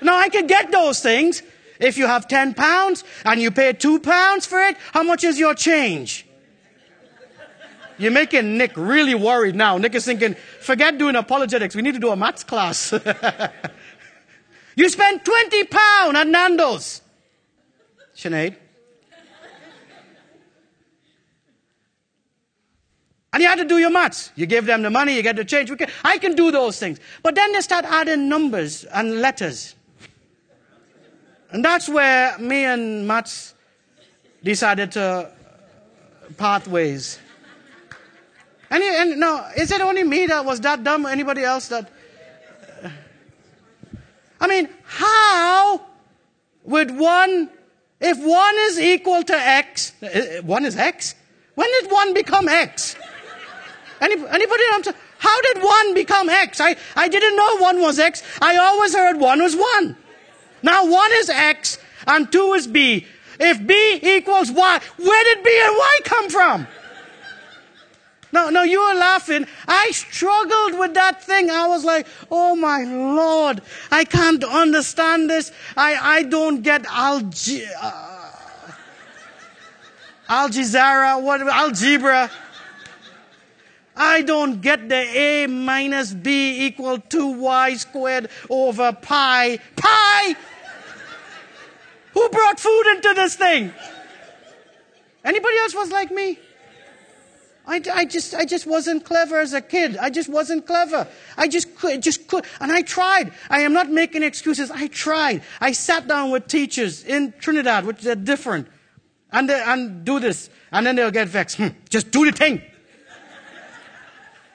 No, 0.00 0.16
I 0.16 0.28
can 0.28 0.48
get 0.48 0.72
those 0.72 1.00
things. 1.00 1.42
If 1.78 1.96
you 1.96 2.06
have 2.06 2.26
10 2.26 2.54
pounds 2.54 3.04
and 3.24 3.40
you 3.40 3.50
pay 3.50 3.72
two 3.72 4.00
pounds 4.00 4.46
for 4.46 4.60
it, 4.60 4.76
how 4.92 5.02
much 5.04 5.22
is 5.22 5.38
your 5.38 5.54
change? 5.54 6.26
You're 8.02 8.10
making 8.10 8.58
Nick 8.58 8.72
really 8.76 9.14
worried 9.14 9.54
now. 9.54 9.78
Nick 9.78 9.94
is 9.94 10.04
thinking, 10.04 10.34
forget 10.58 10.98
doing 10.98 11.14
apologetics. 11.14 11.76
We 11.76 11.82
need 11.82 11.94
to 11.94 12.00
do 12.00 12.10
a 12.10 12.16
maths 12.16 12.42
class. 12.42 12.92
you 14.76 14.88
spent 14.88 15.24
20 15.24 15.64
pounds 15.64 16.18
at 16.18 16.26
Nando's. 16.26 17.00
Sinead. 18.16 18.56
And 23.32 23.40
you 23.40 23.48
had 23.48 23.58
to 23.58 23.64
do 23.64 23.78
your 23.78 23.90
maths. 23.90 24.32
You 24.34 24.46
give 24.46 24.66
them 24.66 24.82
the 24.82 24.90
money, 24.90 25.14
you 25.14 25.22
get 25.22 25.36
the 25.36 25.44
change. 25.44 25.70
Can, 25.78 25.88
I 26.02 26.18
can 26.18 26.34
do 26.34 26.50
those 26.50 26.80
things. 26.80 26.98
But 27.22 27.36
then 27.36 27.52
they 27.52 27.60
start 27.60 27.84
adding 27.84 28.28
numbers 28.28 28.82
and 28.82 29.20
letters. 29.20 29.76
And 31.52 31.64
that's 31.64 31.88
where 31.88 32.36
me 32.38 32.64
and 32.64 33.06
maths 33.06 33.54
decided 34.42 34.90
to 34.92 35.30
part 36.36 36.66
ways. 36.66 37.20
And, 38.72 38.82
and 38.82 39.20
no, 39.20 39.46
is 39.54 39.70
it 39.70 39.82
only 39.82 40.02
me 40.02 40.24
that 40.26 40.46
was 40.46 40.58
that 40.60 40.82
dumb? 40.82 41.04
Anybody 41.04 41.44
else 41.44 41.68
that? 41.68 41.90
I 44.40 44.46
mean, 44.46 44.70
how 44.84 45.82
would 46.64 46.90
one, 46.90 47.50
if 48.00 48.18
one 48.18 48.54
is 48.60 48.80
equal 48.80 49.22
to 49.24 49.34
x, 49.34 49.92
uh, 50.02 50.40
one 50.42 50.64
is 50.64 50.78
x? 50.78 51.14
When 51.54 51.68
did 51.70 51.92
one 51.92 52.14
become 52.14 52.48
x? 52.48 52.96
Any, 54.00 54.14
anybody? 54.14 54.62
How 55.18 55.40
did 55.42 55.62
one 55.62 55.92
become 55.92 56.30
x? 56.30 56.58
I, 56.58 56.74
I 56.96 57.08
didn't 57.08 57.36
know 57.36 57.58
one 57.58 57.78
was 57.78 57.98
x. 57.98 58.22
I 58.40 58.56
always 58.56 58.94
heard 58.94 59.20
one 59.20 59.42
was 59.42 59.54
one. 59.54 59.96
Now 60.62 60.86
one 60.86 61.10
is 61.16 61.28
x 61.28 61.78
and 62.06 62.32
two 62.32 62.54
is 62.54 62.66
b. 62.66 63.06
If 63.38 63.66
b 63.66 64.00
equals 64.02 64.50
y, 64.50 64.80
where 64.96 65.24
did 65.24 65.44
b 65.44 65.60
and 65.62 65.76
y 65.76 65.98
come 66.04 66.30
from? 66.30 66.66
No, 68.32 68.48
no, 68.48 68.62
you 68.62 68.80
were 68.80 68.94
laughing. 68.94 69.46
I 69.68 69.90
struggled 69.90 70.78
with 70.78 70.94
that 70.94 71.22
thing. 71.22 71.50
I 71.50 71.66
was 71.66 71.84
like, 71.84 72.06
oh 72.30 72.56
my 72.56 72.82
Lord, 72.82 73.60
I 73.90 74.04
can't 74.04 74.42
understand 74.42 75.28
this. 75.28 75.52
I, 75.76 76.18
I 76.18 76.22
don't 76.22 76.62
get 76.62 76.84
alge, 76.84 77.62
uh, 77.78 78.30
what, 81.20 81.42
algebra. 81.42 82.30
I 83.94 84.22
don't 84.22 84.62
get 84.62 84.88
the 84.88 84.96
A 84.96 85.46
minus 85.46 86.14
B 86.14 86.66
equal 86.66 86.98
to 86.98 87.26
Y 87.26 87.74
squared 87.74 88.30
over 88.48 88.94
pi. 88.94 89.58
Pi! 89.76 90.34
Who 92.14 92.28
brought 92.30 92.58
food 92.58 92.94
into 92.94 93.12
this 93.14 93.36
thing? 93.36 93.74
Anybody 95.22 95.58
else 95.58 95.74
was 95.74 95.90
like 95.90 96.10
me? 96.10 96.38
I, 97.64 97.80
I, 97.92 98.04
just, 98.04 98.34
I 98.34 98.44
just 98.44 98.66
wasn't 98.66 99.04
clever 99.04 99.38
as 99.38 99.52
a 99.52 99.60
kid. 99.60 99.96
I 99.96 100.10
just 100.10 100.28
wasn't 100.28 100.66
clever. 100.66 101.06
I 101.36 101.46
just 101.46 101.76
could, 101.76 102.02
just 102.02 102.26
could. 102.26 102.44
And 102.60 102.72
I 102.72 102.82
tried. 102.82 103.32
I 103.50 103.60
am 103.60 103.72
not 103.72 103.88
making 103.88 104.24
excuses. 104.24 104.70
I 104.70 104.88
tried. 104.88 105.42
I 105.60 105.72
sat 105.72 106.08
down 106.08 106.30
with 106.30 106.48
teachers 106.48 107.04
in 107.04 107.32
Trinidad, 107.38 107.86
which 107.86 108.04
are 108.04 108.16
different, 108.16 108.66
and, 109.30 109.48
they, 109.48 109.62
and 109.64 110.04
do 110.04 110.18
this. 110.18 110.50
And 110.72 110.86
then 110.86 110.96
they'll 110.96 111.12
get 111.12 111.28
vexed. 111.28 111.58
Hmm, 111.58 111.68
just 111.88 112.10
do 112.10 112.24
the 112.24 112.32
thing. 112.32 112.62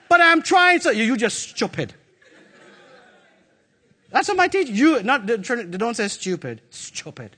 but 0.09 0.19
I'm 0.19 0.41
trying 0.41 0.81
so 0.81 0.89
you, 0.91 1.15
just 1.15 1.51
stupid. 1.51 1.93
That's 4.09 4.27
what 4.27 4.37
my 4.37 4.47
teacher, 4.47 4.71
you, 4.71 5.03
not, 5.03 5.27
they 5.27 5.37
don't 5.37 5.95
say 5.95 6.07
stupid, 6.09 6.61
stupid. 6.71 7.37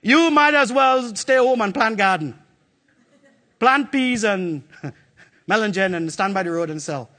You 0.00 0.30
might 0.30 0.54
as 0.54 0.72
well 0.72 1.14
stay 1.16 1.36
home 1.36 1.60
and 1.60 1.74
plant 1.74 1.98
garden 1.98 2.38
plant 3.58 3.92
peas 3.92 4.24
and 4.24 4.62
melongene 5.48 5.94
and 5.94 6.12
stand 6.12 6.34
by 6.34 6.42
the 6.42 6.50
road 6.50 6.70
and 6.70 6.80
sell. 6.80 7.10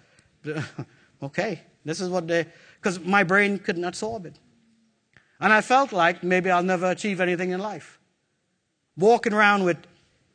okay, 1.24 1.62
this 1.86 2.02
is 2.02 2.10
what 2.10 2.28
they, 2.28 2.46
because 2.82 3.00
my 3.00 3.24
brain 3.24 3.60
could 3.60 3.78
not 3.78 3.90
absorb 3.90 4.26
it. 4.26 4.38
And 5.40 5.54
I 5.54 5.62
felt 5.62 5.92
like 5.92 6.24
maybe 6.24 6.50
I'll 6.50 6.64
never 6.64 6.90
achieve 6.92 7.22
anything 7.22 7.52
in 7.52 7.60
life. 7.60 8.00
Walking 8.98 9.34
around 9.34 9.64
with 9.64 9.78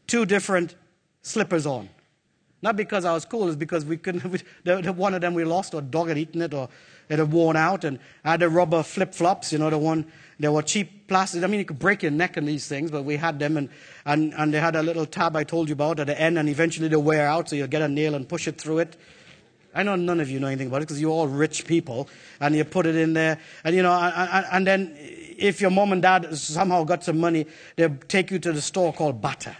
two 0.07 0.25
different 0.25 0.77
slippers 1.23 1.67
on. 1.67 1.88
Not 2.62 2.77
because 2.77 3.05
I 3.05 3.12
was 3.12 3.25
cool, 3.25 3.49
it's 3.49 3.57
because 3.57 3.85
we 3.85 3.97
couldn't, 3.97 4.25
we, 4.31 4.38
the, 4.65 4.81
the, 4.81 4.93
one 4.93 5.15
of 5.15 5.21
them 5.21 5.35
we 5.35 5.45
lost, 5.45 5.75
or 5.75 5.83
dog 5.83 6.09
had 6.09 6.19
eaten 6.19 6.43
it, 6.43 6.55
or 6.55 6.69
it 7.09 7.19
had 7.19 7.33
worn 7.33 7.57
out. 7.57 7.85
And 7.85 7.99
I 8.25 8.33
had 8.33 8.41
the 8.41 8.49
rubber 8.49 8.83
flip 8.83 9.12
flops, 9.15 9.53
you 9.53 9.59
know, 9.59 9.71
the 9.71 9.79
one 9.79 10.07
they 10.43 10.49
were 10.49 10.63
cheap 10.63 11.07
plastic. 11.07 11.45
I 11.45 11.47
mean, 11.47 11.61
you 11.61 11.65
could 11.65 11.79
break 11.79 12.03
your 12.03 12.11
neck 12.11 12.37
in 12.37 12.45
these 12.45 12.67
things, 12.67 12.91
but 12.91 13.05
we 13.05 13.17
had 13.17 13.39
them, 13.39 13.57
and, 13.57 13.69
and, 14.05 14.35
and 14.35 14.53
they 14.53 14.59
had 14.59 14.75
a 14.75 14.83
little 14.83 15.07
tab 15.07 15.37
I 15.37 15.45
told 15.45 15.69
you 15.69 15.75
about 15.75 16.01
at 16.01 16.09
the 16.09 16.21
end, 16.21 16.37
and 16.37 16.49
eventually 16.49 16.89
they 16.89 16.97
wear 16.97 17.29
out, 17.29 17.49
so 17.49 17.55
you'll 17.55 17.69
get 17.69 17.81
a 17.81 17.87
nail 17.87 18.17
and 18.17 18.29
push 18.29 18.49
it 18.49 18.61
through 18.61 18.81
it. 18.81 18.97
I 19.73 19.85
know 19.85 19.95
none 19.95 20.19
of 20.19 20.29
you 20.29 20.41
know 20.41 20.49
anything 20.49 20.67
about 20.67 20.79
it 20.79 20.89
because 20.89 21.01
you're 21.01 21.13
all 21.13 21.29
rich 21.29 21.65
people, 21.65 22.09
and 22.41 22.57
you 22.57 22.65
put 22.65 22.87
it 22.87 22.97
in 22.97 23.13
there, 23.13 23.39
and 23.63 23.77
you 23.77 23.85
know, 23.85 23.93
and, 23.93 24.45
and 24.51 24.67
then 24.67 24.97
if 24.99 25.61
your 25.61 25.71
mom 25.71 25.93
and 25.93 26.03
dad 26.03 26.37
somehow 26.37 26.83
got 26.83 27.05
some 27.05 27.21
money, 27.21 27.47
they'll 27.77 27.97
take 28.09 28.33
you 28.33 28.40
to 28.40 28.53
the 28.53 28.61
store 28.61 28.93
called 28.93 29.23
Bata. 29.23 29.57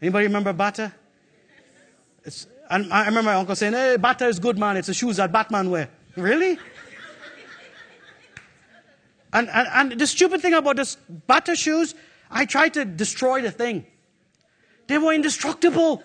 Anybody 0.00 0.24
remember 0.24 0.54
Bata? 0.54 0.90
It's, 2.24 2.46
and 2.70 2.90
I 2.90 3.04
remember 3.04 3.30
my 3.30 3.34
uncle 3.34 3.54
saying, 3.54 3.74
"Hey, 3.74 3.98
Bata 3.98 4.26
is 4.26 4.38
good, 4.38 4.56
man. 4.56 4.78
It's 4.78 4.86
the 4.86 4.94
shoes 4.94 5.18
that 5.18 5.30
Batman 5.30 5.68
wear." 5.68 5.90
Really? 6.16 6.58
And, 9.32 9.48
and, 9.48 9.68
and 9.72 10.00
the 10.00 10.06
stupid 10.06 10.40
thing 10.40 10.54
about 10.54 10.76
this 10.76 10.96
Bata 11.26 11.54
shoes, 11.54 11.94
I 12.30 12.44
tried 12.46 12.74
to 12.74 12.84
destroy 12.84 13.42
the 13.42 13.50
thing. 13.50 13.86
They 14.86 14.98
were 14.98 15.12
indestructible. 15.12 16.02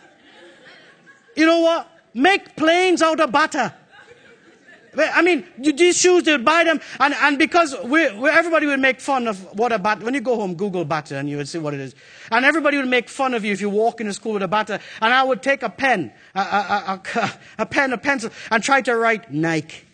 You 1.36 1.46
know 1.46 1.62
what? 1.62 1.90
Make 2.14 2.56
planes 2.56 3.02
out 3.02 3.20
of 3.20 3.32
Bata. 3.32 3.74
I 4.98 5.22
mean, 5.22 5.46
these 5.58 5.98
shoes, 5.98 6.24
they 6.24 6.32
would 6.32 6.46
buy 6.46 6.64
them, 6.64 6.80
and, 7.00 7.14
and 7.16 7.38
because 7.38 7.76
we, 7.84 8.12
we, 8.14 8.30
everybody 8.30 8.66
would 8.66 8.80
make 8.80 9.02
fun 9.02 9.28
of 9.28 9.40
what 9.58 9.72
a 9.72 9.80
bat, 9.80 10.02
when 10.02 10.14
you 10.14 10.22
go 10.22 10.36
home, 10.36 10.56
Google 10.56 10.86
bata, 10.86 11.18
and 11.18 11.30
you 11.30 11.38
would 11.38 11.48
see 11.48 11.58
what 11.58 11.74
it 11.74 11.80
is. 11.80 11.96
And 12.32 12.46
everybody 12.46 12.78
would 12.78 12.88
make 12.88 13.10
fun 13.10 13.34
of 13.34 13.44
you 13.44 13.52
if 13.52 13.62
you 13.62 13.70
walk 13.70 14.00
into 14.02 14.14
school 14.14 14.34
with 14.34 14.44
a 14.44 14.48
bata. 14.48 14.80
And 15.02 15.14
I 15.14 15.24
would 15.24 15.42
take 15.42 15.64
a 15.64 15.70
pen, 15.70 16.14
a, 16.34 16.40
a, 16.40 17.02
a, 17.16 17.32
a 17.60 17.66
pen, 17.66 17.94
a 17.94 17.98
pencil, 17.98 18.30
and 18.52 18.64
try 18.64 18.82
to 18.82 18.96
write 18.96 19.32
Nike. 19.32 19.85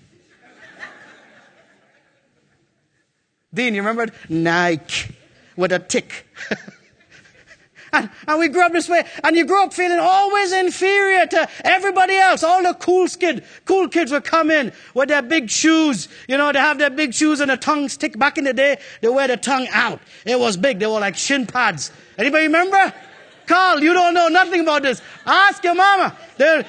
Dean, 3.53 3.75
you 3.75 3.81
remember? 3.81 4.07
Nike, 4.29 5.13
with 5.55 5.71
a 5.71 5.79
tick. 5.79 6.27
And, 7.93 8.09
and 8.27 8.39
we 8.39 8.47
grew 8.47 8.65
up 8.65 8.71
this 8.71 8.87
way. 8.87 9.03
And 9.23 9.35
you 9.35 9.45
grew 9.45 9.63
up 9.63 9.73
feeling 9.73 9.99
always 9.99 10.51
inferior 10.53 11.25
to 11.25 11.49
everybody 11.63 12.15
else. 12.15 12.43
All 12.43 12.63
the 12.63 12.73
cool 12.73 13.07
kid, 13.07 13.43
cool 13.65 13.89
kids 13.89 14.11
would 14.11 14.23
come 14.23 14.49
in 14.49 14.71
with 14.93 15.09
their 15.09 15.21
big 15.21 15.49
shoes. 15.49 16.07
You 16.27 16.37
know, 16.37 16.51
they 16.51 16.59
have 16.59 16.77
their 16.77 16.89
big 16.89 17.13
shoes 17.13 17.41
and 17.41 17.51
the 17.51 17.57
tongue 17.57 17.89
stick. 17.89 18.17
Back 18.17 18.37
in 18.37 18.45
the 18.45 18.53
day, 18.53 18.79
they 19.01 19.09
wear 19.09 19.27
the 19.27 19.37
tongue 19.37 19.67
out. 19.71 19.99
It 20.25 20.39
was 20.39 20.57
big. 20.57 20.79
They 20.79 20.87
were 20.87 20.99
like 20.99 21.17
shin 21.17 21.45
pads. 21.45 21.91
Anybody 22.17 22.45
remember? 22.45 22.93
Carl, 23.45 23.81
you 23.81 23.93
don't 23.93 24.13
know 24.13 24.29
nothing 24.29 24.61
about 24.61 24.83
this. 24.83 25.01
Ask 25.25 25.63
your 25.63 25.75
mama. 25.75 26.15
They 26.37 26.65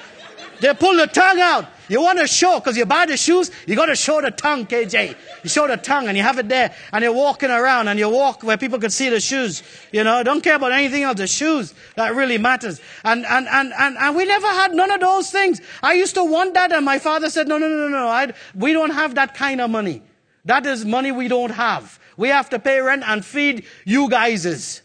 they 0.59 0.73
pull 0.73 0.95
the 0.95 1.07
tongue 1.07 1.39
out. 1.39 1.65
You 1.89 2.01
want 2.01 2.19
to 2.19 2.27
show, 2.27 2.59
because 2.59 2.77
you 2.77 2.85
buy 2.85 3.05
the 3.05 3.17
shoes, 3.17 3.51
you 3.67 3.75
got 3.75 3.87
to 3.87 3.95
show 3.95 4.21
the 4.21 4.31
tongue, 4.31 4.65
KJ. 4.65 5.15
You 5.43 5.49
show 5.49 5.67
the 5.67 5.77
tongue 5.77 6.07
and 6.07 6.17
you 6.17 6.23
have 6.23 6.39
it 6.39 6.47
there 6.47 6.73
and 6.91 7.03
you're 7.03 7.13
walking 7.13 7.49
around 7.49 7.87
and 7.87 7.99
you 7.99 8.09
walk 8.09 8.43
where 8.43 8.57
people 8.57 8.79
can 8.79 8.89
see 8.89 9.09
the 9.09 9.19
shoes. 9.19 9.63
You 9.91 10.03
know, 10.03 10.23
don't 10.23 10.41
care 10.41 10.55
about 10.55 10.71
anything 10.71 11.03
else. 11.03 11.17
The 11.17 11.27
shoes, 11.27 11.73
that 11.95 12.15
really 12.15 12.37
matters. 12.37 12.79
And, 13.03 13.25
and, 13.25 13.47
and, 13.47 13.73
and, 13.77 13.97
and 13.97 14.15
we 14.15 14.25
never 14.25 14.47
had 14.47 14.73
none 14.73 14.91
of 14.91 15.01
those 15.01 15.29
things. 15.29 15.61
I 15.81 15.93
used 15.93 16.15
to 16.15 16.23
want 16.23 16.53
that 16.53 16.71
and 16.71 16.85
my 16.85 16.99
father 16.99 17.29
said, 17.29 17.47
no, 17.47 17.57
no, 17.57 17.67
no, 17.67 17.75
no, 17.75 17.89
no. 17.89 18.07
I, 18.07 18.33
we 18.55 18.73
don't 18.73 18.91
have 18.91 19.15
that 19.15 19.33
kind 19.35 19.59
of 19.59 19.69
money. 19.69 20.01
That 20.45 20.65
is 20.65 20.85
money 20.85 21.11
we 21.11 21.27
don't 21.27 21.51
have. 21.51 21.99
We 22.17 22.29
have 22.29 22.49
to 22.51 22.59
pay 22.59 22.79
rent 22.79 23.03
and 23.05 23.25
feed 23.25 23.65
you 23.85 24.09
guys. 24.09 24.81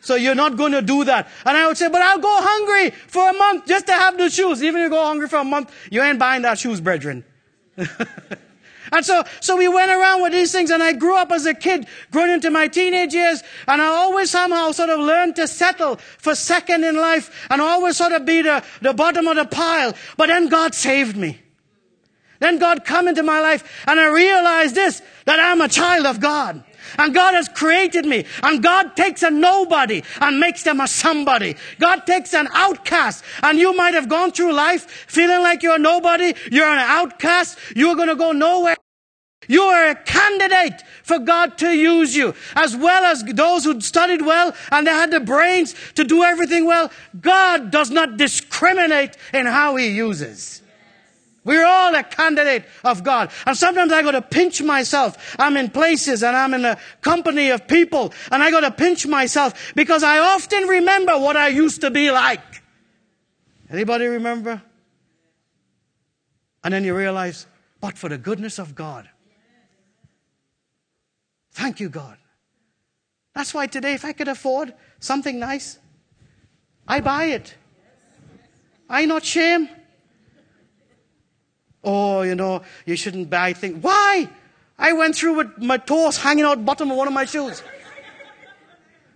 So 0.00 0.14
you're 0.14 0.34
not 0.34 0.56
going 0.56 0.72
to 0.72 0.82
do 0.82 1.04
that. 1.04 1.28
And 1.44 1.56
I 1.56 1.66
would 1.66 1.76
say, 1.76 1.88
but 1.88 2.00
I'll 2.00 2.18
go 2.18 2.34
hungry 2.40 2.90
for 2.90 3.28
a 3.28 3.32
month 3.32 3.66
just 3.66 3.86
to 3.86 3.92
have 3.92 4.16
the 4.16 4.30
shoes. 4.30 4.62
Even 4.62 4.80
if 4.80 4.86
you 4.86 4.90
go 4.90 5.04
hungry 5.04 5.28
for 5.28 5.36
a 5.36 5.44
month, 5.44 5.72
you 5.90 6.02
ain't 6.02 6.18
buying 6.18 6.42
that 6.42 6.58
shoes, 6.58 6.80
brethren. 6.80 7.24
and 7.76 9.04
so, 9.04 9.24
so 9.40 9.56
we 9.56 9.68
went 9.68 9.90
around 9.90 10.22
with 10.22 10.32
these 10.32 10.52
things 10.52 10.70
and 10.70 10.82
I 10.82 10.94
grew 10.94 11.16
up 11.16 11.30
as 11.30 11.44
a 11.44 11.54
kid, 11.54 11.86
growing 12.10 12.30
into 12.30 12.50
my 12.50 12.66
teenage 12.68 13.12
years, 13.12 13.42
and 13.68 13.80
I 13.82 13.86
always 13.86 14.30
somehow 14.30 14.72
sort 14.72 14.88
of 14.88 15.00
learned 15.00 15.36
to 15.36 15.46
settle 15.46 15.96
for 15.96 16.34
second 16.34 16.84
in 16.84 16.96
life 16.96 17.46
and 17.50 17.60
always 17.60 17.96
sort 17.96 18.12
of 18.12 18.24
be 18.24 18.42
the, 18.42 18.64
the 18.80 18.94
bottom 18.94 19.26
of 19.26 19.36
the 19.36 19.44
pile. 19.44 19.94
But 20.16 20.28
then 20.28 20.48
God 20.48 20.74
saved 20.74 21.16
me. 21.16 21.40
Then 22.38 22.58
God 22.58 22.86
come 22.86 23.06
into 23.06 23.22
my 23.22 23.40
life 23.40 23.84
and 23.86 24.00
I 24.00 24.08
realized 24.08 24.74
this, 24.74 25.02
that 25.26 25.38
I'm 25.38 25.60
a 25.60 25.68
child 25.68 26.06
of 26.06 26.20
God. 26.20 26.64
And 26.98 27.14
God 27.14 27.34
has 27.34 27.48
created 27.48 28.04
me. 28.06 28.24
And 28.42 28.62
God 28.62 28.96
takes 28.96 29.22
a 29.22 29.30
nobody 29.30 30.02
and 30.20 30.40
makes 30.40 30.62
them 30.62 30.80
a 30.80 30.88
somebody. 30.88 31.56
God 31.78 32.06
takes 32.06 32.34
an 32.34 32.48
outcast. 32.52 33.24
And 33.42 33.58
you 33.58 33.74
might 33.76 33.94
have 33.94 34.08
gone 34.08 34.32
through 34.32 34.52
life 34.52 34.90
feeling 35.08 35.42
like 35.42 35.62
you're 35.62 35.76
a 35.76 35.78
nobody. 35.78 36.34
You're 36.50 36.66
an 36.66 36.78
outcast. 36.78 37.58
You're 37.74 37.96
going 37.96 38.08
to 38.08 38.16
go 38.16 38.32
nowhere. 38.32 38.76
You 39.48 39.62
are 39.62 39.88
a 39.88 39.94
candidate 39.96 40.82
for 41.02 41.18
God 41.18 41.58
to 41.58 41.72
use 41.72 42.14
you, 42.14 42.34
as 42.54 42.76
well 42.76 43.04
as 43.04 43.24
those 43.24 43.64
who 43.64 43.80
studied 43.80 44.22
well 44.22 44.54
and 44.70 44.86
they 44.86 44.92
had 44.92 45.10
the 45.10 45.18
brains 45.18 45.74
to 45.94 46.04
do 46.04 46.22
everything 46.22 46.66
well. 46.66 46.92
God 47.20 47.72
does 47.72 47.90
not 47.90 48.16
discriminate 48.16 49.16
in 49.34 49.46
how 49.46 49.74
He 49.74 49.88
uses. 49.88 50.59
We're 51.44 51.64
all 51.64 51.94
a 51.94 52.02
candidate 52.02 52.66
of 52.84 53.02
God. 53.02 53.30
And 53.46 53.56
sometimes 53.56 53.92
I 53.92 54.02
got 54.02 54.10
to 54.10 54.22
pinch 54.22 54.62
myself. 54.62 55.36
I'm 55.38 55.56
in 55.56 55.70
places 55.70 56.22
and 56.22 56.36
I'm 56.36 56.52
in 56.52 56.64
a 56.64 56.78
company 57.00 57.50
of 57.50 57.66
people 57.66 58.12
and 58.30 58.42
I 58.42 58.50
got 58.50 58.60
to 58.60 58.70
pinch 58.70 59.06
myself 59.06 59.72
because 59.74 60.02
I 60.02 60.18
often 60.18 60.64
remember 60.64 61.18
what 61.18 61.36
I 61.36 61.48
used 61.48 61.80
to 61.80 61.90
be 61.90 62.10
like. 62.10 62.62
Anybody 63.70 64.06
remember? 64.06 64.60
And 66.62 66.74
then 66.74 66.84
you 66.84 66.94
realize, 66.94 67.46
but 67.80 67.96
for 67.96 68.10
the 68.10 68.18
goodness 68.18 68.58
of 68.58 68.74
God. 68.74 69.08
Thank 71.52 71.80
you, 71.80 71.88
God. 71.88 72.18
That's 73.34 73.54
why 73.54 73.66
today, 73.66 73.94
if 73.94 74.04
I 74.04 74.12
could 74.12 74.28
afford 74.28 74.74
something 74.98 75.38
nice, 75.38 75.78
I 76.86 77.00
buy 77.00 77.24
it. 77.26 77.54
I 78.88 79.06
not 79.06 79.24
shame. 79.24 79.68
Oh, 81.82 82.22
you 82.22 82.34
know, 82.34 82.62
you 82.84 82.96
shouldn't 82.96 83.30
buy 83.30 83.52
things. 83.52 83.82
Why? 83.82 84.28
I 84.78 84.92
went 84.92 85.16
through 85.16 85.34
with 85.34 85.58
my 85.58 85.76
toes 85.76 86.16
hanging 86.16 86.44
out 86.44 86.64
bottom 86.64 86.90
of 86.90 86.96
one 86.96 87.06
of 87.06 87.12
my 87.14 87.24
shoes. 87.24 87.62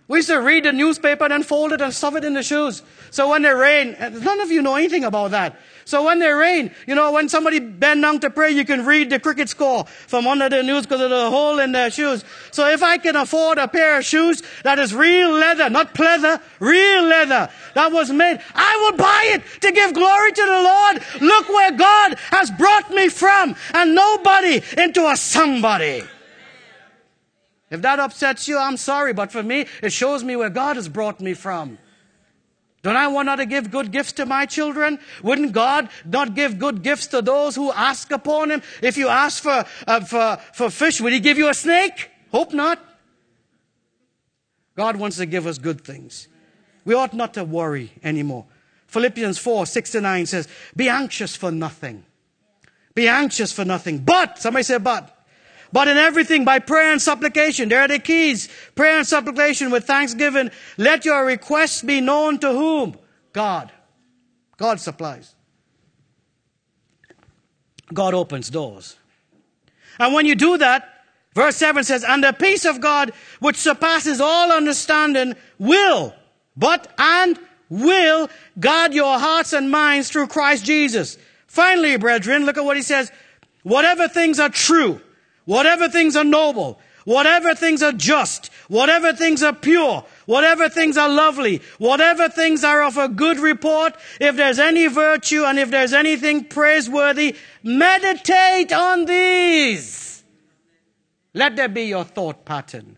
We 0.07 0.19
used 0.19 0.29
to 0.29 0.37
read 0.37 0.65
the 0.65 0.71
newspaper 0.71 1.23
and 1.23 1.31
then 1.31 1.43
fold 1.43 1.71
it 1.71 1.81
and 1.81 1.91
stuff 1.91 2.15
it 2.15 2.23
in 2.23 2.33
the 2.33 2.43
shoes. 2.43 2.83
So 3.09 3.29
when 3.29 3.43
it 3.43 3.49
rain, 3.49 3.95
none 3.99 4.39
of 4.39 4.51
you 4.51 4.61
know 4.61 4.75
anything 4.75 5.03
about 5.03 5.31
that. 5.31 5.59
So 5.87 6.03
when 6.03 6.17
they 6.17 6.31
rain, 6.31 6.71
you 6.87 6.95
know, 6.95 7.11
when 7.11 7.29
somebody 7.29 7.59
bend 7.59 8.01
down 8.01 8.19
to 8.21 8.31
pray, 8.31 8.49
you 8.49 8.65
can 8.65 8.87
read 8.87 9.11
the 9.11 9.19
cricket 9.19 9.49
score 9.49 9.85
from 9.85 10.25
under 10.25 10.49
the 10.49 10.63
news 10.63 10.87
because 10.87 10.99
of 10.99 11.11
the 11.11 11.29
hole 11.29 11.59
in 11.59 11.73
their 11.73 11.91
shoes. 11.91 12.25
So 12.49 12.67
if 12.67 12.81
I 12.81 12.97
can 12.97 13.15
afford 13.15 13.59
a 13.59 13.67
pair 13.67 13.99
of 13.99 14.03
shoes 14.03 14.41
that 14.63 14.79
is 14.79 14.95
real 14.95 15.31
leather, 15.31 15.69
not 15.69 15.93
pleather, 15.93 16.41
real 16.59 17.03
leather 17.03 17.49
that 17.75 17.91
was 17.91 18.11
made, 18.11 18.39
I 18.55 18.75
will 18.81 18.97
buy 18.97 19.35
it 19.35 19.61
to 19.61 19.71
give 19.71 19.93
glory 19.93 20.31
to 20.31 20.41
the 20.41 20.63
Lord. 20.63 21.03
Look 21.21 21.49
where 21.49 21.71
God 21.71 22.15
has 22.31 22.49
brought 22.49 22.89
me 22.89 23.07
from 23.07 23.55
and 23.75 23.93
nobody 23.93 24.63
into 24.79 25.07
a 25.07 25.15
somebody. 25.15 26.01
If 27.69 27.83
that 27.83 27.99
upsets 27.99 28.47
you, 28.47 28.57
I'm 28.57 28.77
sorry, 28.77 29.13
but 29.13 29.31
for 29.31 29.43
me, 29.43 29.67
it 29.83 29.91
shows 29.91 30.23
me 30.23 30.35
where 30.35 30.49
God 30.49 30.77
has 30.77 30.89
brought 30.89 31.21
me 31.21 31.35
from. 31.35 31.77
Don't 32.85 32.97
I 32.97 33.07
want 33.07 33.35
to 33.39 33.47
give 33.47 33.71
good 33.71 33.91
gifts 33.91 34.11
to 34.11 34.27
my 34.27 34.45
children? 34.45 34.99
Wouldn't 35.23 35.53
God 35.53 35.89
not 36.05 36.35
give 36.35 36.59
good 36.59 36.83
gifts 36.83 37.07
to 37.07 37.23
those 37.23 37.55
who 37.55 37.71
ask 37.71 38.11
upon 38.11 38.51
Him? 38.51 38.61
If 38.79 38.95
you 38.95 39.07
ask 39.07 39.41
for, 39.41 39.65
uh, 39.87 40.01
for, 40.01 40.37
for 40.53 40.69
fish, 40.69 41.01
would 41.01 41.11
He 41.11 41.19
give 41.19 41.39
you 41.39 41.49
a 41.49 41.55
snake? 41.55 42.11
Hope 42.31 42.53
not. 42.53 42.77
God 44.75 44.97
wants 44.97 45.17
to 45.17 45.25
give 45.25 45.47
us 45.47 45.57
good 45.57 45.81
things. 45.81 46.27
We 46.85 46.93
ought 46.93 47.15
not 47.15 47.33
to 47.33 47.43
worry 47.43 47.91
anymore. 48.03 48.45
Philippians 48.85 49.39
4, 49.39 49.65
6 49.65 49.91
to 49.93 50.01
9 50.01 50.27
says, 50.27 50.47
Be 50.75 50.87
anxious 50.87 51.35
for 51.35 51.49
nothing. 51.49 52.05
Be 52.93 53.07
anxious 53.07 53.51
for 53.51 53.65
nothing. 53.65 53.97
But, 53.97 54.37
somebody 54.37 54.61
say 54.61 54.77
but. 54.77 55.14
But 55.75 55.89
in 55.89 55.97
everything 55.97 56.45
by 56.45 56.59
prayer 56.59 56.93
and 56.93 57.01
supplication. 57.01 57.67
There 57.67 57.81
are 57.81 57.87
the 57.89 57.99
keys. 57.99 58.47
Prayer 58.75 58.99
and 58.99 59.05
supplication 59.05 59.71
with 59.71 59.83
thanksgiving. 59.83 60.51
Let 60.77 61.03
your 61.03 61.25
requests 61.25 61.81
be 61.81 61.99
known 61.99 62.39
to 62.39 62.53
whom? 62.53 62.95
God. 63.33 63.73
God 64.55 64.79
supplies. 64.79 65.35
God 67.93 68.13
opens 68.13 68.49
doors. 68.49 68.95
And 69.99 70.13
when 70.13 70.25
you 70.25 70.35
do 70.35 70.57
that, 70.59 70.87
verse 71.33 71.57
7 71.57 71.83
says, 71.83 72.05
And 72.05 72.23
the 72.23 72.31
peace 72.31 72.63
of 72.63 72.79
God, 72.79 73.11
which 73.41 73.57
surpasses 73.57 74.21
all 74.21 74.53
understanding, 74.53 75.33
will, 75.59 76.13
but 76.55 76.89
and 76.97 77.37
will 77.67 78.29
guard 78.57 78.93
your 78.93 79.19
hearts 79.19 79.51
and 79.51 79.69
minds 79.69 80.09
through 80.09 80.27
Christ 80.27 80.63
Jesus. 80.63 81.17
Finally, 81.47 81.97
brethren, 81.97 82.45
look 82.45 82.57
at 82.57 82.63
what 82.63 82.77
he 82.77 82.81
says. 82.81 83.11
Whatever 83.63 84.07
things 84.07 84.39
are 84.39 84.47
true, 84.47 85.01
Whatever 85.45 85.89
things 85.89 86.15
are 86.15 86.23
noble, 86.23 86.79
whatever 87.05 87.55
things 87.55 87.81
are 87.81 87.91
just, 87.91 88.51
whatever 88.67 89.13
things 89.13 89.43
are 89.43 89.53
pure, 89.53 90.03
whatever 90.25 90.67
things 90.69 90.97
are 90.97 91.09
lovely, 91.09 91.61
whatever 91.77 92.27
things 92.27 92.63
are 92.63 92.83
of 92.83 92.97
a 92.97 93.07
good 93.07 93.39
report, 93.39 93.95
if 94.19 94.35
there's 94.35 94.59
any 94.59 94.87
virtue 94.87 95.43
and 95.45 95.57
if 95.57 95.69
there's 95.69 95.93
anything 95.93 96.43
praiseworthy, 96.43 97.35
meditate 97.63 98.73
on 98.73 99.05
these. 99.05 100.23
Let 101.33 101.55
there 101.55 101.69
be 101.69 101.83
your 101.83 102.05
thought 102.05 102.45
pattern. 102.45 102.97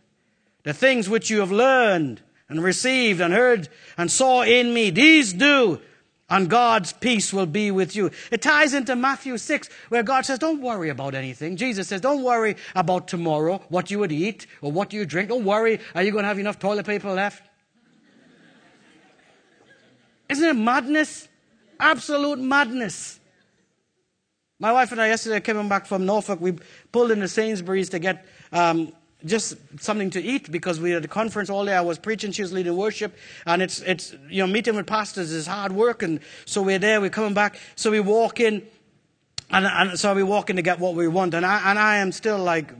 The 0.63 0.73
things 0.73 1.09
which 1.09 1.29
you 1.29 1.39
have 1.39 1.51
learned 1.51 2.21
and 2.49 2.63
received 2.63 3.19
and 3.19 3.33
heard 3.33 3.67
and 3.97 4.09
saw 4.09 4.43
in 4.43 4.73
me, 4.73 4.89
these 4.89 5.33
do, 5.33 5.81
and 6.29 6.49
God's 6.49 6.91
peace 6.93 7.31
will 7.31 7.45
be 7.45 7.71
with 7.71 7.95
you. 7.95 8.11
It 8.31 8.41
ties 8.41 8.73
into 8.73 8.95
Matthew 8.95 9.37
6, 9.37 9.69
where 9.89 10.03
God 10.03 10.25
says, 10.25 10.39
Don't 10.39 10.61
worry 10.61 10.89
about 10.89 11.15
anything. 11.15 11.55
Jesus 11.55 11.87
says, 11.87 12.01
Don't 12.01 12.23
worry 12.23 12.57
about 12.75 13.07
tomorrow, 13.07 13.61
what 13.69 13.89
you 13.89 13.99
would 13.99 14.11
eat 14.11 14.45
or 14.61 14.71
what 14.71 14.91
you 14.91 15.05
drink. 15.05 15.29
Don't 15.29 15.45
worry, 15.45 15.79
are 15.95 16.03
you 16.03 16.11
going 16.11 16.23
to 16.23 16.27
have 16.27 16.39
enough 16.39 16.59
toilet 16.59 16.85
paper 16.85 17.11
left? 17.11 17.43
Isn't 20.29 20.49
it 20.49 20.55
madness? 20.55 21.29
Absolute 21.79 22.39
madness. 22.39 23.19
My 24.59 24.71
wife 24.73 24.91
and 24.91 24.99
I 24.99 25.07
yesterday 25.07 25.39
came 25.39 25.69
back 25.69 25.85
from 25.85 26.05
Norfolk. 26.05 26.41
We 26.41 26.53
pulled 26.91 27.11
into 27.11 27.27
Sainsbury's 27.27 27.89
to 27.89 27.99
get 27.99 28.25
um, 28.51 28.91
just 29.25 29.57
something 29.79 30.09
to 30.11 30.21
eat 30.21 30.51
because 30.51 30.79
we 30.79 30.91
had 30.91 31.03
a 31.03 31.07
conference 31.07 31.49
all 31.49 31.65
day. 31.65 31.75
I 31.75 31.81
was 31.81 31.97
preaching, 31.97 32.31
she 32.31 32.41
was 32.41 32.53
leading 32.53 32.75
worship, 32.77 33.15
and 33.45 33.61
it's 33.61 33.79
it's 33.81 34.15
you 34.29 34.41
know 34.43 34.47
meeting 34.47 34.75
with 34.75 34.87
pastors 34.87 35.31
is 35.31 35.47
hard 35.47 35.71
work, 35.71 36.03
and 36.03 36.19
so 36.45 36.61
we're 36.61 36.79
there. 36.79 37.01
We're 37.01 37.09
coming 37.09 37.33
back, 37.33 37.59
so 37.75 37.89
we 37.91 37.99
walk 37.99 38.39
in, 38.39 38.65
and, 39.49 39.65
and 39.65 39.99
so 39.99 40.13
we 40.13 40.23
walk 40.23 40.49
in 40.49 40.55
to 40.57 40.61
get 40.61 40.79
what 40.79 40.93
we 40.93 41.07
want, 41.07 41.33
and 41.33 41.45
I 41.45 41.69
and 41.69 41.79
I 41.79 41.97
am 41.97 42.11
still 42.11 42.37
like, 42.37 42.73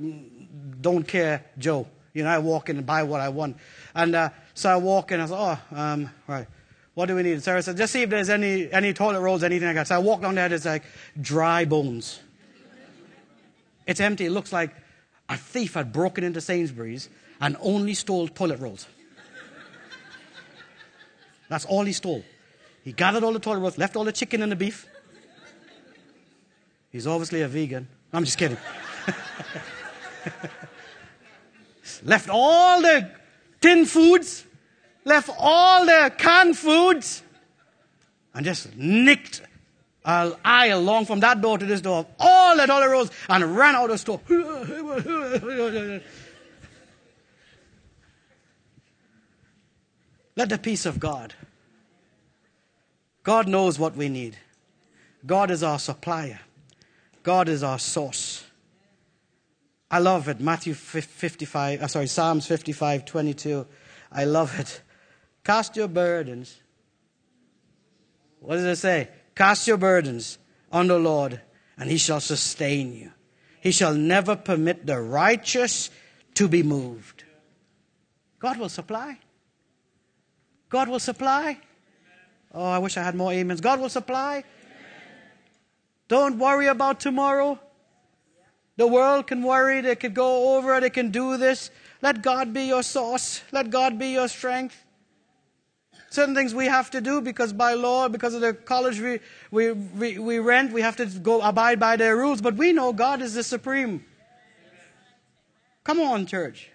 don't 0.81 1.07
care, 1.07 1.43
Joe. 1.57 1.87
You 2.13 2.23
know, 2.23 2.29
I 2.29 2.39
walk 2.39 2.69
in 2.69 2.77
and 2.77 2.85
buy 2.85 3.03
what 3.03 3.21
I 3.21 3.29
want, 3.29 3.57
and 3.95 4.15
uh, 4.15 4.29
so 4.53 4.69
I 4.69 4.77
walk 4.77 5.11
in. 5.11 5.19
I 5.19 5.25
thought, 5.25 5.59
oh, 5.71 5.77
um, 5.77 6.09
right. 6.27 6.47
What 6.97 7.05
do 7.05 7.15
we 7.15 7.21
need? 7.21 7.43
Sarah 7.43 7.61
said, 7.61 7.77
just 7.77 7.93
see 7.93 8.01
if 8.01 8.09
there's 8.09 8.27
any, 8.27 8.71
any 8.71 8.91
toilet 8.91 9.21
rolls, 9.21 9.43
anything 9.43 9.67
like 9.67 9.75
that. 9.75 9.87
So 9.87 9.93
I 9.93 9.99
walk 9.99 10.21
down 10.21 10.33
there, 10.33 10.49
there's 10.49 10.65
like 10.65 10.81
dry 11.21 11.63
bones. 11.63 12.19
It's 13.85 13.99
empty. 13.99 14.25
It 14.25 14.31
looks 14.31 14.51
like 14.51 14.71
a 15.29 15.37
thief 15.37 15.73
had 15.73 15.91
broken 15.91 16.23
into 16.23 16.41
Sainsbury's 16.41 17.09
and 17.41 17.57
only 17.59 17.93
stole 17.93 18.27
toilet 18.27 18.59
rolls. 18.59 18.87
That's 21.49 21.65
all 21.65 21.83
he 21.83 21.93
stole. 21.93 22.23
He 22.83 22.91
gathered 22.91 23.23
all 23.23 23.33
the 23.33 23.39
toilet 23.39 23.59
rolls, 23.59 23.77
left 23.77 23.95
all 23.95 24.03
the 24.03 24.11
chicken 24.11 24.41
and 24.41 24.51
the 24.51 24.55
beef. 24.55 24.85
He's 26.89 27.07
obviously 27.07 27.41
a 27.41 27.47
vegan. 27.47 27.87
I'm 28.13 28.23
just 28.23 28.37
kidding. 28.37 28.57
left 32.03 32.29
all 32.29 32.81
the 32.81 33.09
tin 33.61 33.85
foods, 33.85 34.45
left 35.03 35.29
all 35.37 35.85
the 35.85 36.13
canned 36.17 36.57
foods, 36.57 37.23
and 38.33 38.45
just 38.45 38.75
nicked 38.75 39.41
an 40.07 40.33
aisle 40.43 40.81
long 40.81 41.05
from 41.05 41.19
that 41.19 41.41
door 41.41 41.57
to 41.57 41.65
this 41.65 41.81
door, 41.81 42.07
all 42.17 42.55
the 42.55 42.65
dollar 42.65 42.89
rolls, 42.89 43.11
and 43.27 43.57
ran 43.57 43.75
out 43.75 43.91
of 43.91 43.91
the 43.91 43.97
store. 43.97 44.21
Let 50.37 50.49
the 50.49 50.57
peace 50.57 50.85
of 50.85 50.99
God. 50.99 51.33
God 53.23 53.49
knows 53.49 53.77
what 53.77 53.97
we 53.97 54.07
need. 54.07 54.37
God 55.25 55.51
is 55.51 55.61
our 55.61 55.77
supplier. 55.77 56.39
God 57.23 57.49
is 57.49 57.61
our 57.61 57.77
source. 57.77 58.45
I 59.91 59.99
love 59.99 60.29
it. 60.29 60.39
Matthew 60.39 60.73
55, 60.73 61.81
uh, 61.81 61.87
sorry, 61.87 62.07
Psalms 62.07 62.47
55, 62.47 63.03
22. 63.03 63.65
I 64.11 64.23
love 64.23 64.57
it. 64.57 64.81
Cast 65.43 65.75
your 65.75 65.89
burdens. 65.89 66.59
What 68.39 68.55
does 68.55 68.65
it 68.65 68.75
say? 68.77 69.09
Cast 69.37 69.67
your 69.67 69.77
burdens 69.77 70.39
on 70.71 70.87
the 70.87 70.97
Lord, 70.97 71.39
and 71.77 71.91
he 71.91 71.99
shall 71.99 72.19
sustain 72.19 72.91
you. 72.95 73.11
He 73.61 73.71
shall 73.71 73.93
never 73.93 74.35
permit 74.35 74.87
the 74.87 74.99
righteous 74.99 75.91
to 76.33 76.47
be 76.47 76.63
moved. 76.63 77.23
God 78.39 78.57
will 78.57 78.67
supply. 78.67 79.19
God 80.69 80.89
will 80.89 80.99
supply. 80.99 81.59
Oh, 82.51 82.65
I 82.65 82.79
wish 82.79 82.97
I 82.97 83.03
had 83.03 83.13
more 83.13 83.31
amens. 83.31 83.61
God 83.61 83.79
will 83.79 83.89
supply. 83.89 84.43
Don't 86.07 86.39
worry 86.39 86.65
about 86.65 86.99
tomorrow. 86.99 87.59
The 88.77 88.87
world 88.87 89.27
can 89.27 89.43
worry, 89.43 89.81
they 89.81 89.95
can 89.95 90.13
go 90.13 90.57
over, 90.57 90.79
they 90.79 90.89
can 90.89 91.11
do 91.11 91.37
this. 91.37 91.69
Let 92.01 92.23
God 92.23 92.53
be 92.55 92.63
your 92.63 92.81
source. 92.81 93.43
Let 93.51 93.69
God 93.69 93.99
be 93.99 94.13
your 94.13 94.29
strength 94.29 94.83
certain 96.17 96.33
things 96.33 96.55
we 96.55 96.65
have 96.65 96.89
to 96.89 96.99
do 96.99 97.21
because 97.21 97.53
by 97.53 97.75
law, 97.75 98.09
because 98.09 98.33
of 98.33 98.41
the 98.41 98.51
college 98.51 98.99
we, 98.99 99.19
we, 99.51 99.71
we, 99.71 100.17
we 100.17 100.39
rent, 100.39 100.73
we 100.73 100.81
have 100.81 100.95
to 100.95 101.05
go 101.05 101.41
abide 101.41 101.79
by 101.79 101.95
their 101.95 102.17
rules. 102.17 102.41
But 102.41 102.55
we 102.55 102.73
know 102.73 102.91
God 102.91 103.21
is 103.21 103.35
the 103.35 103.43
supreme. 103.43 104.03
Come 105.83 105.99
on, 105.99 106.25
church. 106.25 106.71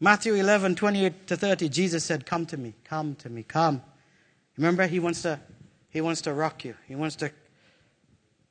Matthew 0.00 0.34
11, 0.34 0.76
28 0.76 1.26
to 1.26 1.36
30, 1.36 1.68
Jesus 1.68 2.04
said, 2.04 2.24
Come 2.24 2.46
to 2.46 2.56
me, 2.56 2.72
come 2.84 3.16
to 3.16 3.28
me, 3.28 3.42
come. 3.42 3.82
Remember, 4.56 4.86
he 4.86 4.98
wants 4.98 5.20
to, 5.20 5.38
he 5.90 6.00
wants 6.00 6.22
to 6.22 6.32
rock 6.32 6.64
you. 6.64 6.74
He 6.88 6.94
wants 6.94 7.16
to, 7.16 7.30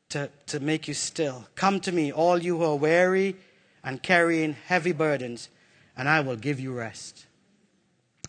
to, 0.09 0.29
to 0.45 0.59
make 0.59 0.87
you 0.87 0.93
still. 0.93 1.47
Come 1.55 1.79
to 1.79 1.91
me, 1.91 2.11
all 2.11 2.37
you 2.37 2.59
who 2.59 2.65
are 2.65 2.75
weary 2.75 3.35
and 3.83 4.03
carrying 4.03 4.53
heavy 4.53 4.91
burdens, 4.91 5.49
and 5.97 6.07
I 6.07 6.19
will 6.19 6.37
give 6.37 6.59
you 6.59 6.71
rest. 6.71 7.25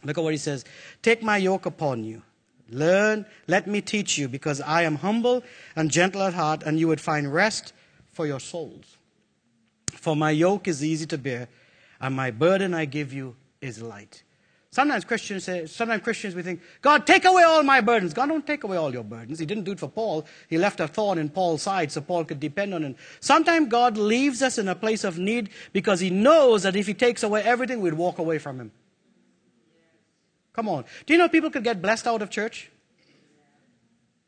Look 0.04 0.18
at 0.18 0.24
what 0.24 0.32
he 0.32 0.38
says. 0.38 0.64
Take 1.02 1.22
my 1.22 1.36
yoke 1.36 1.66
upon 1.66 2.04
you. 2.04 2.22
Learn, 2.70 3.26
let 3.46 3.66
me 3.66 3.80
teach 3.80 4.16
you, 4.16 4.28
because 4.28 4.60
I 4.60 4.82
am 4.82 4.96
humble 4.96 5.42
and 5.76 5.90
gentle 5.90 6.22
at 6.22 6.34
heart, 6.34 6.62
and 6.62 6.78
you 6.78 6.88
would 6.88 7.00
find 7.00 7.32
rest 7.32 7.72
for 8.12 8.26
your 8.26 8.40
souls. 8.40 8.96
For 9.90 10.16
my 10.16 10.30
yoke 10.30 10.66
is 10.66 10.82
easy 10.82 11.06
to 11.06 11.18
bear, 11.18 11.48
and 12.00 12.16
my 12.16 12.30
burden 12.30 12.72
I 12.72 12.86
give 12.86 13.12
you 13.12 13.36
is 13.60 13.82
light. 13.82 14.22
Sometimes 14.70 15.04
Christians 15.04 15.44
say, 15.44 15.66
sometimes 15.66 16.02
Christians 16.02 16.34
we 16.34 16.40
think, 16.40 16.62
God, 16.80 17.06
take 17.06 17.26
away 17.26 17.42
all 17.42 17.62
my 17.62 17.82
burdens. 17.82 18.14
God 18.14 18.30
don't 18.30 18.46
take 18.46 18.64
away 18.64 18.78
all 18.78 18.90
your 18.90 19.04
burdens. 19.04 19.38
He 19.38 19.44
didn't 19.44 19.64
do 19.64 19.72
it 19.72 19.78
for 19.78 19.88
Paul. 19.88 20.24
He 20.48 20.56
left 20.56 20.80
a 20.80 20.88
thorn 20.88 21.18
in 21.18 21.28
Paul's 21.28 21.60
side 21.60 21.92
so 21.92 22.00
Paul 22.00 22.24
could 22.24 22.40
depend 22.40 22.72
on 22.72 22.82
him. 22.82 22.96
Sometimes 23.20 23.68
God 23.68 23.98
leaves 23.98 24.40
us 24.40 24.56
in 24.56 24.68
a 24.68 24.74
place 24.74 25.04
of 25.04 25.18
need 25.18 25.50
because 25.74 26.00
he 26.00 26.08
knows 26.08 26.62
that 26.62 26.74
if 26.74 26.86
he 26.86 26.94
takes 26.94 27.22
away 27.22 27.42
everything, 27.42 27.82
we'd 27.82 27.92
walk 27.92 28.18
away 28.18 28.38
from 28.38 28.58
him. 28.58 28.72
Come 30.52 30.68
on. 30.68 30.84
Do 31.06 31.14
you 31.14 31.18
know 31.18 31.28
people 31.28 31.50
could 31.50 31.64
get 31.64 31.80
blessed 31.80 32.06
out 32.06 32.22
of 32.22 32.30
church? 32.30 32.70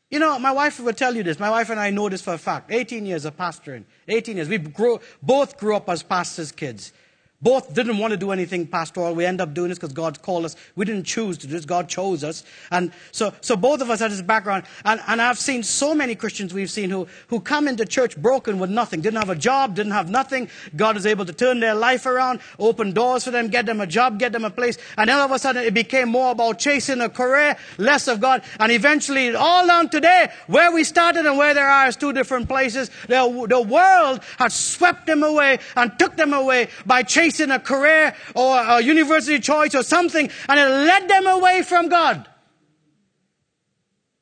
You 0.09 0.19
know, 0.19 0.37
my 0.39 0.51
wife 0.51 0.79
will 0.79 0.93
tell 0.93 1.15
you 1.15 1.23
this. 1.23 1.39
My 1.39 1.49
wife 1.49 1.69
and 1.69 1.79
I 1.79 1.89
know 1.89 2.09
this 2.09 2.21
for 2.21 2.33
a 2.33 2.37
fact. 2.37 2.71
18 2.71 3.05
years 3.05 3.25
of 3.25 3.35
pastoring. 3.35 3.85
18 4.07 4.37
years. 4.37 4.47
We 4.49 4.59
grew, 4.59 4.99
both 5.21 5.57
grew 5.57 5.75
up 5.75 5.89
as 5.89 6.03
pastors' 6.03 6.51
kids. 6.51 6.93
Both 7.41 7.73
didn't 7.73 7.97
want 7.97 8.11
to 8.11 8.17
do 8.17 8.31
anything 8.31 8.65
pastoral. 8.65 9.13
We 9.13 9.25
end 9.25 9.41
up 9.41 9.53
doing 9.53 9.67
this 9.67 9.77
because 9.77 9.91
God 9.91 10.21
called 10.21 10.45
us. 10.45 10.55
We 10.75 10.85
didn't 10.85 11.03
choose 11.03 11.37
to 11.39 11.47
do 11.47 11.53
this. 11.53 11.65
God 11.65 11.89
chose 11.89 12.23
us. 12.23 12.45
And 12.71 12.93
so, 13.11 13.33
so 13.41 13.57
both 13.57 13.81
of 13.81 13.89
us 13.89 13.99
had 13.99 14.11
this 14.11 14.21
background. 14.21 14.63
And, 14.85 15.01
and 15.05 15.21
I've 15.21 15.37
seen 15.37 15.61
so 15.61 15.93
many 15.93 16.15
Christians 16.15 16.53
we've 16.53 16.71
seen 16.71 16.89
who, 16.89 17.07
who 17.27 17.41
come 17.41 17.67
into 17.67 17.85
church 17.85 18.15
broken 18.15 18.57
with 18.57 18.69
nothing. 18.69 19.01
Didn't 19.01 19.19
have 19.19 19.29
a 19.29 19.35
job, 19.35 19.75
didn't 19.75 19.91
have 19.91 20.09
nothing. 20.09 20.49
God 20.77 20.95
is 20.95 21.05
able 21.05 21.25
to 21.25 21.33
turn 21.33 21.59
their 21.59 21.75
life 21.75 22.05
around, 22.05 22.39
open 22.57 22.93
doors 22.93 23.25
for 23.25 23.31
them, 23.31 23.49
get 23.49 23.65
them 23.65 23.81
a 23.81 23.87
job, 23.87 24.17
get 24.17 24.31
them 24.31 24.45
a 24.45 24.49
place. 24.49 24.77
And 24.97 25.09
then 25.09 25.17
all 25.17 25.25
of 25.25 25.31
a 25.31 25.39
sudden 25.39 25.63
it 25.63 25.73
became 25.73 26.07
more 26.07 26.31
about 26.31 26.57
chasing 26.57 27.01
a 27.01 27.09
career, 27.09 27.57
less 27.77 28.07
of 28.07 28.21
God. 28.21 28.43
And 28.61 28.71
eventually, 28.71 29.35
all 29.35 29.67
down 29.67 29.89
today, 29.89 30.29
where 30.47 30.71
we 30.71 30.85
started 30.85 31.25
and 31.25 31.37
where 31.37 31.53
they 31.53 31.59
are 31.59 31.87
is 31.87 31.97
two 31.97 32.13
different 32.13 32.47
places. 32.47 32.89
The, 33.09 33.45
the 33.49 33.61
world 33.61 34.21
has 34.39 34.53
swept 34.53 35.05
them 35.05 35.21
away 35.21 35.59
and 35.75 35.99
took 35.99 36.15
them 36.15 36.33
away 36.33 36.69
by 36.85 37.03
chasing 37.03 37.24
in 37.39 37.51
a 37.51 37.59
career 37.59 38.15
or 38.35 38.57
a 38.57 38.81
university 38.81 39.39
choice 39.39 39.75
or 39.75 39.83
something, 39.83 40.29
and 40.47 40.59
it 40.59 40.67
led 40.67 41.07
them 41.09 41.27
away 41.27 41.61
from 41.61 41.89
God. 41.89 42.27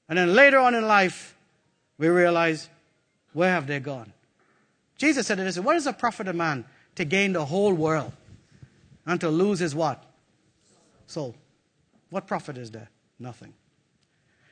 And 0.09 0.17
then 0.17 0.33
later 0.33 0.59
on 0.59 0.75
in 0.75 0.87
life, 0.87 1.35
we 1.97 2.07
realize, 2.07 2.69
where 3.33 3.51
have 3.51 3.67
they 3.67 3.79
gone? 3.79 4.13
Jesus 4.97 5.27
said 5.27 5.37
this, 5.37 5.59
what 5.59 5.75
is 5.75 5.87
a 5.87 5.93
profit 5.93 6.27
of 6.27 6.35
man 6.35 6.65
to 6.95 7.05
gain 7.05 7.33
the 7.33 7.45
whole 7.45 7.73
world 7.73 8.13
and 9.05 9.19
to 9.21 9.29
lose 9.29 9.59
his 9.59 9.73
what? 9.75 10.03
Soul. 11.07 11.35
What 12.09 12.27
profit 12.27 12.57
is 12.57 12.71
there? 12.71 12.89
Nothing. 13.19 13.53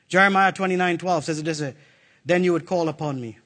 Jeremiah 0.08 0.52
29, 0.52 0.98
12 0.98 1.24
says 1.24 1.38
it 1.38 1.44
this 1.44 1.62
then 2.24 2.44
you 2.44 2.52
would 2.52 2.66
call 2.66 2.88
upon 2.88 3.20
me 3.20 3.38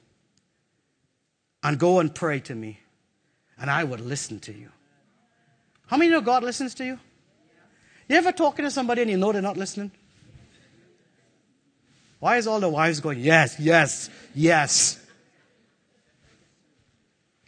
and 1.63 1.79
go 1.79 1.99
and 1.99 2.13
pray 2.13 2.39
to 2.41 2.55
me, 2.55 2.79
and 3.59 3.69
I 3.69 3.83
would 3.83 3.99
listen 3.99 4.39
to 4.41 4.53
you. 4.53 4.69
How 5.87 5.97
many 5.97 6.11
know 6.11 6.21
God 6.21 6.43
listens 6.43 6.73
to 6.75 6.85
you? 6.85 6.99
You 8.07 8.15
ever 8.15 8.31
talking 8.31 8.63
to 8.65 8.71
somebody 8.71 9.01
and 9.01 9.11
you 9.11 9.17
know 9.17 9.31
they're 9.31 9.41
not 9.41 9.57
listening? 9.57 9.91
Why 12.19 12.37
is 12.37 12.47
all 12.47 12.59
the 12.59 12.69
wives 12.69 12.99
going, 12.99 13.19
yes, 13.19 13.59
yes, 13.59 14.09
yes? 14.33 14.99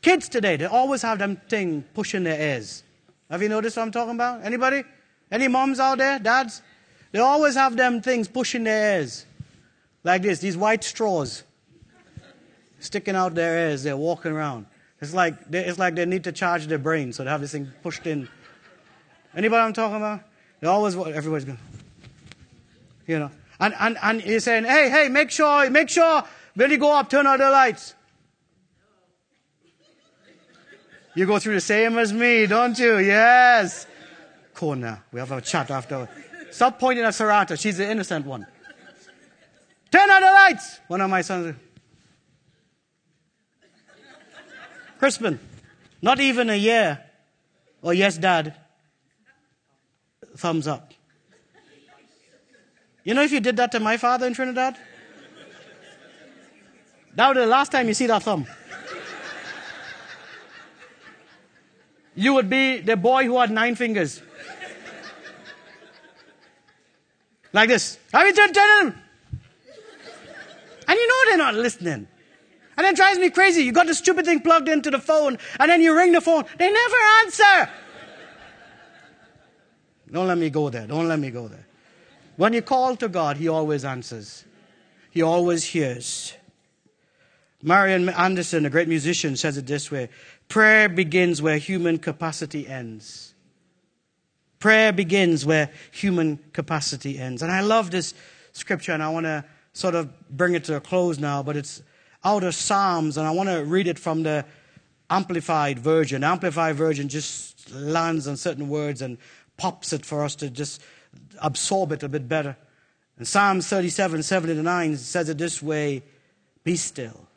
Kids 0.02 0.30
today, 0.30 0.58
they 0.58 0.66
always 0.66 1.02
have 1.02 1.20
them 1.20 1.38
thing 1.50 1.84
pushing 1.94 2.24
their 2.24 2.40
ears. 2.40 2.84
Have 3.30 3.42
you 3.42 3.50
noticed 3.50 3.78
what 3.78 3.84
I'm 3.84 3.92
talking 3.92 4.16
about? 4.16 4.44
Anybody? 4.44 4.84
Any 5.32 5.48
moms 5.48 5.80
out 5.80 5.98
there? 5.98 6.20
Dads? 6.20 6.62
They 7.12 7.20
always 7.20 7.56
have 7.56 7.76
them 7.76 8.02
things 8.02 8.28
pushing 8.28 8.64
their 8.64 9.00
ears. 9.00 9.26
Like 10.04 10.22
this, 10.22 10.40
these 10.40 10.56
white 10.56 10.84
straws 10.84 11.44
sticking 12.80 13.16
out 13.16 13.36
their 13.36 13.70
ears. 13.70 13.84
They're 13.84 13.98
walking 13.98 14.32
around. 14.32 14.66
It's 15.02 15.14
like, 15.14 15.50
they, 15.50 15.66
it's 15.66 15.80
like 15.80 15.95
they 15.95 16.06
need 16.06 16.26
to 16.26 16.32
charge 16.32 16.68
their 16.68 16.78
brain, 16.78 17.14
so 17.14 17.24
they 17.24 17.30
have 17.30 17.41
this 17.41 17.54
thing 17.54 17.72
pushed 17.82 18.06
in. 18.06 18.28
Anybody 19.36 19.62
I'm 19.62 19.74
talking 19.74 19.97
about? 19.97 20.22
They 20.60 20.68
always, 20.68 20.95
everybody's 20.95 21.45
going, 21.45 21.60
you 23.08 23.20
know. 23.20 23.32
And, 23.62 23.74
and, 23.80 23.97
and 24.02 24.22
he's 24.22 24.43
saying, 24.43 24.66
hey, 24.66 24.89
hey, 24.89 25.08
make 25.10 25.32
sure, 25.32 25.70
make 25.70 25.89
sure 25.89 26.24
when 26.56 26.72
you 26.72 26.78
go 26.78 26.91
up, 26.93 27.10
turn 27.10 27.26
out 27.28 27.39
the 27.39 27.50
lights. 27.50 27.95
You 31.16 31.26
go 31.26 31.39
through 31.39 31.56
the 31.56 31.62
same 31.62 31.97
as 31.97 32.14
me, 32.14 32.45
don't 32.45 32.78
you? 32.78 32.97
Yes. 33.00 33.88
Corner. 34.54 35.04
We 35.12 35.20
have 35.20 35.32
a 35.32 35.41
chat 35.41 35.72
after. 35.72 36.08
Stop 36.52 36.80
pointing 36.80 37.06
at 37.06 37.14
Sarata. 37.14 37.60
She's 37.60 37.78
the 37.78 37.89
innocent 37.89 38.26
one. 38.26 38.45
Turn 39.91 40.10
on 40.10 40.22
the 40.22 40.32
lights. 40.32 40.80
One 40.88 41.02
of 41.02 41.10
my 41.10 41.22
sons. 41.22 41.56
Crispin, 45.00 45.39
not 46.02 46.20
even 46.20 46.50
a 46.50 46.56
year. 46.56 47.00
Oh, 47.82 47.91
yes, 47.91 48.18
dad. 48.18 48.54
Thumbs 50.36 50.68
up. 50.68 50.93
You 53.06 53.14
know, 53.14 53.24
if 53.24 53.32
you 53.32 53.39
did 53.39 53.56
that 53.58 53.72
to 53.72 53.80
my 53.80 53.95
father 53.95 54.28
in 54.28 54.34
Trinidad, 54.34 54.76
that 57.16 57.28
would 57.28 57.36
be 57.36 57.39
the 57.39 57.47
last 57.47 57.72
time 57.72 57.88
you 57.88 57.93
see 57.93 58.08
that 58.08 58.24
thumb. 58.24 58.45
You 62.16 62.34
would 62.34 62.50
be 62.50 62.82
the 62.82 62.97
boy 62.97 63.24
who 63.24 63.39
had 63.39 63.50
nine 63.50 63.76
fingers. 63.76 64.22
Like 67.54 67.70
this. 67.70 67.97
I 68.14 68.26
mean, 68.26 68.36
turn, 68.36 68.54
turn 68.54 69.02
And 70.88 70.97
you 71.00 71.08
know 71.08 71.16
they're 71.30 71.38
not 71.38 71.56
listening. 71.56 72.08
And 72.80 72.88
it 72.88 72.95
drives 72.95 73.19
me 73.19 73.30
crazy. 73.30 73.63
You 73.63 73.73
got 73.73 73.88
the 73.88 73.93
stupid 73.93 74.23
thing 74.23 74.39
plugged 74.39 74.69
into 74.69 74.89
the 74.89 74.99
phone, 74.99 75.38
and 75.59 75.69
then 75.69 75.82
you 75.82 75.93
ring 75.93 76.13
the 76.13 76.21
phone. 76.21 76.45
They 76.57 76.71
never 76.71 76.95
answer. 77.25 77.69
Don't 80.09 80.27
let 80.27 80.38
me 80.38 80.49
go 80.49 80.69
there. 80.69 80.88
Don't 80.88 81.09
let 81.09 81.19
me 81.19 81.30
go 81.30 81.49
there. 81.49 81.67
When 82.38 82.53
you 82.53 82.61
call 82.61 82.95
to 82.95 83.09
God, 83.09 83.36
He 83.36 83.49
always 83.49 83.84
answers, 83.84 84.45
He 85.11 85.21
always 85.21 85.65
hears. 85.65 86.34
Marian 87.61 88.07
Anderson, 88.07 88.65
a 88.65 88.69
great 88.69 88.88
musician, 88.88 89.36
says 89.36 89.57
it 89.57 89.67
this 89.67 89.91
way 89.91 90.07
Prayer 90.47 90.88
begins 90.88 91.41
where 91.41 91.57
human 91.57 91.97
capacity 91.97 92.65
ends. 92.65 93.34
Prayer 94.59 94.93
begins 94.93 95.45
where 95.45 95.69
human 95.91 96.39
capacity 96.53 97.19
ends. 97.19 97.41
And 97.41 97.51
I 97.51 97.59
love 97.59 97.91
this 97.91 98.13
scripture, 98.53 98.93
and 98.93 99.03
I 99.03 99.09
want 99.09 99.25
to 99.25 99.43
sort 99.73 99.95
of 99.95 100.30
bring 100.30 100.53
it 100.53 100.63
to 100.63 100.77
a 100.77 100.80
close 100.80 101.19
now, 101.19 101.43
but 101.43 101.57
it's 101.57 101.82
out 102.24 102.43
of 102.43 102.53
Psalms, 102.53 103.17
and 103.17 103.28
I 103.28 103.32
want 103.32 103.49
to 103.49 103.63
read 103.63 103.88
it 103.88 103.97
from 103.97 104.24
the 104.24 104.45
Amplified 105.09 105.80
Version. 105.80 106.24
Amplified 106.24 106.76
Version 106.76 107.09
just 107.09 107.72
lands 107.72 108.28
on 108.28 108.38
certain 108.38 108.70
words 108.70 109.01
and 109.01 109.17
pops 109.57 109.93
it 109.93 110.05
for 110.05 110.24
us 110.24 110.36
to 110.36 110.49
just 110.49 110.82
absorb 111.41 111.91
it 111.91 112.03
a 112.03 112.09
bit 112.09 112.28
better. 112.28 112.55
And 113.17 113.28
Psalm 113.28 113.61
37, 113.61 114.24
7 114.24 114.55
to 114.55 114.63
9 114.63 114.97
says 114.97 115.30
it 115.30 115.38
this 115.38 115.61
way 115.61 116.03
Be 116.63 116.76
still. 116.76 117.28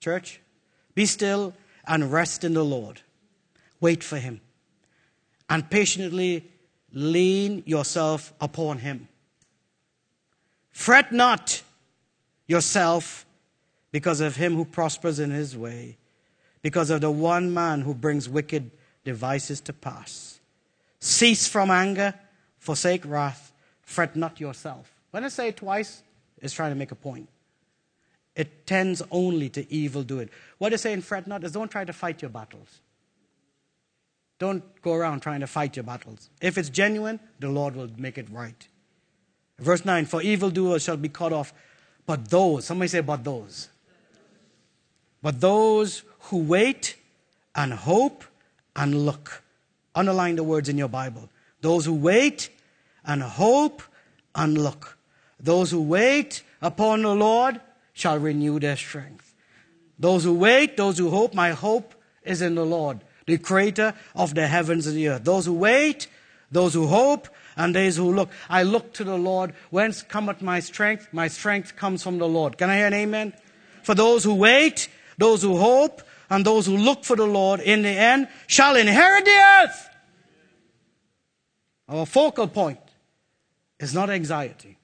Church, 0.00 0.40
be 0.94 1.06
still 1.06 1.52
and 1.86 2.12
rest 2.12 2.44
in 2.44 2.54
the 2.54 2.64
Lord. 2.64 3.00
Wait 3.80 4.02
for 4.02 4.16
Him. 4.16 4.40
And 5.48 5.68
patiently 5.68 6.50
lean 6.92 7.62
yourself 7.66 8.32
upon 8.40 8.78
Him. 8.78 9.08
Fret 10.70 11.12
not 11.12 11.62
yourself 12.46 13.25
because 13.96 14.20
of 14.20 14.36
him 14.36 14.54
who 14.56 14.66
prospers 14.66 15.18
in 15.18 15.30
his 15.30 15.56
way, 15.56 15.96
because 16.60 16.90
of 16.90 17.00
the 17.00 17.10
one 17.10 17.54
man 17.54 17.80
who 17.80 17.94
brings 17.94 18.28
wicked 18.28 18.70
devices 19.04 19.58
to 19.58 19.72
pass. 19.72 20.38
Cease 21.00 21.48
from 21.48 21.70
anger 21.70 22.12
forsake 22.58 23.06
wrath, 23.06 23.54
fret 23.80 24.14
not 24.14 24.38
yourself. 24.38 24.92
When 25.12 25.24
I 25.24 25.28
say 25.28 25.48
it 25.48 25.56
twice, 25.56 26.02
it's 26.42 26.52
trying 26.52 26.72
to 26.72 26.76
make 26.76 26.92
a 26.92 26.94
point. 26.94 27.26
It 28.34 28.66
tends 28.66 29.00
only 29.10 29.48
to 29.48 29.72
evil 29.72 30.02
doing. 30.02 30.28
What 30.58 30.72
they 30.72 30.76
say 30.76 30.92
in 30.92 31.00
fret 31.00 31.26
not 31.26 31.42
is 31.42 31.52
don't 31.52 31.70
try 31.70 31.86
to 31.86 31.94
fight 31.94 32.20
your 32.20 32.30
battles. 32.30 32.80
Don't 34.38 34.62
go 34.82 34.92
around 34.92 35.20
trying 35.20 35.40
to 35.40 35.46
fight 35.46 35.74
your 35.74 35.84
battles. 35.84 36.28
If 36.42 36.58
it's 36.58 36.68
genuine, 36.68 37.18
the 37.40 37.48
Lord 37.48 37.74
will 37.74 37.88
make 37.96 38.18
it 38.18 38.28
right. 38.30 38.68
Verse 39.58 39.86
9 39.86 40.04
For 40.04 40.20
evildoers 40.20 40.82
shall 40.82 40.98
be 40.98 41.08
cut 41.08 41.32
off, 41.32 41.54
but 42.04 42.28
those, 42.28 42.66
somebody 42.66 42.88
say, 42.88 43.00
but 43.00 43.24
those. 43.24 43.70
But 45.26 45.40
those 45.40 46.04
who 46.30 46.36
wait 46.36 46.94
and 47.56 47.72
hope 47.72 48.22
and 48.76 49.04
look. 49.04 49.42
Underline 49.92 50.36
the 50.36 50.44
words 50.44 50.68
in 50.68 50.78
your 50.78 50.86
Bible. 50.86 51.28
Those 51.62 51.84
who 51.84 51.94
wait 51.94 52.48
and 53.04 53.24
hope 53.24 53.82
and 54.36 54.56
look. 54.56 54.96
Those 55.40 55.72
who 55.72 55.82
wait 55.82 56.44
upon 56.62 57.02
the 57.02 57.12
Lord 57.12 57.60
shall 57.92 58.20
renew 58.20 58.60
their 58.60 58.76
strength. 58.76 59.34
Those 59.98 60.22
who 60.22 60.32
wait, 60.32 60.76
those 60.76 60.96
who 60.96 61.10
hope, 61.10 61.34
my 61.34 61.50
hope 61.50 61.96
is 62.22 62.40
in 62.40 62.54
the 62.54 62.64
Lord, 62.64 63.00
the 63.26 63.36
creator 63.36 63.94
of 64.14 64.36
the 64.36 64.46
heavens 64.46 64.86
and 64.86 64.96
the 64.96 65.08
earth. 65.08 65.24
Those 65.24 65.46
who 65.46 65.54
wait, 65.54 66.06
those 66.52 66.72
who 66.72 66.86
hope, 66.86 67.26
and 67.56 67.74
those 67.74 67.96
who 67.96 68.14
look. 68.14 68.30
I 68.48 68.62
look 68.62 68.92
to 68.92 69.02
the 69.02 69.18
Lord. 69.18 69.54
Whence 69.70 70.02
cometh 70.02 70.40
my 70.40 70.60
strength? 70.60 71.08
My 71.10 71.26
strength 71.26 71.74
comes 71.74 72.04
from 72.04 72.18
the 72.18 72.28
Lord. 72.28 72.56
Can 72.56 72.70
I 72.70 72.76
hear 72.76 72.86
an 72.86 72.94
amen? 72.94 73.32
For 73.82 73.96
those 73.96 74.22
who 74.22 74.34
wait, 74.34 74.88
those 75.18 75.42
who 75.42 75.56
hope, 75.56 76.02
and 76.28 76.44
those 76.44 76.66
who 76.66 76.76
look 76.76 77.04
for 77.04 77.16
the 77.16 77.26
Lord 77.26 77.60
in 77.60 77.82
the 77.82 77.88
end 77.88 78.28
shall 78.46 78.76
inherit 78.76 79.24
the 79.24 79.62
earth. 79.62 79.88
Our 81.88 82.06
focal 82.06 82.48
point 82.48 82.80
is 83.78 83.94
not 83.94 84.10
anxiety. 84.10 84.78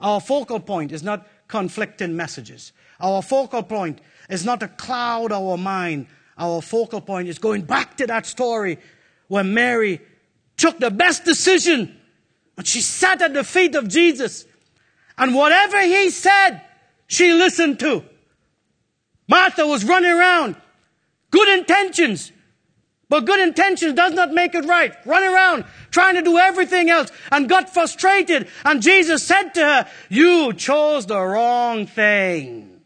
Our 0.00 0.20
focal 0.20 0.60
point 0.60 0.92
is 0.92 1.02
not 1.02 1.26
conflicting 1.46 2.16
messages. 2.16 2.72
Our 2.98 3.22
focal 3.22 3.62
point 3.62 4.00
is 4.30 4.44
not 4.44 4.60
to 4.60 4.68
cloud 4.68 5.32
our 5.32 5.58
mind. 5.58 6.06
Our 6.38 6.62
focal 6.62 7.00
point 7.00 7.28
is 7.28 7.38
going 7.38 7.62
back 7.62 7.98
to 7.98 8.06
that 8.06 8.24
story 8.26 8.78
where 9.28 9.44
Mary 9.44 10.00
took 10.56 10.78
the 10.78 10.90
best 10.90 11.24
decision 11.24 12.00
and 12.56 12.66
she 12.66 12.80
sat 12.80 13.20
at 13.22 13.34
the 13.34 13.44
feet 13.44 13.74
of 13.74 13.88
Jesus. 13.88 14.46
And 15.18 15.34
whatever 15.34 15.80
he 15.82 16.10
said, 16.10 16.62
she 17.06 17.32
listened 17.32 17.78
to. 17.80 18.04
Martha 19.28 19.66
was 19.66 19.84
running 19.84 20.10
around, 20.10 20.56
good 21.30 21.48
intentions, 21.58 22.32
but 23.08 23.26
good 23.26 23.40
intentions 23.40 23.94
does 23.94 24.14
not 24.14 24.32
make 24.32 24.54
it 24.54 24.64
right. 24.64 24.94
Run 25.04 25.22
around 25.22 25.64
trying 25.90 26.14
to 26.14 26.22
do 26.22 26.38
everything 26.38 26.88
else 26.88 27.10
and 27.30 27.48
got 27.48 27.68
frustrated. 27.68 28.48
And 28.64 28.80
Jesus 28.80 29.22
said 29.22 29.50
to 29.50 29.60
her, 29.60 29.90
You 30.08 30.54
chose 30.54 31.04
the 31.04 31.20
wrong 31.20 31.86
thing. 31.86 32.80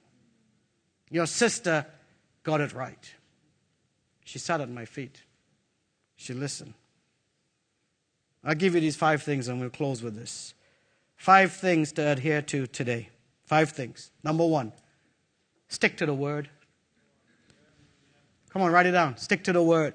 Your 1.10 1.26
sister 1.26 1.86
got 2.42 2.60
it 2.60 2.72
right. 2.72 3.14
She 4.24 4.40
sat 4.40 4.60
at 4.60 4.68
my 4.68 4.84
feet. 4.84 5.22
She 6.16 6.34
listened. 6.34 6.74
I'll 8.42 8.54
give 8.54 8.74
you 8.74 8.80
these 8.80 8.96
five 8.96 9.22
things 9.22 9.46
and 9.48 9.60
we'll 9.60 9.70
close 9.70 10.02
with 10.02 10.16
this. 10.16 10.54
Five 11.16 11.52
things 11.52 11.92
to 11.92 12.02
adhere 12.02 12.42
to 12.42 12.66
today. 12.66 13.10
Five 13.44 13.70
things. 13.70 14.10
Number 14.24 14.44
one, 14.44 14.72
stick 15.68 15.96
to 15.98 16.06
the 16.06 16.14
word. 16.14 16.48
Come 18.50 18.62
on, 18.62 18.72
write 18.72 18.86
it 18.86 18.92
down. 18.92 19.16
Stick 19.16 19.44
to 19.44 19.52
the 19.52 19.62
word. 19.62 19.94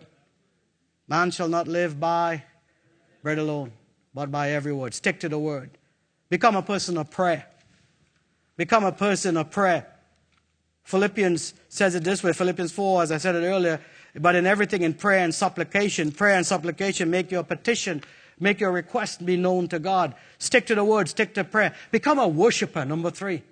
Man 1.08 1.32
shall 1.32 1.48
not 1.48 1.68
live 1.68 2.00
by 2.00 2.44
bread 3.24 3.38
alone, 3.38 3.72
but 4.14 4.32
by 4.32 4.52
every 4.52 4.74
word. 4.74 4.94
Stick 4.94 5.20
to 5.22 5.30
the 5.30 5.40
word. 5.40 5.72
Become 6.30 6.56
a 6.56 6.62
person 6.62 6.98
of 6.98 7.12
prayer. 7.12 7.46
Become 8.58 8.86
a 8.86 8.92
person 8.92 9.38
of 9.38 9.52
prayer. 9.52 9.88
Philippians 10.84 11.54
says 11.70 11.96
it 11.96 12.04
this 12.04 12.24
way 12.24 12.34
Philippians 12.34 12.72
4, 12.72 13.04
as 13.04 13.12
I 13.12 13.18
said 13.18 13.36
it 13.36 13.46
earlier, 13.46 13.80
but 14.20 14.36
in 14.36 14.46
everything 14.46 14.82
in 14.82 14.94
prayer 14.94 15.24
and 15.24 15.34
supplication, 15.34 16.12
prayer 16.12 16.36
and 16.36 16.46
supplication, 16.46 17.10
make 17.10 17.32
your 17.32 17.44
petition, 17.44 18.04
make 18.40 18.60
your 18.60 18.72
request 18.72 19.26
be 19.26 19.38
known 19.38 19.68
to 19.70 19.80
God. 19.80 20.16
Stick 20.38 20.66
to 20.68 20.76
the 20.76 20.84
word, 20.84 21.08
stick 21.08 21.34
to 21.36 21.44
prayer. 21.44 21.74
Become 21.92 22.20
a 22.20 22.28
worshiper, 22.28 22.84
number 22.86 23.10
three. 23.10 23.44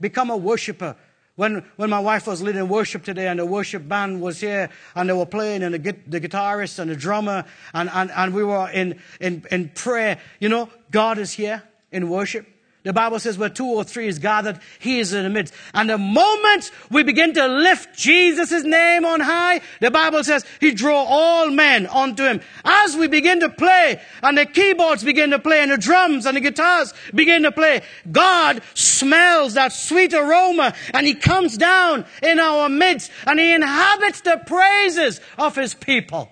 Become 0.00 0.30
a 0.30 0.36
worshiper. 0.36 0.96
When, 1.40 1.64
when 1.76 1.88
my 1.88 2.00
wife 2.00 2.26
was 2.26 2.42
leading 2.42 2.68
worship 2.68 3.02
today 3.02 3.26
and 3.26 3.40
the 3.40 3.46
worship 3.46 3.88
band 3.88 4.20
was 4.20 4.42
here 4.42 4.68
and 4.94 5.08
they 5.08 5.14
were 5.14 5.24
playing 5.24 5.62
and 5.62 5.74
the, 5.74 5.96
the 6.06 6.20
guitarist 6.20 6.78
and 6.78 6.90
the 6.90 6.94
drummer 6.94 7.46
and, 7.72 7.88
and, 7.94 8.10
and 8.10 8.34
we 8.34 8.44
were 8.44 8.68
in, 8.68 9.00
in, 9.22 9.46
in 9.50 9.70
prayer, 9.70 10.18
you 10.38 10.50
know, 10.50 10.68
God 10.90 11.16
is 11.16 11.32
here 11.32 11.62
in 11.90 12.10
worship. 12.10 12.46
The 12.82 12.94
Bible 12.94 13.18
says 13.18 13.36
where 13.36 13.50
two 13.50 13.66
or 13.66 13.84
three 13.84 14.06
is 14.06 14.18
gathered, 14.18 14.58
he 14.78 15.00
is 15.00 15.12
in 15.12 15.24
the 15.24 15.28
midst. 15.28 15.52
And 15.74 15.90
the 15.90 15.98
moment 15.98 16.70
we 16.90 17.02
begin 17.02 17.34
to 17.34 17.46
lift 17.46 17.94
Jesus' 17.94 18.64
name 18.64 19.04
on 19.04 19.20
high, 19.20 19.60
the 19.80 19.90
Bible 19.90 20.24
says 20.24 20.46
he 20.60 20.72
draw 20.72 21.04
all 21.04 21.50
men 21.50 21.86
unto 21.86 22.24
him. 22.24 22.40
As 22.64 22.96
we 22.96 23.06
begin 23.06 23.40
to 23.40 23.50
play 23.50 24.00
and 24.22 24.38
the 24.38 24.46
keyboards 24.46 25.04
begin 25.04 25.30
to 25.30 25.38
play 25.38 25.60
and 25.60 25.70
the 25.70 25.76
drums 25.76 26.24
and 26.24 26.38
the 26.38 26.40
guitars 26.40 26.94
begin 27.14 27.42
to 27.42 27.52
play, 27.52 27.82
God 28.10 28.62
smells 28.72 29.54
that 29.54 29.74
sweet 29.74 30.14
aroma 30.14 30.74
and 30.94 31.06
he 31.06 31.14
comes 31.14 31.58
down 31.58 32.06
in 32.22 32.40
our 32.40 32.70
midst 32.70 33.10
and 33.26 33.38
he 33.38 33.52
inhabits 33.52 34.22
the 34.22 34.40
praises 34.46 35.20
of 35.36 35.54
his 35.54 35.74
people. 35.74 36.30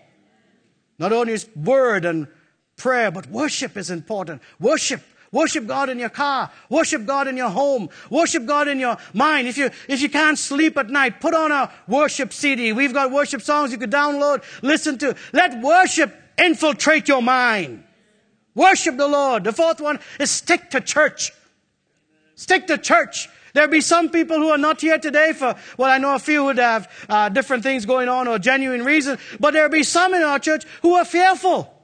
Not 0.98 1.12
only 1.12 1.32
his 1.32 1.46
word 1.54 2.06
and 2.06 2.26
prayer, 2.78 3.10
but 3.10 3.26
worship 3.26 3.76
is 3.76 3.90
important. 3.90 4.40
Worship 4.58 5.02
Worship 5.30 5.66
God 5.66 5.90
in 5.90 5.98
your 5.98 6.08
car. 6.08 6.50
Worship 6.70 7.04
God 7.04 7.28
in 7.28 7.36
your 7.36 7.50
home. 7.50 7.90
Worship 8.10 8.46
God 8.46 8.68
in 8.68 8.78
your 8.78 8.96
mind. 9.12 9.46
If 9.46 9.58
you, 9.58 9.70
if 9.88 10.00
you 10.00 10.08
can't 10.08 10.38
sleep 10.38 10.78
at 10.78 10.88
night, 10.88 11.20
put 11.20 11.34
on 11.34 11.52
a 11.52 11.70
worship 11.86 12.32
CD. 12.32 12.72
We've 12.72 12.94
got 12.94 13.10
worship 13.10 13.42
songs 13.42 13.70
you 13.70 13.78
could 13.78 13.90
download, 13.90 14.42
listen 14.62 14.96
to. 14.98 15.14
Let 15.32 15.62
worship 15.62 16.14
infiltrate 16.38 17.08
your 17.08 17.22
mind. 17.22 17.84
Worship 18.54 18.96
the 18.96 19.08
Lord. 19.08 19.44
The 19.44 19.52
fourth 19.52 19.80
one 19.80 20.00
is 20.18 20.30
stick 20.30 20.70
to 20.70 20.80
church. 20.80 21.32
Stick 22.34 22.66
to 22.68 22.78
church. 22.78 23.28
There'll 23.52 23.70
be 23.70 23.80
some 23.80 24.10
people 24.10 24.36
who 24.36 24.48
are 24.50 24.58
not 24.58 24.80
here 24.80 24.98
today 24.98 25.32
for, 25.32 25.56
well, 25.76 25.90
I 25.90 25.98
know 25.98 26.14
a 26.14 26.18
few 26.18 26.44
would 26.44 26.58
have 26.58 27.06
uh, 27.08 27.28
different 27.28 27.62
things 27.62 27.86
going 27.86 28.08
on 28.08 28.28
or 28.28 28.38
genuine 28.38 28.84
reasons, 28.84 29.20
but 29.40 29.52
there'll 29.52 29.70
be 29.70 29.82
some 29.82 30.14
in 30.14 30.22
our 30.22 30.38
church 30.38 30.64
who 30.82 30.94
are 30.94 31.04
fearful. 31.04 31.77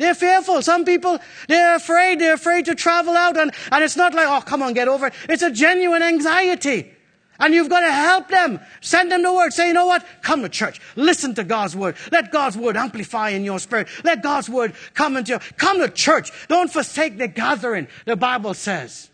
They're 0.00 0.14
fearful. 0.14 0.62
Some 0.62 0.86
people, 0.86 1.18
they're 1.46 1.76
afraid. 1.76 2.18
They're 2.18 2.32
afraid 2.32 2.64
to 2.64 2.74
travel 2.74 3.14
out. 3.14 3.36
And, 3.36 3.52
and 3.70 3.84
it's 3.84 3.96
not 3.96 4.14
like, 4.14 4.26
oh, 4.26 4.40
come 4.40 4.62
on, 4.62 4.72
get 4.72 4.88
over 4.88 5.08
it. 5.08 5.14
It's 5.28 5.42
a 5.42 5.50
genuine 5.50 6.02
anxiety. 6.02 6.94
And 7.38 7.52
you've 7.52 7.68
got 7.68 7.80
to 7.80 7.92
help 7.92 8.28
them. 8.28 8.60
Send 8.80 9.12
them 9.12 9.22
the 9.22 9.32
word. 9.32 9.52
Say, 9.52 9.68
you 9.68 9.74
know 9.74 9.84
what? 9.84 10.06
Come 10.22 10.40
to 10.40 10.48
church. 10.48 10.80
Listen 10.96 11.34
to 11.34 11.44
God's 11.44 11.76
word. 11.76 11.96
Let 12.10 12.32
God's 12.32 12.56
word 12.56 12.78
amplify 12.78 13.30
in 13.30 13.44
your 13.44 13.58
spirit. 13.58 13.88
Let 14.02 14.22
God's 14.22 14.48
word 14.48 14.72
come 14.94 15.18
into 15.18 15.32
you. 15.32 15.38
Come 15.58 15.80
to 15.80 15.88
church. 15.90 16.30
Don't 16.48 16.72
forsake 16.72 17.18
the 17.18 17.28
gathering, 17.28 17.86
the 18.06 18.16
Bible 18.16 18.54
says. 18.54 19.09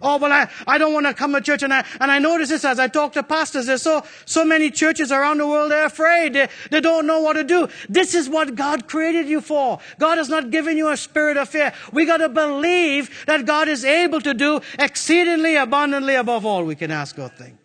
Oh, 0.00 0.18
well, 0.18 0.32
I, 0.32 0.48
I 0.66 0.78
don't 0.78 0.92
want 0.92 1.06
to 1.06 1.14
come 1.14 1.32
to 1.32 1.40
church. 1.40 1.62
And 1.62 1.74
I, 1.74 1.84
and 2.00 2.10
I 2.10 2.18
notice 2.18 2.50
this 2.50 2.64
as 2.64 2.78
I 2.78 2.88
talk 2.88 3.14
to 3.14 3.22
pastors. 3.22 3.66
There's 3.66 3.82
so, 3.82 4.04
so 4.24 4.44
many 4.44 4.70
churches 4.70 5.10
around 5.10 5.38
the 5.38 5.46
world, 5.46 5.70
they're 5.70 5.86
afraid. 5.86 6.34
They, 6.34 6.48
they 6.70 6.80
don't 6.80 7.06
know 7.06 7.20
what 7.20 7.32
to 7.34 7.44
do. 7.44 7.68
This 7.88 8.14
is 8.14 8.28
what 8.28 8.54
God 8.54 8.86
created 8.86 9.28
you 9.28 9.40
for. 9.40 9.80
God 9.98 10.18
has 10.18 10.28
not 10.28 10.50
given 10.50 10.76
you 10.76 10.88
a 10.88 10.96
spirit 10.96 11.36
of 11.36 11.48
fear. 11.48 11.72
We 11.92 12.06
got 12.06 12.18
to 12.18 12.28
believe 12.28 13.24
that 13.26 13.44
God 13.44 13.68
is 13.68 13.84
able 13.84 14.20
to 14.20 14.34
do 14.34 14.60
exceedingly 14.78 15.56
abundantly 15.56 16.14
above 16.14 16.46
all 16.46 16.64
we 16.64 16.76
can 16.76 16.90
ask 16.90 17.18
or 17.18 17.28
think. 17.28 17.56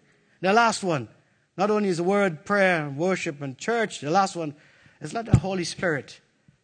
The 0.41 0.53
last 0.53 0.83
one, 0.83 1.07
not 1.55 1.69
only 1.69 1.89
is 1.89 1.97
the 1.97 2.03
word, 2.03 2.45
prayer, 2.45 2.89
worship, 2.89 3.41
and 3.41 3.57
church, 3.57 4.01
the 4.01 4.09
last 4.09 4.35
one 4.35 4.55
is 5.01 5.13
let 5.13 5.25
the 5.25 5.37
Holy 5.37 5.63
Spirit 5.63 6.19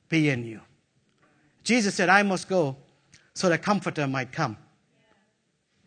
be 0.09 0.29
in 0.29 0.45
you. 0.45 0.61
Jesus 1.63 1.93
said, 1.93 2.09
I 2.09 2.23
must 2.23 2.49
go 2.49 2.77
so 3.33 3.47
the 3.47 3.57
comforter 3.57 4.07
might 4.07 4.31
come. 4.31 4.57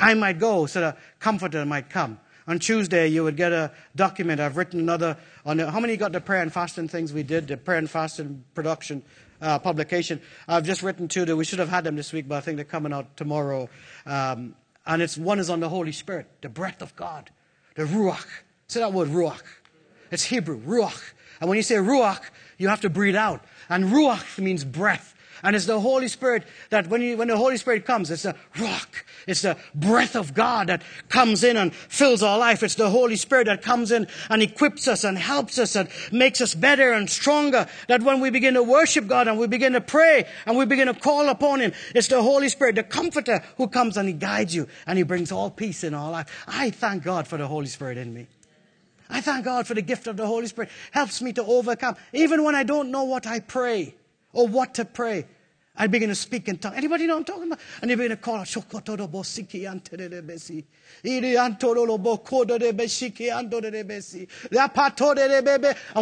I 0.02 0.14
might 0.14 0.40
go 0.40 0.66
so 0.66 0.80
the 0.80 0.96
comforter 1.20 1.64
might 1.64 1.88
come. 1.88 2.18
On 2.48 2.58
Tuesday, 2.58 3.06
you 3.06 3.22
would 3.22 3.36
get 3.36 3.52
a 3.52 3.70
document. 3.94 4.40
I've 4.40 4.56
written 4.56 4.80
another 4.80 5.16
on 5.46 5.58
the, 5.58 5.70
how 5.70 5.78
many 5.78 5.96
got 5.96 6.10
the 6.10 6.20
prayer 6.20 6.42
and 6.42 6.52
fasting 6.52 6.88
things 6.88 7.12
we 7.12 7.22
did, 7.22 7.46
the 7.46 7.56
prayer 7.56 7.78
and 7.78 7.88
fasting 7.88 8.42
production 8.52 9.04
uh, 9.40 9.60
publication. 9.60 10.20
I've 10.48 10.64
just 10.64 10.82
written 10.82 11.06
two 11.06 11.24
that 11.24 11.36
we 11.36 11.44
should 11.44 11.60
have 11.60 11.68
had 11.68 11.84
them 11.84 11.94
this 11.94 12.12
week, 12.12 12.26
but 12.26 12.34
I 12.34 12.40
think 12.40 12.56
they're 12.56 12.64
coming 12.64 12.92
out 12.92 13.16
tomorrow. 13.16 13.68
Um, 14.04 14.56
and 14.86 15.02
it's 15.02 15.16
one 15.16 15.38
is 15.38 15.48
on 15.48 15.60
the 15.60 15.68
Holy 15.68 15.92
Spirit, 15.92 16.26
the 16.40 16.48
breath 16.48 16.82
of 16.82 16.96
God, 16.96 17.30
the 17.76 17.84
ruach. 17.84 18.26
Say 18.66 18.80
that 18.80 18.92
word, 18.92 19.08
ruach. 19.08 19.42
It's 20.10 20.24
Hebrew, 20.24 20.60
ruach. 20.60 21.12
And 21.40 21.48
when 21.48 21.56
you 21.56 21.62
say 21.62 21.76
ruach, 21.76 22.22
you 22.58 22.66
have 22.66 22.80
to 22.80 22.90
breathe 22.90 23.16
out. 23.16 23.44
And 23.68 23.84
ruach 23.84 24.38
means 24.40 24.64
breath. 24.64 25.11
And 25.42 25.56
it's 25.56 25.66
the 25.66 25.80
Holy 25.80 26.06
Spirit 26.06 26.44
that 26.70 26.86
when, 26.86 27.02
you, 27.02 27.16
when 27.16 27.28
the 27.28 27.36
Holy 27.36 27.56
Spirit 27.56 27.84
comes, 27.84 28.10
it's 28.10 28.22
the 28.22 28.36
ruach. 28.54 29.02
It's 29.26 29.42
the 29.42 29.56
breath 29.74 30.14
of 30.14 30.34
God 30.34 30.68
that 30.68 30.82
comes 31.08 31.42
in 31.42 31.56
and 31.56 31.74
fills 31.74 32.22
our 32.22 32.38
life. 32.38 32.62
It's 32.62 32.76
the 32.76 32.90
Holy 32.90 33.16
Spirit 33.16 33.46
that 33.46 33.60
comes 33.60 33.90
in 33.90 34.06
and 34.30 34.40
equips 34.40 34.86
us 34.86 35.02
and 35.02 35.18
helps 35.18 35.58
us 35.58 35.74
and 35.74 35.88
makes 36.12 36.40
us 36.40 36.54
better 36.54 36.92
and 36.92 37.10
stronger. 37.10 37.66
That 37.88 38.02
when 38.02 38.20
we 38.20 38.30
begin 38.30 38.54
to 38.54 38.62
worship 38.62 39.08
God 39.08 39.26
and 39.26 39.38
we 39.38 39.48
begin 39.48 39.72
to 39.72 39.80
pray 39.80 40.26
and 40.46 40.56
we 40.56 40.64
begin 40.64 40.86
to 40.86 40.94
call 40.94 41.28
upon 41.28 41.60
Him, 41.60 41.72
it's 41.94 42.08
the 42.08 42.22
Holy 42.22 42.48
Spirit, 42.48 42.76
the 42.76 42.84
comforter 42.84 43.42
who 43.56 43.66
comes 43.66 43.96
and 43.96 44.08
He 44.08 44.14
guides 44.14 44.54
you 44.54 44.68
and 44.86 44.96
He 44.96 45.02
brings 45.02 45.32
all 45.32 45.50
peace 45.50 45.82
in 45.82 45.92
our 45.92 46.10
life. 46.10 46.44
I 46.46 46.70
thank 46.70 47.02
God 47.02 47.26
for 47.26 47.36
the 47.36 47.48
Holy 47.48 47.66
Spirit 47.66 47.98
in 47.98 48.14
me. 48.14 48.28
I 49.10 49.20
thank 49.20 49.44
God 49.44 49.66
for 49.66 49.74
the 49.74 49.82
gift 49.82 50.06
of 50.06 50.16
the 50.16 50.26
Holy 50.26 50.46
Spirit. 50.46 50.70
Helps 50.92 51.20
me 51.20 51.32
to 51.34 51.44
overcome. 51.44 51.96
Even 52.12 52.44
when 52.44 52.54
I 52.54 52.62
don't 52.62 52.90
know 52.90 53.04
what 53.04 53.26
I 53.26 53.40
pray 53.40 53.94
or 54.32 54.48
what 54.48 54.74
to 54.74 54.84
pray. 54.84 55.26
I 55.74 55.86
begin 55.86 56.10
to 56.10 56.14
speak 56.14 56.48
in 56.48 56.58
tongues. 56.58 56.76
Anybody 56.76 57.06
know 57.06 57.16
I'm 57.16 57.24
talking 57.24 57.44
about? 57.44 57.58
And 57.80 57.90
they 57.90 57.94
begin 57.94 58.10
to 58.10 58.16
call 58.16 58.36
out. 58.36 58.54
And 58.54 58.66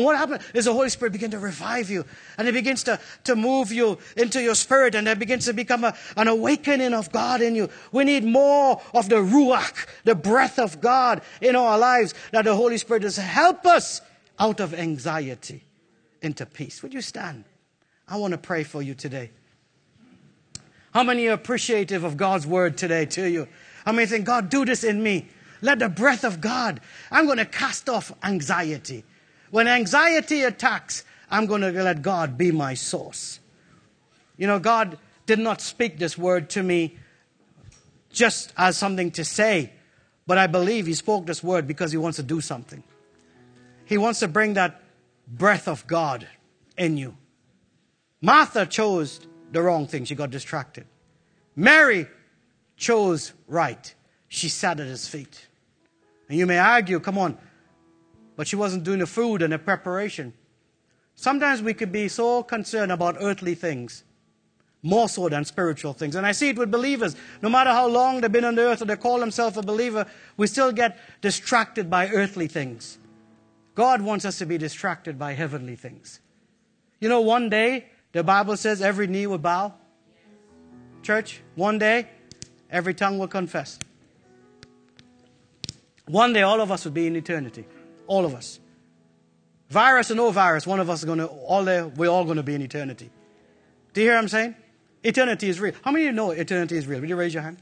what 0.05 0.17
happened 0.17 0.43
is 0.55 0.65
the 0.65 0.73
Holy 0.73 0.89
Spirit 0.89 1.13
begins 1.13 1.31
to 1.35 1.39
revive 1.39 1.89
you. 1.89 2.05
And 2.37 2.49
it 2.49 2.53
begins 2.53 2.83
to, 2.85 2.99
to 3.25 3.37
move 3.37 3.71
you 3.71 3.99
into 4.17 4.43
your 4.43 4.57
spirit. 4.57 4.97
And 4.97 5.07
it 5.07 5.21
begins 5.21 5.45
to 5.45 5.53
become 5.53 5.85
a, 5.85 5.95
an 6.17 6.27
awakening 6.27 6.93
of 6.93 7.13
God 7.13 7.41
in 7.41 7.55
you. 7.55 7.69
We 7.93 8.03
need 8.03 8.25
more 8.25 8.83
of 8.93 9.09
the 9.09 9.17
Ruach, 9.17 9.87
the 10.03 10.17
breath 10.17 10.59
of 10.59 10.81
God 10.81 11.23
in 11.41 11.55
our 11.55 11.79
lives. 11.79 12.13
That 12.33 12.45
the 12.45 12.57
Holy 12.57 12.77
Spirit 12.77 13.03
does 13.03 13.19
help 13.19 13.65
us 13.67 14.01
out 14.37 14.59
of 14.59 14.75
anxiety 14.75 15.63
into 16.23 16.45
peace. 16.45 16.83
Would 16.83 16.93
you 16.93 17.03
stand? 17.03 17.45
I 18.11 18.17
want 18.17 18.33
to 18.33 18.39
pray 18.39 18.65
for 18.65 18.83
you 18.83 18.95
today. 18.95 19.31
How 20.93 21.05
many 21.05 21.29
are 21.29 21.33
appreciative 21.33 22.03
of 22.03 22.17
God's 22.17 22.47
word 22.47 22.77
today 22.77 23.07
to 23.07 23.31
you? 23.31 23.47
How 23.85 23.93
many 23.93 24.07
think, 24.07 24.27
God, 24.27 24.51
do 24.51 24.65
this 24.65 24.83
in 24.83 25.01
me? 25.01 25.29
Let 25.63 25.79
the 25.79 25.89
breath 25.89 26.25
of 26.25 26.41
God, 26.41 26.81
I'm 27.11 27.27
going 27.27 27.39
to 27.39 27.45
cast 27.45 27.89
off 27.89 28.13
anxiety. 28.25 29.05
When 29.51 29.69
anxiety 29.69 30.43
attacks, 30.43 31.05
I'm 31.31 31.47
going 31.47 31.61
to 31.61 31.71
let 31.71 32.03
God 32.03 32.37
be 32.37 32.51
my 32.51 32.75
source. 32.75 33.39
You 34.37 34.49
know, 34.49 34.59
God 34.59 34.99
did 35.27 35.39
not 35.39 35.61
speak 35.61 35.99
this 35.99 36.19
word 36.19 36.51
to 36.51 36.63
me 36.63 36.97
just 38.11 38.53
as 38.57 38.77
something 38.77 39.13
to 39.13 39.25
say, 39.25 39.73
but 40.27 40.39
I 40.39 40.49
believe 40.49 40.87
He 40.87 40.95
spoke 40.95 41.27
this 41.27 41.45
word 41.45 41.69
because 41.69 41.93
He 41.93 41.99
wants 41.99 42.17
to 42.17 42.25
do 42.25 42.41
something. 42.41 42.83
He 43.85 43.99
wants 43.99 44.21
to 44.21 44.29
bring 44.29 44.55
that 44.55 44.83
breath 45.29 45.69
of 45.69 45.87
God 45.87 46.27
in 46.77 46.97
you. 46.97 47.17
Martha 48.23 48.67
chose 48.67 49.21
the 49.53 49.63
wrong 49.63 49.87
thing. 49.87 50.05
She 50.05 50.15
got 50.15 50.31
distracted. 50.31 50.87
Mary 51.57 52.07
chose 52.77 53.33
right. 53.47 53.95
She 54.29 54.49
sat 54.49 54.81
at 54.81 54.87
his 54.87 55.09
feet. 55.09 55.47
And 56.29 56.39
you 56.39 56.47
may 56.47 56.59
argue, 56.59 57.01
come 57.01 57.19
on, 57.19 57.37
but 58.37 58.47
she 58.47 58.57
wasn't 58.57 58.85
doing 58.85 59.01
the 59.01 59.07
food 59.07 59.43
and 59.43 59.53
the 59.53 59.59
preparation. 59.59 60.33
Sometimes 61.17 61.61
we 61.61 61.75
could 61.75 61.93
be 61.93 62.09
so 62.09 62.43
concerned 62.43 62.93
about 62.93 63.17
earthly 63.21 63.55
things, 63.55 64.05
more 64.83 65.09
so 65.09 65.29
than 65.29 65.45
spiritual 65.45 65.93
things. 65.93 66.15
And 66.15 66.25
I 66.25 66.33
see 66.33 66.51
it 66.51 66.57
with 66.59 66.71
believers. 66.71 67.17
No 67.43 67.51
matter 67.51 67.71
how 67.71 67.89
long 67.89 68.21
they've 68.21 68.31
been 68.33 68.45
on 68.45 68.55
the 68.55 68.63
earth 68.63 68.81
or 68.81 68.85
they 68.85 68.97
call 68.97 69.19
themselves 69.19 69.57
a 69.57 69.63
believer, 69.63 70.07
we 70.37 70.47
still 70.47 70.73
get 70.73 70.97
distracted 71.21 71.91
by 71.91 72.09
earthly 72.09 72.47
things. 72.47 72.99
God 73.75 74.01
wants 74.01 74.25
us 74.25 74.39
to 74.39 74.47
be 74.47 74.57
distracted 74.57 75.19
by 75.19 75.33
heavenly 75.33 75.77
things. 75.77 76.21
You 77.01 77.09
know, 77.09 77.21
one 77.21 77.51
day 77.51 77.87
the 78.13 78.25
Bible 78.25 78.57
says 78.57 78.83
every 78.83 79.07
knee 79.07 79.27
will 79.27 79.39
bow. 79.39 79.75
Church, 81.03 81.41
one 81.55 81.79
day, 81.79 82.09
every 82.71 82.95
tongue 82.95 83.19
will 83.19 83.29
confess. 83.29 83.79
One 86.07 86.33
day, 86.33 86.43
all 86.43 86.61
of 86.61 86.71
us 86.71 86.85
will 86.85 86.93
be 86.93 87.07
in 87.07 87.17
eternity. 87.17 87.65
All 88.07 88.25
of 88.25 88.35
us. 88.35 88.59
Virus 89.69 90.11
or 90.11 90.17
no 90.17 90.31
virus, 90.33 90.67
one 90.67 90.81
of 90.81 90.91
us 90.91 91.01
is 91.01 91.05
going 91.05 91.19
to, 91.19 91.27
all 91.27 91.65
there, 91.65 91.87
we're 91.87 92.09
all 92.09 92.25
going 92.25 92.39
to 92.39 92.43
be 92.43 92.55
in 92.55 92.63
eternity. 92.63 93.09
Do 93.93 94.01
you 94.01 94.09
hear 94.09 94.17
what 94.17 94.23
I'm 94.23 94.29
saying? 94.29 94.57
Eternity 95.05 95.49
is 95.49 95.61
real. 95.61 95.75
How 95.83 95.93
many 95.93 96.07
of 96.07 96.11
you 96.11 96.13
know 96.13 96.33
eternity 96.33 96.77
is 96.77 96.87
real? 96.87 97.01
Will 97.01 97.09
you 97.09 97.17
raise 97.17 97.33
your 97.33 97.45
hand? 97.45 97.59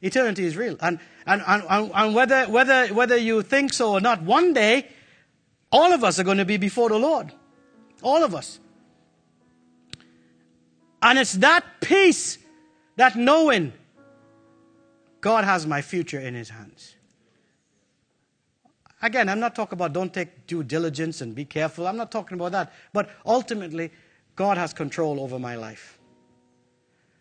Eternity 0.00 0.46
is 0.46 0.56
real. 0.56 0.76
And, 0.80 0.98
and, 1.26 1.42
and, 1.46 1.90
and 1.94 2.14
whether, 2.14 2.46
whether, 2.46 2.88
whether 2.88 3.16
you 3.16 3.42
think 3.42 3.74
so 3.74 3.92
or 3.92 4.00
not, 4.00 4.22
one 4.22 4.54
day, 4.54 4.88
all 5.70 5.92
of 5.92 6.02
us 6.02 6.18
are 6.18 6.24
going 6.24 6.38
to 6.38 6.46
be 6.46 6.56
before 6.56 6.88
the 6.88 6.98
Lord. 6.98 7.32
All 8.02 8.24
of 8.24 8.34
us. 8.34 8.58
And 11.02 11.18
it's 11.18 11.34
that 11.34 11.64
peace, 11.80 12.38
that 12.96 13.16
knowing 13.16 13.72
God 15.20 15.44
has 15.44 15.66
my 15.66 15.82
future 15.82 16.20
in 16.20 16.34
his 16.34 16.48
hands. 16.48 16.94
Again, 19.02 19.28
I'm 19.28 19.40
not 19.40 19.54
talking 19.54 19.74
about 19.74 19.92
don't 19.94 20.12
take 20.12 20.46
due 20.46 20.62
diligence 20.62 21.20
and 21.22 21.34
be 21.34 21.44
careful. 21.44 21.86
I'm 21.86 21.96
not 21.96 22.10
talking 22.10 22.36
about 22.36 22.52
that. 22.52 22.72
But 22.92 23.08
ultimately, 23.24 23.90
God 24.36 24.58
has 24.58 24.74
control 24.74 25.20
over 25.20 25.38
my 25.38 25.56
life. 25.56 25.98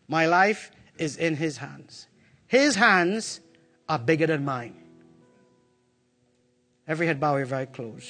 My 0.07 0.25
life 0.25 0.71
is 0.97 1.15
in 1.15 1.35
his 1.35 1.57
hands. 1.57 2.07
His 2.47 2.75
hands 2.75 3.39
are 3.87 3.99
bigger 3.99 4.27
than 4.27 4.43
mine. 4.43 4.75
Every 6.87 7.07
head 7.07 7.19
bow, 7.19 7.35
every 7.35 7.57
eye 7.57 7.65
closed. 7.65 8.09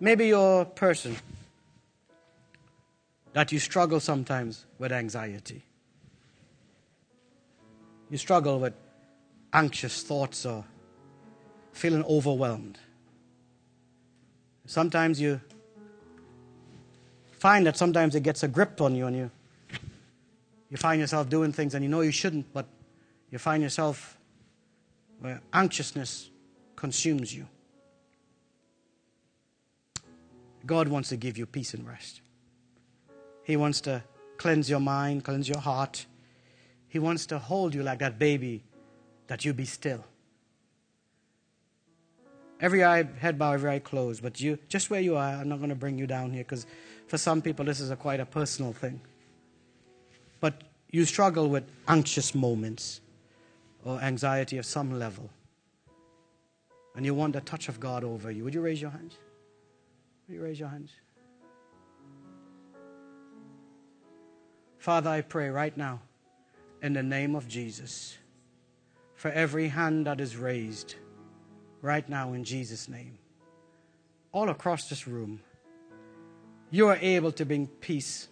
Maybe 0.00 0.28
you're 0.28 0.62
a 0.62 0.64
person 0.64 1.16
that 3.38 3.52
you 3.52 3.60
struggle 3.60 4.00
sometimes 4.00 4.66
with 4.80 4.90
anxiety. 4.90 5.62
You 8.10 8.18
struggle 8.18 8.58
with 8.58 8.74
anxious 9.52 10.02
thoughts 10.02 10.44
or 10.44 10.64
feeling 11.70 12.02
overwhelmed. 12.06 12.80
Sometimes 14.66 15.20
you 15.20 15.40
find 17.30 17.64
that 17.66 17.76
sometimes 17.76 18.16
it 18.16 18.24
gets 18.24 18.42
a 18.42 18.48
grip 18.48 18.80
on 18.80 18.96
you 18.96 19.06
and 19.06 19.14
you 19.14 19.30
You 20.70 20.76
find 20.76 21.00
yourself 21.00 21.28
doing 21.28 21.52
things 21.52 21.74
and 21.74 21.84
you 21.84 21.88
know 21.88 22.00
you 22.00 22.10
shouldn't, 22.10 22.52
but 22.52 22.66
you 23.30 23.38
find 23.38 23.62
yourself 23.62 24.18
where 25.20 25.40
anxiousness 25.52 26.28
consumes 26.74 27.32
you. 27.32 27.46
God 30.66 30.88
wants 30.88 31.10
to 31.10 31.16
give 31.16 31.38
you 31.38 31.46
peace 31.46 31.72
and 31.72 31.86
rest. 31.86 32.22
He 33.48 33.56
wants 33.56 33.80
to 33.80 34.02
cleanse 34.36 34.68
your 34.68 34.78
mind, 34.78 35.24
cleanse 35.24 35.48
your 35.48 35.58
heart. 35.58 36.04
He 36.86 36.98
wants 36.98 37.24
to 37.26 37.38
hold 37.38 37.74
you 37.74 37.82
like 37.82 38.00
that 38.00 38.18
baby 38.18 38.62
that 39.26 39.42
you 39.46 39.54
be 39.54 39.64
still. 39.64 40.04
Every 42.60 42.84
eye, 42.84 43.04
head 43.04 43.38
bow, 43.38 43.52
every 43.52 43.70
eye 43.70 43.78
closed. 43.78 44.22
But 44.22 44.38
you, 44.38 44.58
just 44.68 44.90
where 44.90 45.00
you 45.00 45.16
are, 45.16 45.32
I'm 45.32 45.48
not 45.48 45.60
going 45.60 45.70
to 45.70 45.74
bring 45.74 45.96
you 45.96 46.06
down 46.06 46.30
here 46.30 46.42
because 46.42 46.66
for 47.06 47.16
some 47.16 47.40
people 47.40 47.64
this 47.64 47.80
is 47.80 47.90
a 47.90 47.96
quite 47.96 48.20
a 48.20 48.26
personal 48.26 48.74
thing. 48.74 49.00
But 50.40 50.64
you 50.90 51.06
struggle 51.06 51.48
with 51.48 51.64
anxious 51.88 52.34
moments 52.34 53.00
or 53.82 53.98
anxiety 54.02 54.58
of 54.58 54.66
some 54.66 54.98
level. 54.98 55.30
And 56.94 57.06
you 57.06 57.14
want 57.14 57.32
the 57.32 57.40
touch 57.40 57.70
of 57.70 57.80
God 57.80 58.04
over 58.04 58.30
you. 58.30 58.44
Would 58.44 58.52
you 58.52 58.60
raise 58.60 58.82
your 58.82 58.90
hands? 58.90 59.16
Would 60.28 60.34
you 60.34 60.42
raise 60.42 60.60
your 60.60 60.68
hands? 60.68 60.90
Father, 64.88 65.10
I 65.10 65.20
pray 65.20 65.50
right 65.50 65.76
now 65.76 66.00
in 66.80 66.94
the 66.94 67.02
name 67.02 67.34
of 67.34 67.46
Jesus 67.46 68.16
for 69.16 69.30
every 69.30 69.68
hand 69.68 70.06
that 70.06 70.18
is 70.18 70.34
raised 70.34 70.94
right 71.82 72.08
now 72.08 72.32
in 72.32 72.42
Jesus' 72.42 72.88
name. 72.88 73.18
All 74.32 74.48
across 74.48 74.88
this 74.88 75.06
room, 75.06 75.40
you 76.70 76.88
are 76.88 76.96
able 77.02 77.32
to 77.32 77.44
bring 77.44 77.66
peace 77.66 78.28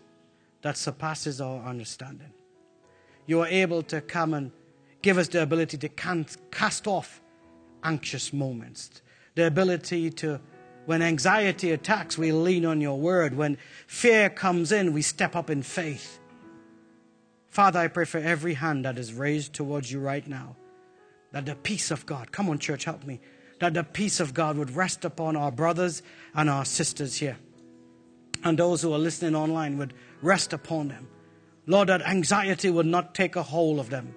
that 0.62 0.78
surpasses 0.78 1.42
our 1.42 1.62
understanding. 1.62 2.32
You 3.26 3.42
are 3.42 3.48
able 3.48 3.82
to 3.82 4.00
come 4.00 4.32
and 4.32 4.50
give 5.02 5.18
us 5.18 5.28
the 5.28 5.42
ability 5.42 5.76
to 5.76 5.90
cast 5.90 6.86
off 6.86 7.20
anxious 7.84 8.32
moments, 8.32 9.02
the 9.34 9.46
ability 9.46 10.08
to, 10.08 10.40
when 10.86 11.02
anxiety 11.02 11.72
attacks, 11.72 12.16
we 12.16 12.32
lean 12.32 12.64
on 12.64 12.80
your 12.80 12.98
word. 12.98 13.36
When 13.36 13.58
fear 13.86 14.30
comes 14.30 14.72
in, 14.72 14.94
we 14.94 15.02
step 15.02 15.36
up 15.36 15.50
in 15.50 15.62
faith. 15.62 16.18
Father, 17.56 17.78
I 17.78 17.88
pray 17.88 18.04
for 18.04 18.18
every 18.18 18.52
hand 18.52 18.84
that 18.84 18.98
is 18.98 19.14
raised 19.14 19.54
towards 19.54 19.90
you 19.90 19.98
right 19.98 20.28
now, 20.28 20.56
that 21.32 21.46
the 21.46 21.54
peace 21.54 21.90
of 21.90 22.04
God, 22.04 22.30
come 22.30 22.50
on, 22.50 22.58
church, 22.58 22.84
help 22.84 23.02
me, 23.02 23.18
that 23.60 23.72
the 23.72 23.82
peace 23.82 24.20
of 24.20 24.34
God 24.34 24.58
would 24.58 24.76
rest 24.76 25.06
upon 25.06 25.36
our 25.36 25.50
brothers 25.50 26.02
and 26.34 26.50
our 26.50 26.66
sisters 26.66 27.16
here. 27.16 27.38
And 28.44 28.58
those 28.58 28.82
who 28.82 28.92
are 28.92 28.98
listening 28.98 29.34
online 29.34 29.78
would 29.78 29.94
rest 30.20 30.52
upon 30.52 30.88
them. 30.88 31.08
Lord, 31.66 31.88
that 31.88 32.02
anxiety 32.02 32.68
would 32.68 32.84
not 32.84 33.14
take 33.14 33.36
a 33.36 33.42
hold 33.42 33.78
of 33.78 33.88
them. 33.88 34.14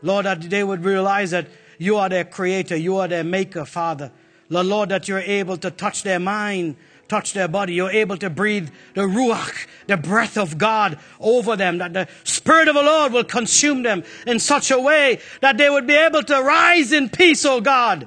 Lord, 0.00 0.24
that 0.24 0.40
they 0.40 0.64
would 0.64 0.82
realize 0.82 1.32
that 1.32 1.48
you 1.76 1.96
are 1.96 2.08
their 2.08 2.24
creator, 2.24 2.76
you 2.76 2.96
are 2.96 3.08
their 3.08 3.24
maker, 3.24 3.66
Father. 3.66 4.10
Lord, 4.48 4.66
Lord, 4.68 4.88
that 4.88 5.06
you're 5.06 5.18
able 5.18 5.58
to 5.58 5.70
touch 5.70 6.02
their 6.02 6.18
mind, 6.18 6.76
touch 7.10 7.34
their 7.34 7.48
body. 7.48 7.74
You're 7.74 7.90
able 7.90 8.16
to 8.18 8.30
breathe 8.30 8.70
the 8.94 9.02
Ruach, 9.02 9.66
the 9.86 9.96
breath 9.96 10.38
of 10.38 10.56
God 10.56 10.98
over 11.18 11.56
them, 11.56 11.78
that 11.78 11.92
the 11.92 12.08
Spirit 12.24 12.68
of 12.68 12.76
the 12.76 12.82
Lord 12.82 13.12
will 13.12 13.24
consume 13.24 13.82
them 13.82 14.04
in 14.26 14.38
such 14.38 14.70
a 14.70 14.80
way 14.80 15.20
that 15.40 15.58
they 15.58 15.68
would 15.68 15.86
be 15.86 15.94
able 15.94 16.22
to 16.22 16.40
rise 16.40 16.92
in 16.92 17.08
peace, 17.08 17.44
oh 17.44 17.60
God. 17.60 18.06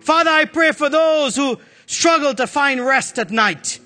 Father, 0.00 0.30
I 0.30 0.44
pray 0.44 0.72
for 0.72 0.88
those 0.88 1.34
who 1.34 1.58
struggle 1.86 2.34
to 2.34 2.46
find 2.46 2.84
rest 2.84 3.18
at 3.18 3.30
night. 3.30 3.80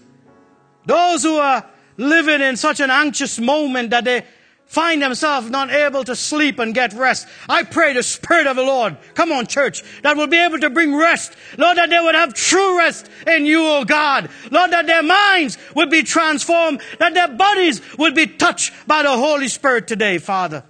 Those 0.87 1.23
who 1.23 1.37
are 1.37 1.65
living 1.97 2.41
in 2.41 2.57
such 2.57 2.81
an 2.81 2.91
anxious 2.91 3.39
moment 3.39 3.91
that 3.91 4.05
they 4.05 4.25
find 4.67 5.01
themselves 5.01 5.49
not 5.49 5.71
able 5.71 6.05
to 6.05 6.15
sleep 6.15 6.59
and 6.59 6.75
get 6.75 6.93
rest. 6.93 7.27
I 7.49 7.63
pray 7.63 7.95
the 7.95 8.03
Spirit 8.03 8.47
of 8.47 8.57
the 8.57 8.63
Lord, 8.63 8.97
come 9.15 9.33
on 9.33 9.47
church, 9.47 9.83
that 10.03 10.17
will 10.17 10.27
be 10.27 10.37
able 10.37 10.59
to 10.59 10.71
bring 10.71 10.95
rest. 10.95 11.35
Lord, 11.57 11.79
that 11.79 11.89
they 11.89 12.01
would 12.01 12.15
have 12.15 12.35
true 12.35 12.77
rest 12.77 13.09
in 13.27 13.47
you, 13.47 13.65
O 13.65 13.85
God. 13.85 14.29
Lord, 14.51 14.73
that 14.73 14.87
their 14.87 15.03
minds 15.03 15.57
would 15.75 15.91
be 15.91 16.03
transformed, 16.03 16.81
that 16.99 17.15
their 17.15 17.29
bodies 17.29 17.81
would 17.97 18.15
be 18.15 18.27
touched 18.27 18.73
by 18.87 19.03
the 19.03 19.17
Holy 19.17 19.49
Spirit 19.49 19.89
today, 19.89 20.19
Father. 20.19 20.65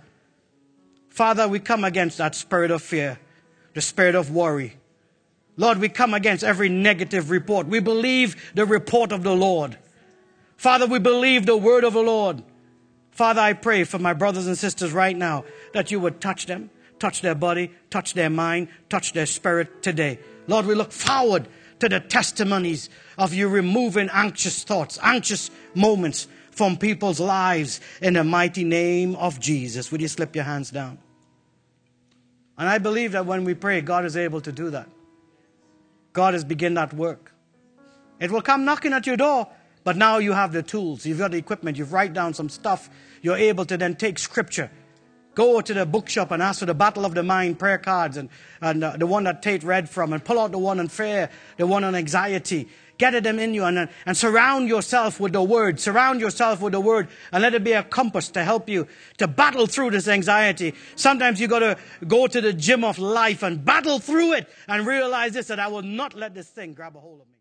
Father, 1.08 1.48
we 1.48 1.58
come 1.58 1.82
against 1.82 2.18
that 2.18 2.34
spirit 2.34 2.70
of 2.70 2.82
fear, 2.82 3.18
the 3.72 3.80
spirit 3.80 4.14
of 4.14 4.30
worry. 4.30 4.76
Lord, 5.56 5.78
we 5.78 5.88
come 5.88 6.12
against 6.12 6.44
every 6.44 6.68
negative 6.68 7.30
report. 7.30 7.66
We 7.66 7.80
believe 7.80 8.52
the 8.54 8.66
report 8.66 9.10
of 9.10 9.22
the 9.22 9.34
Lord. 9.34 9.78
Father, 10.58 10.86
we 10.86 10.98
believe 10.98 11.46
the 11.46 11.56
word 11.56 11.84
of 11.84 11.94
the 11.94 12.02
Lord. 12.02 12.42
Father, 13.16 13.40
I 13.40 13.54
pray 13.54 13.84
for 13.84 13.98
my 13.98 14.12
brothers 14.12 14.46
and 14.46 14.58
sisters 14.58 14.92
right 14.92 15.16
now 15.16 15.46
that 15.72 15.90
you 15.90 15.98
would 15.98 16.20
touch 16.20 16.44
them, 16.44 16.68
touch 16.98 17.22
their 17.22 17.34
body, 17.34 17.72
touch 17.88 18.12
their 18.12 18.28
mind, 18.28 18.68
touch 18.90 19.14
their 19.14 19.24
spirit 19.24 19.82
today. 19.82 20.18
Lord, 20.48 20.66
we 20.66 20.74
look 20.74 20.92
forward 20.92 21.48
to 21.78 21.88
the 21.88 21.98
testimonies 21.98 22.90
of 23.16 23.32
you 23.32 23.48
removing 23.48 24.10
anxious 24.12 24.64
thoughts, 24.64 24.98
anxious 25.02 25.50
moments 25.74 26.28
from 26.50 26.76
people's 26.76 27.18
lives 27.18 27.80
in 28.02 28.12
the 28.12 28.22
mighty 28.22 28.64
name 28.64 29.16
of 29.16 29.40
Jesus. 29.40 29.90
Would 29.90 30.02
you 30.02 30.08
slip 30.08 30.36
your 30.36 30.44
hands 30.44 30.70
down? 30.70 30.98
And 32.58 32.68
I 32.68 32.76
believe 32.76 33.12
that 33.12 33.24
when 33.24 33.44
we 33.44 33.54
pray, 33.54 33.80
God 33.80 34.04
is 34.04 34.18
able 34.18 34.42
to 34.42 34.52
do 34.52 34.68
that. 34.70 34.90
God 36.12 36.34
has 36.34 36.44
begun 36.44 36.74
that 36.74 36.92
work. 36.92 37.32
It 38.20 38.30
will 38.30 38.42
come 38.42 38.66
knocking 38.66 38.92
at 38.92 39.06
your 39.06 39.16
door 39.16 39.48
but 39.86 39.96
now 39.96 40.18
you 40.18 40.32
have 40.32 40.52
the 40.52 40.64
tools, 40.64 41.06
you've 41.06 41.18
got 41.18 41.30
the 41.30 41.36
equipment, 41.36 41.78
you've 41.78 41.92
write 41.92 42.12
down 42.12 42.34
some 42.34 42.48
stuff. 42.48 42.90
You're 43.22 43.36
able 43.36 43.64
to 43.66 43.76
then 43.76 43.94
take 43.94 44.18
scripture, 44.18 44.68
go 45.36 45.60
to 45.60 45.72
the 45.72 45.86
bookshop 45.86 46.32
and 46.32 46.42
ask 46.42 46.58
for 46.58 46.66
the 46.66 46.74
Battle 46.74 47.04
of 47.04 47.14
the 47.14 47.22
Mind 47.22 47.60
prayer 47.60 47.78
cards 47.78 48.16
and, 48.16 48.28
and 48.60 48.82
uh, 48.82 48.96
the 48.96 49.06
one 49.06 49.22
that 49.24 49.42
Tate 49.42 49.62
read 49.62 49.88
from, 49.88 50.12
and 50.12 50.24
pull 50.24 50.40
out 50.40 50.50
the 50.50 50.58
one 50.58 50.80
on 50.80 50.88
fear, 50.88 51.30
the 51.56 51.68
one 51.68 51.84
on 51.84 51.94
anxiety. 51.94 52.66
Get 52.98 53.22
them 53.22 53.38
in 53.38 53.54
you 53.54 53.62
and, 53.62 53.88
and 54.06 54.16
surround 54.16 54.68
yourself 54.68 55.20
with 55.20 55.32
the 55.32 55.42
word. 55.42 55.78
Surround 55.78 56.20
yourself 56.20 56.60
with 56.60 56.72
the 56.72 56.80
word 56.80 57.06
and 57.30 57.40
let 57.40 57.54
it 57.54 57.62
be 57.62 57.70
a 57.70 57.84
compass 57.84 58.28
to 58.30 58.42
help 58.42 58.68
you 58.68 58.88
to 59.18 59.28
battle 59.28 59.68
through 59.68 59.92
this 59.92 60.08
anxiety. 60.08 60.74
Sometimes 60.96 61.40
you 61.40 61.46
got 61.46 61.60
to 61.60 61.76
go 62.08 62.26
to 62.26 62.40
the 62.40 62.52
gym 62.52 62.82
of 62.82 62.98
life 62.98 63.44
and 63.44 63.64
battle 63.64 64.00
through 64.00 64.32
it 64.32 64.48
and 64.66 64.84
realize 64.84 65.34
this 65.34 65.46
that 65.46 65.60
I 65.60 65.68
will 65.68 65.82
not 65.82 66.14
let 66.14 66.34
this 66.34 66.48
thing 66.48 66.74
grab 66.74 66.96
a 66.96 66.98
hold 66.98 67.20
of 67.20 67.28
me. 67.28 67.35